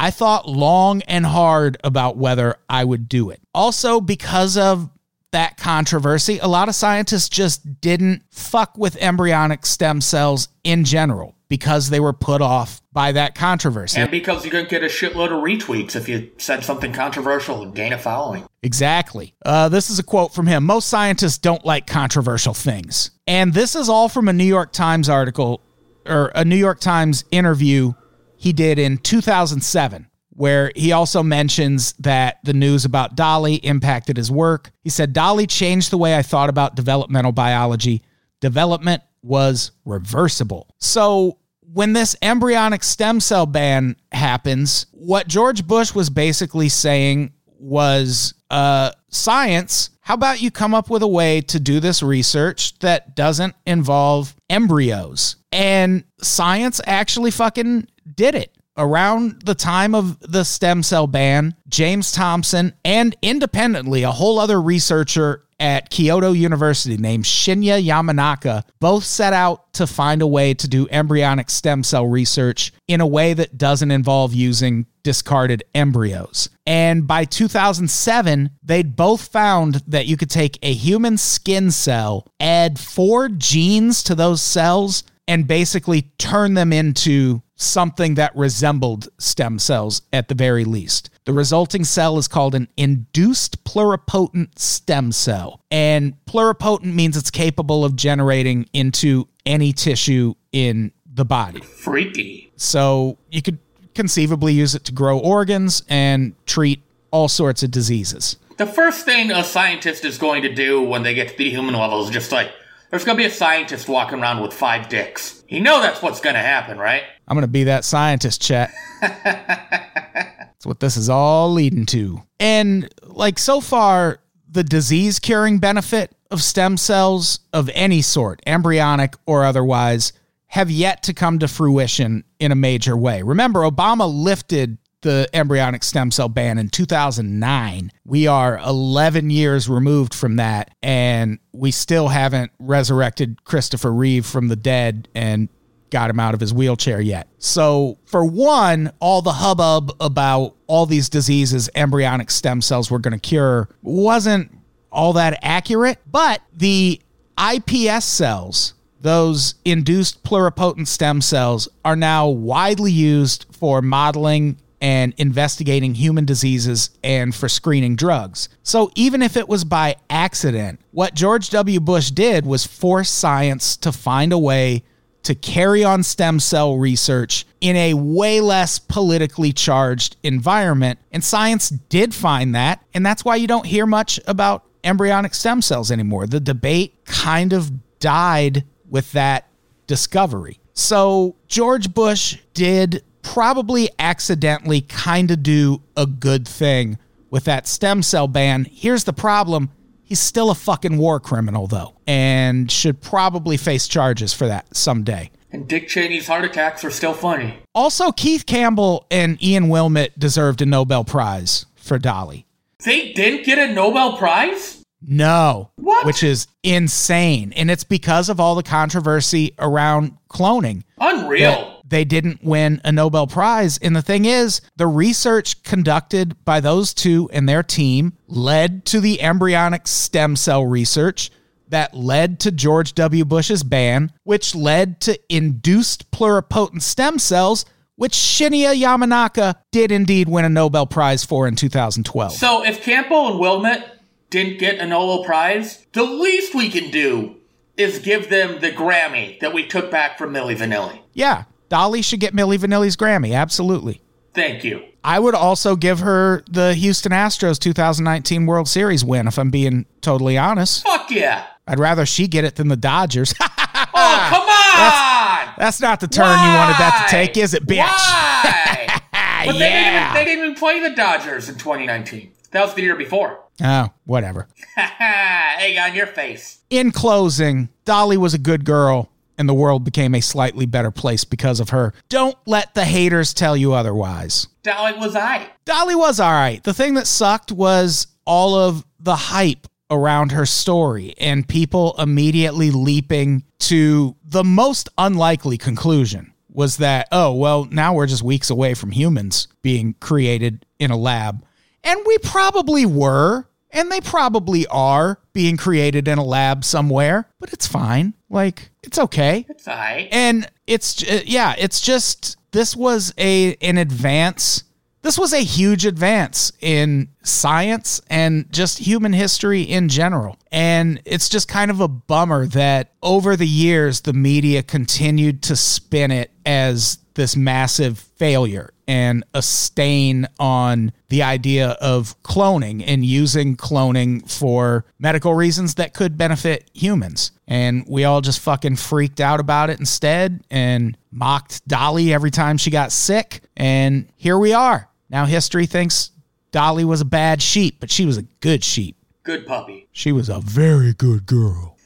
I 0.00 0.12
thought 0.12 0.48
long 0.48 1.02
and 1.02 1.26
hard 1.26 1.76
about 1.82 2.16
whether 2.16 2.54
I 2.68 2.84
would 2.84 3.08
do 3.08 3.30
it. 3.30 3.40
Also, 3.58 4.00
because 4.00 4.56
of 4.56 4.88
that 5.32 5.56
controversy, 5.56 6.38
a 6.38 6.46
lot 6.46 6.68
of 6.68 6.76
scientists 6.76 7.28
just 7.28 7.80
didn't 7.80 8.22
fuck 8.30 8.78
with 8.78 8.96
embryonic 9.00 9.66
stem 9.66 10.00
cells 10.00 10.48
in 10.62 10.84
general 10.84 11.34
because 11.48 11.90
they 11.90 11.98
were 11.98 12.12
put 12.12 12.40
off 12.40 12.80
by 12.92 13.10
that 13.10 13.34
controversy. 13.34 14.00
And 14.00 14.12
because 14.12 14.44
you 14.44 14.52
could 14.52 14.68
get 14.68 14.84
a 14.84 14.86
shitload 14.86 15.32
of 15.32 15.42
retweets 15.42 15.96
if 15.96 16.08
you 16.08 16.30
said 16.38 16.62
something 16.62 16.92
controversial 16.92 17.60
and 17.62 17.74
gain 17.74 17.92
a 17.92 17.98
following. 17.98 18.44
Exactly. 18.62 19.34
Uh, 19.44 19.68
this 19.68 19.90
is 19.90 19.98
a 19.98 20.04
quote 20.04 20.32
from 20.32 20.46
him. 20.46 20.64
Most 20.64 20.88
scientists 20.88 21.38
don't 21.38 21.64
like 21.64 21.88
controversial 21.88 22.54
things. 22.54 23.10
And 23.26 23.54
this 23.54 23.74
is 23.74 23.88
all 23.88 24.08
from 24.08 24.28
a 24.28 24.32
New 24.32 24.44
York 24.44 24.72
Times 24.72 25.08
article 25.08 25.62
or 26.06 26.30
a 26.32 26.44
New 26.44 26.54
York 26.54 26.78
Times 26.78 27.24
interview 27.32 27.94
he 28.36 28.52
did 28.52 28.78
in 28.78 28.98
2007, 28.98 30.06
where 30.38 30.70
he 30.76 30.92
also 30.92 31.20
mentions 31.20 31.94
that 31.94 32.38
the 32.44 32.52
news 32.52 32.84
about 32.84 33.16
Dolly 33.16 33.56
impacted 33.56 34.16
his 34.16 34.30
work. 34.30 34.70
He 34.84 34.88
said, 34.88 35.12
Dolly 35.12 35.48
changed 35.48 35.90
the 35.90 35.98
way 35.98 36.16
I 36.16 36.22
thought 36.22 36.48
about 36.48 36.76
developmental 36.76 37.32
biology. 37.32 38.04
Development 38.40 39.02
was 39.20 39.72
reversible. 39.84 40.68
So, 40.78 41.38
when 41.72 41.92
this 41.92 42.14
embryonic 42.22 42.84
stem 42.84 43.18
cell 43.18 43.46
ban 43.46 43.96
happens, 44.12 44.86
what 44.92 45.26
George 45.26 45.66
Bush 45.66 45.92
was 45.92 46.08
basically 46.08 46.68
saying 46.68 47.32
was 47.58 48.32
uh, 48.48 48.92
science, 49.08 49.90
how 50.00 50.14
about 50.14 50.40
you 50.40 50.52
come 50.52 50.72
up 50.72 50.88
with 50.88 51.02
a 51.02 51.08
way 51.08 51.40
to 51.42 51.58
do 51.58 51.80
this 51.80 52.00
research 52.00 52.78
that 52.78 53.16
doesn't 53.16 53.56
involve 53.66 54.36
embryos? 54.48 55.34
And 55.50 56.04
science 56.22 56.80
actually 56.86 57.32
fucking 57.32 57.88
did 58.14 58.36
it. 58.36 58.54
Around 58.78 59.42
the 59.42 59.56
time 59.56 59.92
of 59.92 60.20
the 60.20 60.44
stem 60.44 60.84
cell 60.84 61.08
ban, 61.08 61.56
James 61.68 62.12
Thomson 62.12 62.72
and 62.84 63.16
independently 63.22 64.04
a 64.04 64.12
whole 64.12 64.38
other 64.38 64.62
researcher 64.62 65.42
at 65.60 65.90
Kyoto 65.90 66.30
University 66.30 66.96
named 66.96 67.24
Shinya 67.24 67.84
Yamanaka 67.84 68.62
both 68.78 69.02
set 69.02 69.32
out 69.32 69.72
to 69.74 69.86
find 69.88 70.22
a 70.22 70.26
way 70.26 70.54
to 70.54 70.68
do 70.68 70.86
embryonic 70.90 71.50
stem 71.50 71.82
cell 71.82 72.06
research 72.06 72.72
in 72.86 73.00
a 73.00 73.06
way 73.06 73.34
that 73.34 73.58
doesn't 73.58 73.90
involve 73.90 74.32
using 74.32 74.86
discarded 75.02 75.64
embryos. 75.74 76.48
And 76.64 77.06
by 77.06 77.24
2007, 77.24 78.50
they'd 78.62 78.94
both 78.94 79.28
found 79.28 79.82
that 79.88 80.06
you 80.06 80.16
could 80.16 80.30
take 80.30 80.58
a 80.62 80.72
human 80.72 81.16
skin 81.16 81.72
cell, 81.72 82.26
add 82.38 82.78
four 82.78 83.28
genes 83.28 84.04
to 84.04 84.14
those 84.14 84.40
cells, 84.40 85.02
and 85.26 85.48
basically 85.48 86.02
turn 86.18 86.54
them 86.54 86.72
into 86.72 87.42
something 87.58 88.14
that 88.14 88.34
resembled 88.34 89.08
stem 89.18 89.58
cells 89.58 90.02
at 90.12 90.28
the 90.28 90.34
very 90.34 90.64
least. 90.64 91.10
The 91.24 91.32
resulting 91.32 91.84
cell 91.84 92.16
is 92.16 92.28
called 92.28 92.54
an 92.54 92.68
induced 92.76 93.64
pluripotent 93.64 94.58
stem 94.58 95.12
cell. 95.12 95.60
And 95.70 96.14
pluripotent 96.24 96.94
means 96.94 97.16
it's 97.16 97.30
capable 97.30 97.84
of 97.84 97.96
generating 97.96 98.68
into 98.72 99.28
any 99.44 99.72
tissue 99.72 100.34
in 100.52 100.92
the 101.12 101.24
body. 101.24 101.60
Freaky. 101.60 102.50
So 102.56 103.18
you 103.30 103.42
could 103.42 103.58
conceivably 103.94 104.52
use 104.52 104.74
it 104.74 104.84
to 104.84 104.92
grow 104.92 105.18
organs 105.18 105.82
and 105.88 106.34
treat 106.46 106.80
all 107.10 107.26
sorts 107.26 107.62
of 107.62 107.70
diseases. 107.70 108.36
The 108.56 108.66
first 108.66 109.04
thing 109.04 109.30
a 109.30 109.42
scientist 109.44 110.04
is 110.04 110.18
going 110.18 110.42
to 110.42 110.54
do 110.54 110.82
when 110.82 111.02
they 111.02 111.14
get 111.14 111.28
to 111.28 111.36
the 111.36 111.50
human 111.50 111.74
level 111.74 112.04
is 112.04 112.10
just 112.10 112.32
like, 112.32 112.52
there's 112.90 113.04
to 113.04 113.14
be 113.14 113.26
a 113.26 113.30
scientist 113.30 113.88
walking 113.88 114.20
around 114.20 114.40
with 114.40 114.52
five 114.52 114.88
dicks. 114.88 115.42
You 115.48 115.60
know 115.60 115.80
that's 115.80 116.02
what's 116.02 116.20
going 116.20 116.34
to 116.34 116.40
happen, 116.40 116.78
right? 116.78 117.02
I'm 117.26 117.34
going 117.34 117.42
to 117.42 117.48
be 117.48 117.64
that 117.64 117.84
scientist, 117.84 118.40
Chet. 118.40 118.70
That's 119.00 120.66
what 120.66 120.80
this 120.80 120.96
is 120.96 121.08
all 121.08 121.52
leading 121.52 121.86
to. 121.86 122.22
And 122.40 122.88
like 123.04 123.38
so 123.38 123.60
far, 123.60 124.20
the 124.50 124.64
disease 124.64 125.18
curing 125.18 125.58
benefit 125.58 126.10
of 126.30 126.42
stem 126.42 126.76
cells 126.76 127.40
of 127.52 127.70
any 127.74 128.02
sort, 128.02 128.40
embryonic 128.46 129.14
or 129.26 129.44
otherwise, 129.44 130.12
have 130.48 130.70
yet 130.70 131.02
to 131.04 131.14
come 131.14 131.38
to 131.38 131.48
fruition 131.48 132.24
in 132.40 132.50
a 132.50 132.56
major 132.56 132.96
way. 132.96 133.22
Remember, 133.22 133.60
Obama 133.60 134.12
lifted 134.12 134.78
the 135.02 135.28
embryonic 135.32 135.84
stem 135.84 136.10
cell 136.10 136.28
ban 136.28 136.58
in 136.58 136.68
2009. 136.68 137.92
We 138.04 138.26
are 138.26 138.58
11 138.58 139.30
years 139.30 139.68
removed 139.68 140.14
from 140.14 140.36
that, 140.36 140.74
and 140.82 141.38
we 141.52 141.70
still 141.70 142.08
haven't 142.08 142.50
resurrected 142.58 143.44
Christopher 143.44 143.92
Reeve 143.92 144.26
from 144.26 144.48
the 144.48 144.56
dead 144.56 145.08
and 145.14 145.48
got 145.90 146.10
him 146.10 146.20
out 146.20 146.34
of 146.34 146.40
his 146.40 146.52
wheelchair 146.52 147.00
yet. 147.00 147.28
So, 147.38 147.98
for 148.04 148.24
one, 148.24 148.92
all 149.00 149.22
the 149.22 149.32
hubbub 149.32 149.92
about 150.00 150.54
all 150.66 150.86
these 150.86 151.08
diseases 151.08 151.70
embryonic 151.74 152.30
stem 152.30 152.60
cells 152.60 152.90
were 152.90 152.98
going 152.98 153.18
to 153.18 153.20
cure 153.20 153.68
wasn't 153.82 154.52
all 154.90 155.12
that 155.14 155.38
accurate, 155.42 155.98
but 156.10 156.42
the 156.52 157.00
iPS 157.36 158.02
cells, 158.02 158.74
those 159.00 159.54
induced 159.64 160.24
pluripotent 160.24 160.88
stem 160.88 161.20
cells, 161.20 161.68
are 161.84 161.96
now 161.96 162.28
widely 162.28 162.90
used 162.90 163.46
for 163.52 163.80
modeling 163.80 164.58
and 164.80 165.14
investigating 165.16 165.94
human 165.94 166.24
diseases 166.24 166.90
and 167.02 167.34
for 167.34 167.48
screening 167.48 167.96
drugs. 167.96 168.48
So 168.62 168.90
even 168.94 169.22
if 169.22 169.36
it 169.36 169.48
was 169.48 169.64
by 169.64 169.96
accident, 170.08 170.80
what 170.92 171.14
George 171.14 171.50
W. 171.50 171.80
Bush 171.80 172.10
did 172.10 172.46
was 172.46 172.66
force 172.66 173.10
science 173.10 173.76
to 173.78 173.92
find 173.92 174.32
a 174.32 174.38
way 174.38 174.84
to 175.24 175.34
carry 175.34 175.84
on 175.84 176.02
stem 176.02 176.40
cell 176.40 176.76
research 176.76 177.44
in 177.60 177.76
a 177.76 177.94
way 177.94 178.40
less 178.40 178.78
politically 178.78 179.52
charged 179.52 180.16
environment. 180.22 180.98
And 181.12 181.22
science 181.22 181.68
did 181.68 182.14
find 182.14 182.54
that. 182.54 182.84
And 182.94 183.04
that's 183.04 183.24
why 183.24 183.36
you 183.36 183.46
don't 183.46 183.66
hear 183.66 183.84
much 183.84 184.20
about 184.26 184.64
embryonic 184.84 185.34
stem 185.34 185.60
cells 185.60 185.90
anymore. 185.90 186.26
The 186.26 186.40
debate 186.40 187.04
kind 187.04 187.52
of 187.52 187.72
died 187.98 188.64
with 188.88 189.12
that 189.12 189.48
discovery. 189.86 190.60
So 190.72 191.34
George 191.48 191.92
Bush 191.92 192.38
did 192.54 193.02
probably 193.28 193.90
accidentally 193.98 194.80
kind 194.80 195.30
of 195.30 195.42
do 195.42 195.82
a 195.96 196.06
good 196.06 196.48
thing 196.48 196.98
with 197.30 197.44
that 197.44 197.66
stem 197.66 198.02
cell 198.02 198.26
ban. 198.26 198.66
Here's 198.70 199.04
the 199.04 199.12
problem 199.12 199.70
he's 200.02 200.18
still 200.18 200.50
a 200.50 200.54
fucking 200.54 200.96
war 200.96 201.20
criminal, 201.20 201.66
though, 201.66 201.94
and 202.06 202.70
should 202.70 203.02
probably 203.02 203.58
face 203.58 203.86
charges 203.86 204.32
for 204.32 204.48
that 204.48 204.74
someday. 204.74 205.30
And 205.52 205.68
Dick 205.68 205.88
Cheney's 205.88 206.26
heart 206.26 206.44
attacks 206.44 206.84
are 206.84 206.90
still 206.90 207.12
funny. 207.12 207.58
Also, 207.74 208.12
Keith 208.12 208.46
Campbell 208.46 209.06
and 209.10 209.42
Ian 209.42 209.64
Wilmut 209.64 210.18
deserved 210.18 210.62
a 210.62 210.66
Nobel 210.66 211.04
Prize 211.04 211.66
for 211.76 211.98
Dolly. 211.98 212.46
They 212.84 213.12
didn't 213.12 213.44
get 213.44 213.58
a 213.58 213.72
Nobel 213.72 214.16
Prize? 214.16 214.82
No. 215.02 215.70
What? 215.76 216.06
Which 216.06 216.22
is 216.22 216.46
insane. 216.62 217.52
And 217.52 217.70
it's 217.70 217.84
because 217.84 218.28
of 218.28 218.40
all 218.40 218.54
the 218.54 218.62
controversy 218.62 219.54
around 219.58 220.16
cloning. 220.30 220.82
Unreal 220.98 221.77
they 221.88 222.04
didn't 222.04 222.42
win 222.42 222.80
a 222.84 222.92
Nobel 222.92 223.26
Prize. 223.26 223.78
And 223.78 223.94
the 223.94 224.02
thing 224.02 224.24
is, 224.24 224.60
the 224.76 224.86
research 224.86 225.62
conducted 225.62 226.44
by 226.44 226.60
those 226.60 226.94
two 226.94 227.28
and 227.32 227.48
their 227.48 227.62
team 227.62 228.14
led 228.26 228.84
to 228.86 229.00
the 229.00 229.20
embryonic 229.20 229.86
stem 229.86 230.36
cell 230.36 230.64
research 230.64 231.30
that 231.68 231.94
led 231.94 232.40
to 232.40 232.50
George 232.50 232.94
W. 232.94 233.24
Bush's 233.24 233.62
ban, 233.62 234.12
which 234.24 234.54
led 234.54 235.00
to 235.02 235.18
induced 235.28 236.10
pluripotent 236.10 236.82
stem 236.82 237.18
cells, 237.18 237.64
which 237.96 238.12
Shinya 238.12 238.74
Yamanaka 238.74 239.56
did 239.72 239.92
indeed 239.92 240.28
win 240.28 240.44
a 240.44 240.48
Nobel 240.48 240.86
Prize 240.86 241.24
for 241.24 241.46
in 241.46 241.56
2012. 241.56 242.32
So 242.32 242.64
if 242.64 242.82
Campbell 242.82 243.32
and 243.32 243.40
Wilmut 243.40 243.84
didn't 244.30 244.58
get 244.58 244.78
a 244.78 244.86
Nobel 244.86 245.24
Prize, 245.24 245.86
the 245.92 246.04
least 246.04 246.54
we 246.54 246.70
can 246.70 246.90
do 246.90 247.36
is 247.76 247.98
give 247.98 248.28
them 248.28 248.60
the 248.60 248.70
Grammy 248.70 249.38
that 249.40 249.52
we 249.52 249.66
took 249.66 249.90
back 249.90 250.18
from 250.18 250.32
Milli 250.32 250.56
Vanilli. 250.56 251.00
Yeah, 251.12 251.44
Dolly 251.68 252.02
should 252.02 252.20
get 252.20 252.34
Milli 252.34 252.58
Vanilli's 252.58 252.96
Grammy. 252.96 253.34
Absolutely. 253.34 254.00
Thank 254.34 254.64
you. 254.64 254.84
I 255.04 255.18
would 255.18 255.34
also 255.34 255.76
give 255.76 256.00
her 256.00 256.42
the 256.50 256.74
Houston 256.74 257.12
Astros 257.12 257.58
2019 257.58 258.46
World 258.46 258.68
Series 258.68 259.04
win, 259.04 259.26
if 259.26 259.38
I'm 259.38 259.50
being 259.50 259.86
totally 260.00 260.36
honest. 260.36 260.82
Fuck 260.84 261.10
yeah. 261.10 261.46
I'd 261.66 261.78
rather 261.78 262.06
she 262.06 262.28
get 262.28 262.44
it 262.44 262.56
than 262.56 262.68
the 262.68 262.76
Dodgers. 262.76 263.34
oh, 263.40 263.46
come 263.46 264.42
on! 264.42 265.54
That's, 265.56 265.58
that's 265.58 265.80
not 265.80 266.00
the 266.00 266.08
turn 266.08 266.26
Why? 266.26 266.46
you 266.46 266.58
wanted 266.58 266.78
that 266.78 267.06
to 267.06 267.10
take, 267.10 267.36
is 267.36 267.54
it, 267.54 267.66
bitch? 267.66 267.78
Why? 267.78 268.86
but 269.46 269.54
yeah. 269.54 269.58
they, 269.58 269.58
didn't 269.58 269.94
even, 269.94 270.14
they 270.14 270.24
didn't 270.24 270.44
even 270.44 270.54
play 270.56 270.80
the 270.80 270.94
Dodgers 270.94 271.48
in 271.48 271.56
2019. 271.56 272.32
That 272.50 272.64
was 272.64 272.74
the 272.74 272.82
year 272.82 272.96
before. 272.96 273.40
Oh, 273.62 273.88
whatever. 274.04 274.48
Egg 274.76 275.76
on 275.78 275.94
your 275.94 276.06
face. 276.06 276.60
In 276.70 276.92
closing, 276.92 277.68
Dolly 277.84 278.16
was 278.16 278.34
a 278.34 278.38
good 278.38 278.64
girl 278.64 279.10
and 279.38 279.48
the 279.48 279.54
world 279.54 279.84
became 279.84 280.14
a 280.14 280.20
slightly 280.20 280.66
better 280.66 280.90
place 280.90 281.24
because 281.24 281.60
of 281.60 281.70
her. 281.70 281.94
Don't 282.08 282.36
let 282.46 282.74
the 282.74 282.84
haters 282.84 283.32
tell 283.32 283.56
you 283.56 283.72
otherwise. 283.72 284.48
Dolly 284.62 284.98
was 284.98 285.16
I. 285.16 285.48
Dolly 285.64 285.94
was 285.94 286.20
all 286.20 286.32
right. 286.32 286.62
The 286.62 286.74
thing 286.74 286.94
that 286.94 287.06
sucked 287.06 287.52
was 287.52 288.08
all 288.26 288.56
of 288.56 288.84
the 289.00 289.16
hype 289.16 289.66
around 289.90 290.32
her 290.32 290.44
story 290.44 291.14
and 291.18 291.48
people 291.48 291.94
immediately 291.98 292.70
leaping 292.70 293.42
to 293.58 294.14
the 294.24 294.44
most 294.44 294.88
unlikely 294.98 295.56
conclusion 295.56 296.32
was 296.50 296.78
that, 296.78 297.08
oh, 297.12 297.32
well, 297.32 297.66
now 297.70 297.94
we're 297.94 298.06
just 298.06 298.22
weeks 298.22 298.50
away 298.50 298.74
from 298.74 298.90
humans 298.90 299.48
being 299.62 299.94
created 300.00 300.66
in 300.78 300.90
a 300.90 300.96
lab. 300.96 301.44
And 301.84 302.00
we 302.04 302.18
probably 302.18 302.84
were, 302.84 303.46
and 303.70 303.90
they 303.90 304.00
probably 304.00 304.66
are 304.68 305.18
being 305.32 305.56
created 305.56 306.08
in 306.08 306.18
a 306.18 306.24
lab 306.24 306.64
somewhere, 306.64 307.28
but 307.38 307.52
it's 307.52 307.66
fine. 307.66 308.14
Like 308.30 308.70
it's 308.82 308.98
okay. 308.98 309.46
It's 309.48 309.64
fine. 309.64 310.08
And 310.10 310.50
it's 310.66 311.02
uh, 311.02 311.20
yeah, 311.24 311.54
it's 311.58 311.80
just 311.80 312.36
this 312.52 312.74
was 312.76 313.14
a 313.18 313.54
an 313.56 313.78
advance. 313.78 314.64
This 315.02 315.18
was 315.18 315.32
a 315.32 315.38
huge 315.38 315.86
advance 315.86 316.52
in 316.60 317.08
science 317.22 318.00
and 318.10 318.50
just 318.52 318.78
human 318.78 319.12
history 319.12 319.62
in 319.62 319.88
general. 319.88 320.36
And 320.50 321.00
it's 321.04 321.28
just 321.28 321.46
kind 321.46 321.70
of 321.70 321.80
a 321.80 321.88
bummer 321.88 322.46
that 322.48 322.92
over 323.02 323.36
the 323.36 323.46
years 323.46 324.00
the 324.00 324.12
media 324.12 324.62
continued 324.62 325.42
to 325.44 325.56
spin 325.56 326.10
it 326.10 326.32
as 326.44 326.98
this 327.18 327.36
massive 327.36 327.98
failure 327.98 328.72
and 328.86 329.24
a 329.34 329.42
stain 329.42 330.26
on 330.38 330.92
the 331.08 331.22
idea 331.22 331.70
of 331.80 332.20
cloning 332.22 332.82
and 332.86 333.04
using 333.04 333.56
cloning 333.56 334.30
for 334.30 334.84
medical 335.00 335.34
reasons 335.34 335.74
that 335.74 335.92
could 335.92 336.16
benefit 336.16 336.70
humans. 336.72 337.32
And 337.48 337.84
we 337.88 338.04
all 338.04 338.20
just 338.20 338.38
fucking 338.38 338.76
freaked 338.76 339.20
out 339.20 339.40
about 339.40 339.68
it 339.68 339.80
instead 339.80 340.44
and 340.48 340.96
mocked 341.10 341.66
Dolly 341.66 342.14
every 342.14 342.30
time 342.30 342.56
she 342.56 342.70
got 342.70 342.92
sick. 342.92 343.42
And 343.56 344.08
here 344.16 344.38
we 344.38 344.54
are. 344.54 344.88
Now 345.10 345.26
history 345.26 345.66
thinks 345.66 346.12
Dolly 346.52 346.84
was 346.84 347.00
a 347.00 347.04
bad 347.04 347.42
sheep, 347.42 347.78
but 347.80 347.90
she 347.90 348.06
was 348.06 348.16
a 348.16 348.22
good 348.22 348.62
sheep. 348.62 348.96
Good 349.24 349.44
puppy. 349.44 349.88
She 349.90 350.12
was 350.12 350.28
a 350.28 350.38
very 350.38 350.94
good 350.94 351.26
girl. 351.26 351.77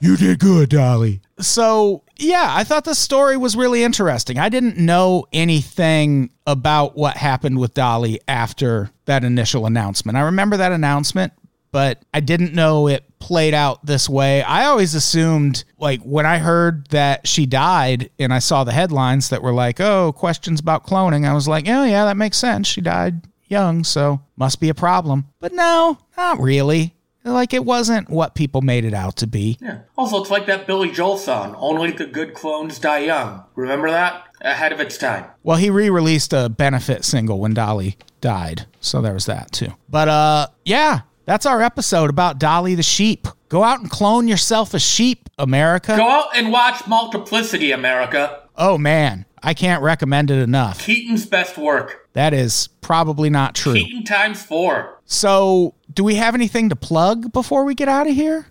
You 0.00 0.16
did 0.16 0.38
good, 0.38 0.68
Dolly. 0.70 1.20
So, 1.38 2.02
yeah, 2.18 2.50
I 2.50 2.64
thought 2.64 2.84
the 2.84 2.94
story 2.94 3.36
was 3.36 3.56
really 3.56 3.82
interesting. 3.82 4.38
I 4.38 4.48
didn't 4.48 4.78
know 4.78 5.26
anything 5.32 6.30
about 6.46 6.96
what 6.96 7.16
happened 7.16 7.58
with 7.58 7.74
Dolly 7.74 8.20
after 8.26 8.90
that 9.04 9.24
initial 9.24 9.66
announcement. 9.66 10.16
I 10.16 10.22
remember 10.22 10.56
that 10.56 10.72
announcement, 10.72 11.32
but 11.72 12.02
I 12.14 12.20
didn't 12.20 12.54
know 12.54 12.88
it 12.88 13.04
played 13.18 13.54
out 13.54 13.84
this 13.84 14.08
way. 14.08 14.42
I 14.42 14.64
always 14.66 14.94
assumed, 14.94 15.64
like, 15.78 16.00
when 16.02 16.26
I 16.26 16.38
heard 16.38 16.86
that 16.88 17.26
she 17.26 17.44
died 17.44 18.10
and 18.18 18.32
I 18.32 18.38
saw 18.38 18.64
the 18.64 18.72
headlines 18.72 19.28
that 19.28 19.42
were 19.42 19.52
like, 19.52 19.80
oh, 19.80 20.12
questions 20.12 20.60
about 20.60 20.86
cloning, 20.86 21.28
I 21.28 21.34
was 21.34 21.48
like, 21.48 21.68
oh, 21.68 21.84
yeah, 21.84 22.06
that 22.06 22.16
makes 22.16 22.38
sense. 22.38 22.66
She 22.66 22.80
died 22.80 23.22
young, 23.48 23.84
so 23.84 24.20
must 24.36 24.58
be 24.60 24.70
a 24.70 24.74
problem. 24.74 25.26
But 25.38 25.52
no, 25.52 25.98
not 26.16 26.40
really. 26.40 26.95
Like 27.26 27.52
it 27.52 27.64
wasn't 27.64 28.08
what 28.08 28.34
people 28.34 28.62
made 28.62 28.84
it 28.84 28.94
out 28.94 29.16
to 29.16 29.26
be. 29.26 29.58
Yeah. 29.60 29.80
Also, 29.98 30.20
it's 30.20 30.30
like 30.30 30.46
that 30.46 30.66
Billy 30.66 30.92
Joel 30.92 31.18
song, 31.18 31.56
Only 31.58 31.90
the 31.90 32.06
Good 32.06 32.34
Clones 32.34 32.78
Die 32.78 32.98
Young. 33.00 33.44
Remember 33.56 33.90
that? 33.90 34.22
Ahead 34.40 34.72
of 34.72 34.80
its 34.80 34.96
time. 34.96 35.24
Well, 35.42 35.56
he 35.56 35.68
re 35.70 35.90
released 35.90 36.32
a 36.32 36.48
benefit 36.48 37.04
single 37.04 37.40
when 37.40 37.52
Dolly 37.54 37.96
died. 38.20 38.66
So 38.80 39.00
there 39.02 39.14
was 39.14 39.26
that 39.26 39.50
too. 39.50 39.72
But 39.88 40.08
uh 40.08 40.46
yeah, 40.64 41.00
that's 41.24 41.46
our 41.46 41.62
episode 41.62 42.10
about 42.10 42.38
Dolly 42.38 42.74
the 42.76 42.82
sheep. 42.82 43.26
Go 43.48 43.64
out 43.64 43.80
and 43.80 43.90
clone 43.90 44.28
yourself 44.28 44.74
a 44.74 44.78
sheep, 44.78 45.28
America. 45.38 45.96
Go 45.96 46.08
out 46.08 46.36
and 46.36 46.52
watch 46.52 46.86
Multiplicity, 46.86 47.72
America. 47.72 48.42
Oh 48.56 48.78
man, 48.78 49.24
I 49.42 49.54
can't 49.54 49.82
recommend 49.82 50.30
it 50.30 50.38
enough. 50.38 50.80
Keaton's 50.84 51.26
best 51.26 51.58
work. 51.58 52.05
That 52.16 52.32
is 52.32 52.68
probably 52.80 53.28
not 53.28 53.54
true. 53.54 53.74
Keaton 53.74 54.02
times 54.02 54.42
four. 54.42 55.02
So, 55.04 55.74
do 55.92 56.02
we 56.02 56.14
have 56.14 56.34
anything 56.34 56.70
to 56.70 56.74
plug 56.74 57.30
before 57.30 57.64
we 57.64 57.74
get 57.74 57.90
out 57.90 58.06
of 58.08 58.14
here? 58.14 58.46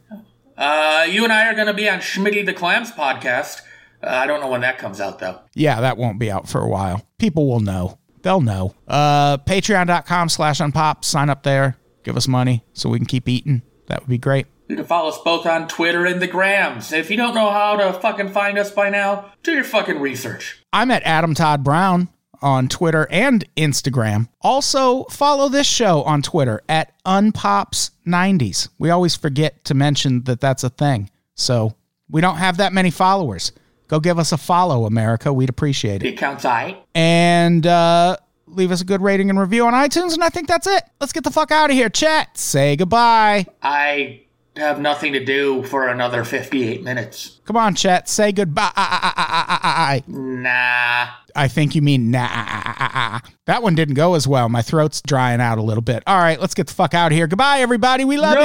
Uh, 0.55 1.07
you 1.09 1.24
and 1.24 1.34
I 1.34 1.47
are 1.47 1.55
going 1.55 1.66
to 1.66 1.74
be 1.74 1.89
on 1.89 1.97
Schmitty 1.97 2.45
the 2.45 2.53
Clams 2.53 2.91
podcast. 2.91 3.61
Uh, 4.03 4.09
I 4.09 4.28
don't 4.28 4.39
know 4.39 4.49
when 4.49 4.61
that 4.61 4.78
comes 4.78 5.01
out 5.01 5.18
though. 5.18 5.39
Yeah, 5.55 5.82
that 5.82 5.97
won't 5.97 6.20
be 6.20 6.30
out 6.30 6.47
for 6.47 6.61
a 6.61 6.68
while. 6.68 7.07
People 7.18 7.49
will 7.49 7.59
know. 7.59 7.97
They'll 8.22 8.39
know. 8.39 8.76
Uh, 8.88 9.39
Patreon.com 9.39 10.30
slash 10.30 10.59
unpop. 10.59 11.03
Sign 11.03 11.32
up 11.32 11.41
there. 11.41 11.76
Give 12.03 12.16
us 12.16 12.28
money 12.28 12.63
so 12.74 12.89
we 12.89 12.99
can 12.99 13.07
keep 13.07 13.28
eating. 13.28 13.63
That 13.88 14.01
would 14.01 14.09
be 14.09 14.20
great. 14.20 14.45
You 14.68 14.76
can 14.76 14.86
follow 14.86 15.09
us 15.09 15.18
both 15.26 15.47
on 15.47 15.68
Twitter 15.68 16.05
and 16.05 16.22
the 16.22 16.28
Grams. 16.28 16.91
If 16.91 17.09
you 17.09 17.18
don't 17.18 17.34
know 17.34 17.49
how 17.49 17.78
to 17.78 17.93
fucking 17.93 18.30
find 18.30 18.59
us 18.59 18.70
by 18.70 18.91
now, 18.91 19.32
do 19.41 19.53
your 19.53 19.63
fucking 19.63 19.99
research. 19.99 20.63
I'm 20.72 20.91
at 20.91 21.01
Adam 21.01 21.34
Todd 21.34 21.63
Brown 21.63 22.09
on 22.46 22.68
Twitter 22.70 23.08
and 23.10 23.43
Instagram. 23.58 24.30
Also, 24.41 25.04
follow 25.06 25.50
this 25.50 25.66
show 25.68 26.04
on 26.04 26.22
Twitter 26.22 26.62
at 26.70 26.93
Unpops90s. 27.04 28.70
We 28.78 28.89
always 28.91 29.16
forget 29.16 29.66
to 29.66 29.74
mention 29.74 30.24
that 30.24 30.39
that's 30.39 30.64
a 30.64 30.70
thing. 30.70 31.10
So 31.34 31.76
we 32.10 32.22
don't 32.22 32.38
have 32.38 32.58
that 32.58 32.72
many 32.72 32.91
followers. 32.91 33.52
Go 33.88 34.00
give 34.00 34.20
us 34.20 34.32
a 34.32 34.38
follow, 34.38 34.86
America. 34.86 35.34
We'd 35.34 35.50
appreciate 35.50 36.02
The 36.02 36.10
it. 36.10 36.14
account's 36.14 36.46
I. 36.46 36.78
And 36.93 37.66
uh, 37.68 38.18
leave 38.48 38.72
us 38.72 38.82
a 38.82 38.86
good 38.86 39.02
rating 39.02 39.30
and 39.30 39.39
review 39.39 39.66
on 39.66 39.74
iTunes. 39.74 40.14
And 40.14 40.24
I 40.24 40.30
think 40.30 40.48
that's 40.48 40.68
it. 40.68 40.84
Let's 41.00 41.14
get 41.14 41.24
the 41.24 41.32
fuck 41.32 41.52
out 41.52 41.70
of 41.70 41.76
here. 41.76 41.89
Chet. 41.89 42.38
Say 42.38 42.76
goodbye. 42.76 43.46
I 43.62 44.22
have 44.58 44.80
nothing 44.80 45.14
to 45.14 45.24
do 45.24 45.64
for 45.64 45.88
another 45.88 46.24
58 46.24 46.84
minutes. 46.84 47.39
Come 47.45 47.58
on, 47.58 47.76
Chet. 47.76 48.08
Say 48.10 48.32
goodbye. 48.32 50.03
Nah. 50.08 51.08
I 51.36 51.47
think 51.49 51.76
you 51.76 51.82
mean 51.82 52.12
nah. 52.12 53.20
That 53.45 53.62
one 53.62 53.76
didn't 53.76 53.95
go 53.95 54.16
as 54.16 54.28
well. 54.28 54.47
My 54.49 54.62
throat's 54.62 55.01
drying 55.01 55.41
out 55.41 55.58
a 55.58 55.62
little 55.62 55.82
bit. 55.82 56.03
All 56.08 56.18
right, 56.18 56.39
let's 56.39 56.53
get 56.53 56.68
the 56.68 56.74
fuck 56.74 56.93
out 56.93 57.12
of 57.12 57.18
here. 57.18 57.28
Goodbye, 57.28 57.60
everybody. 57.60 58.06
We 58.06 58.18
love 58.18 58.36
you. 58.36 58.43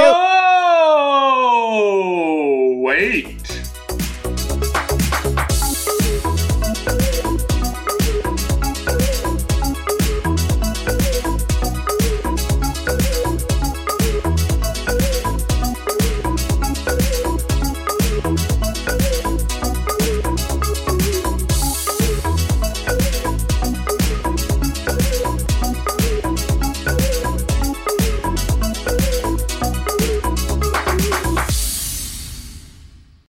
No! 2.75 2.81
Wait. 2.83 3.60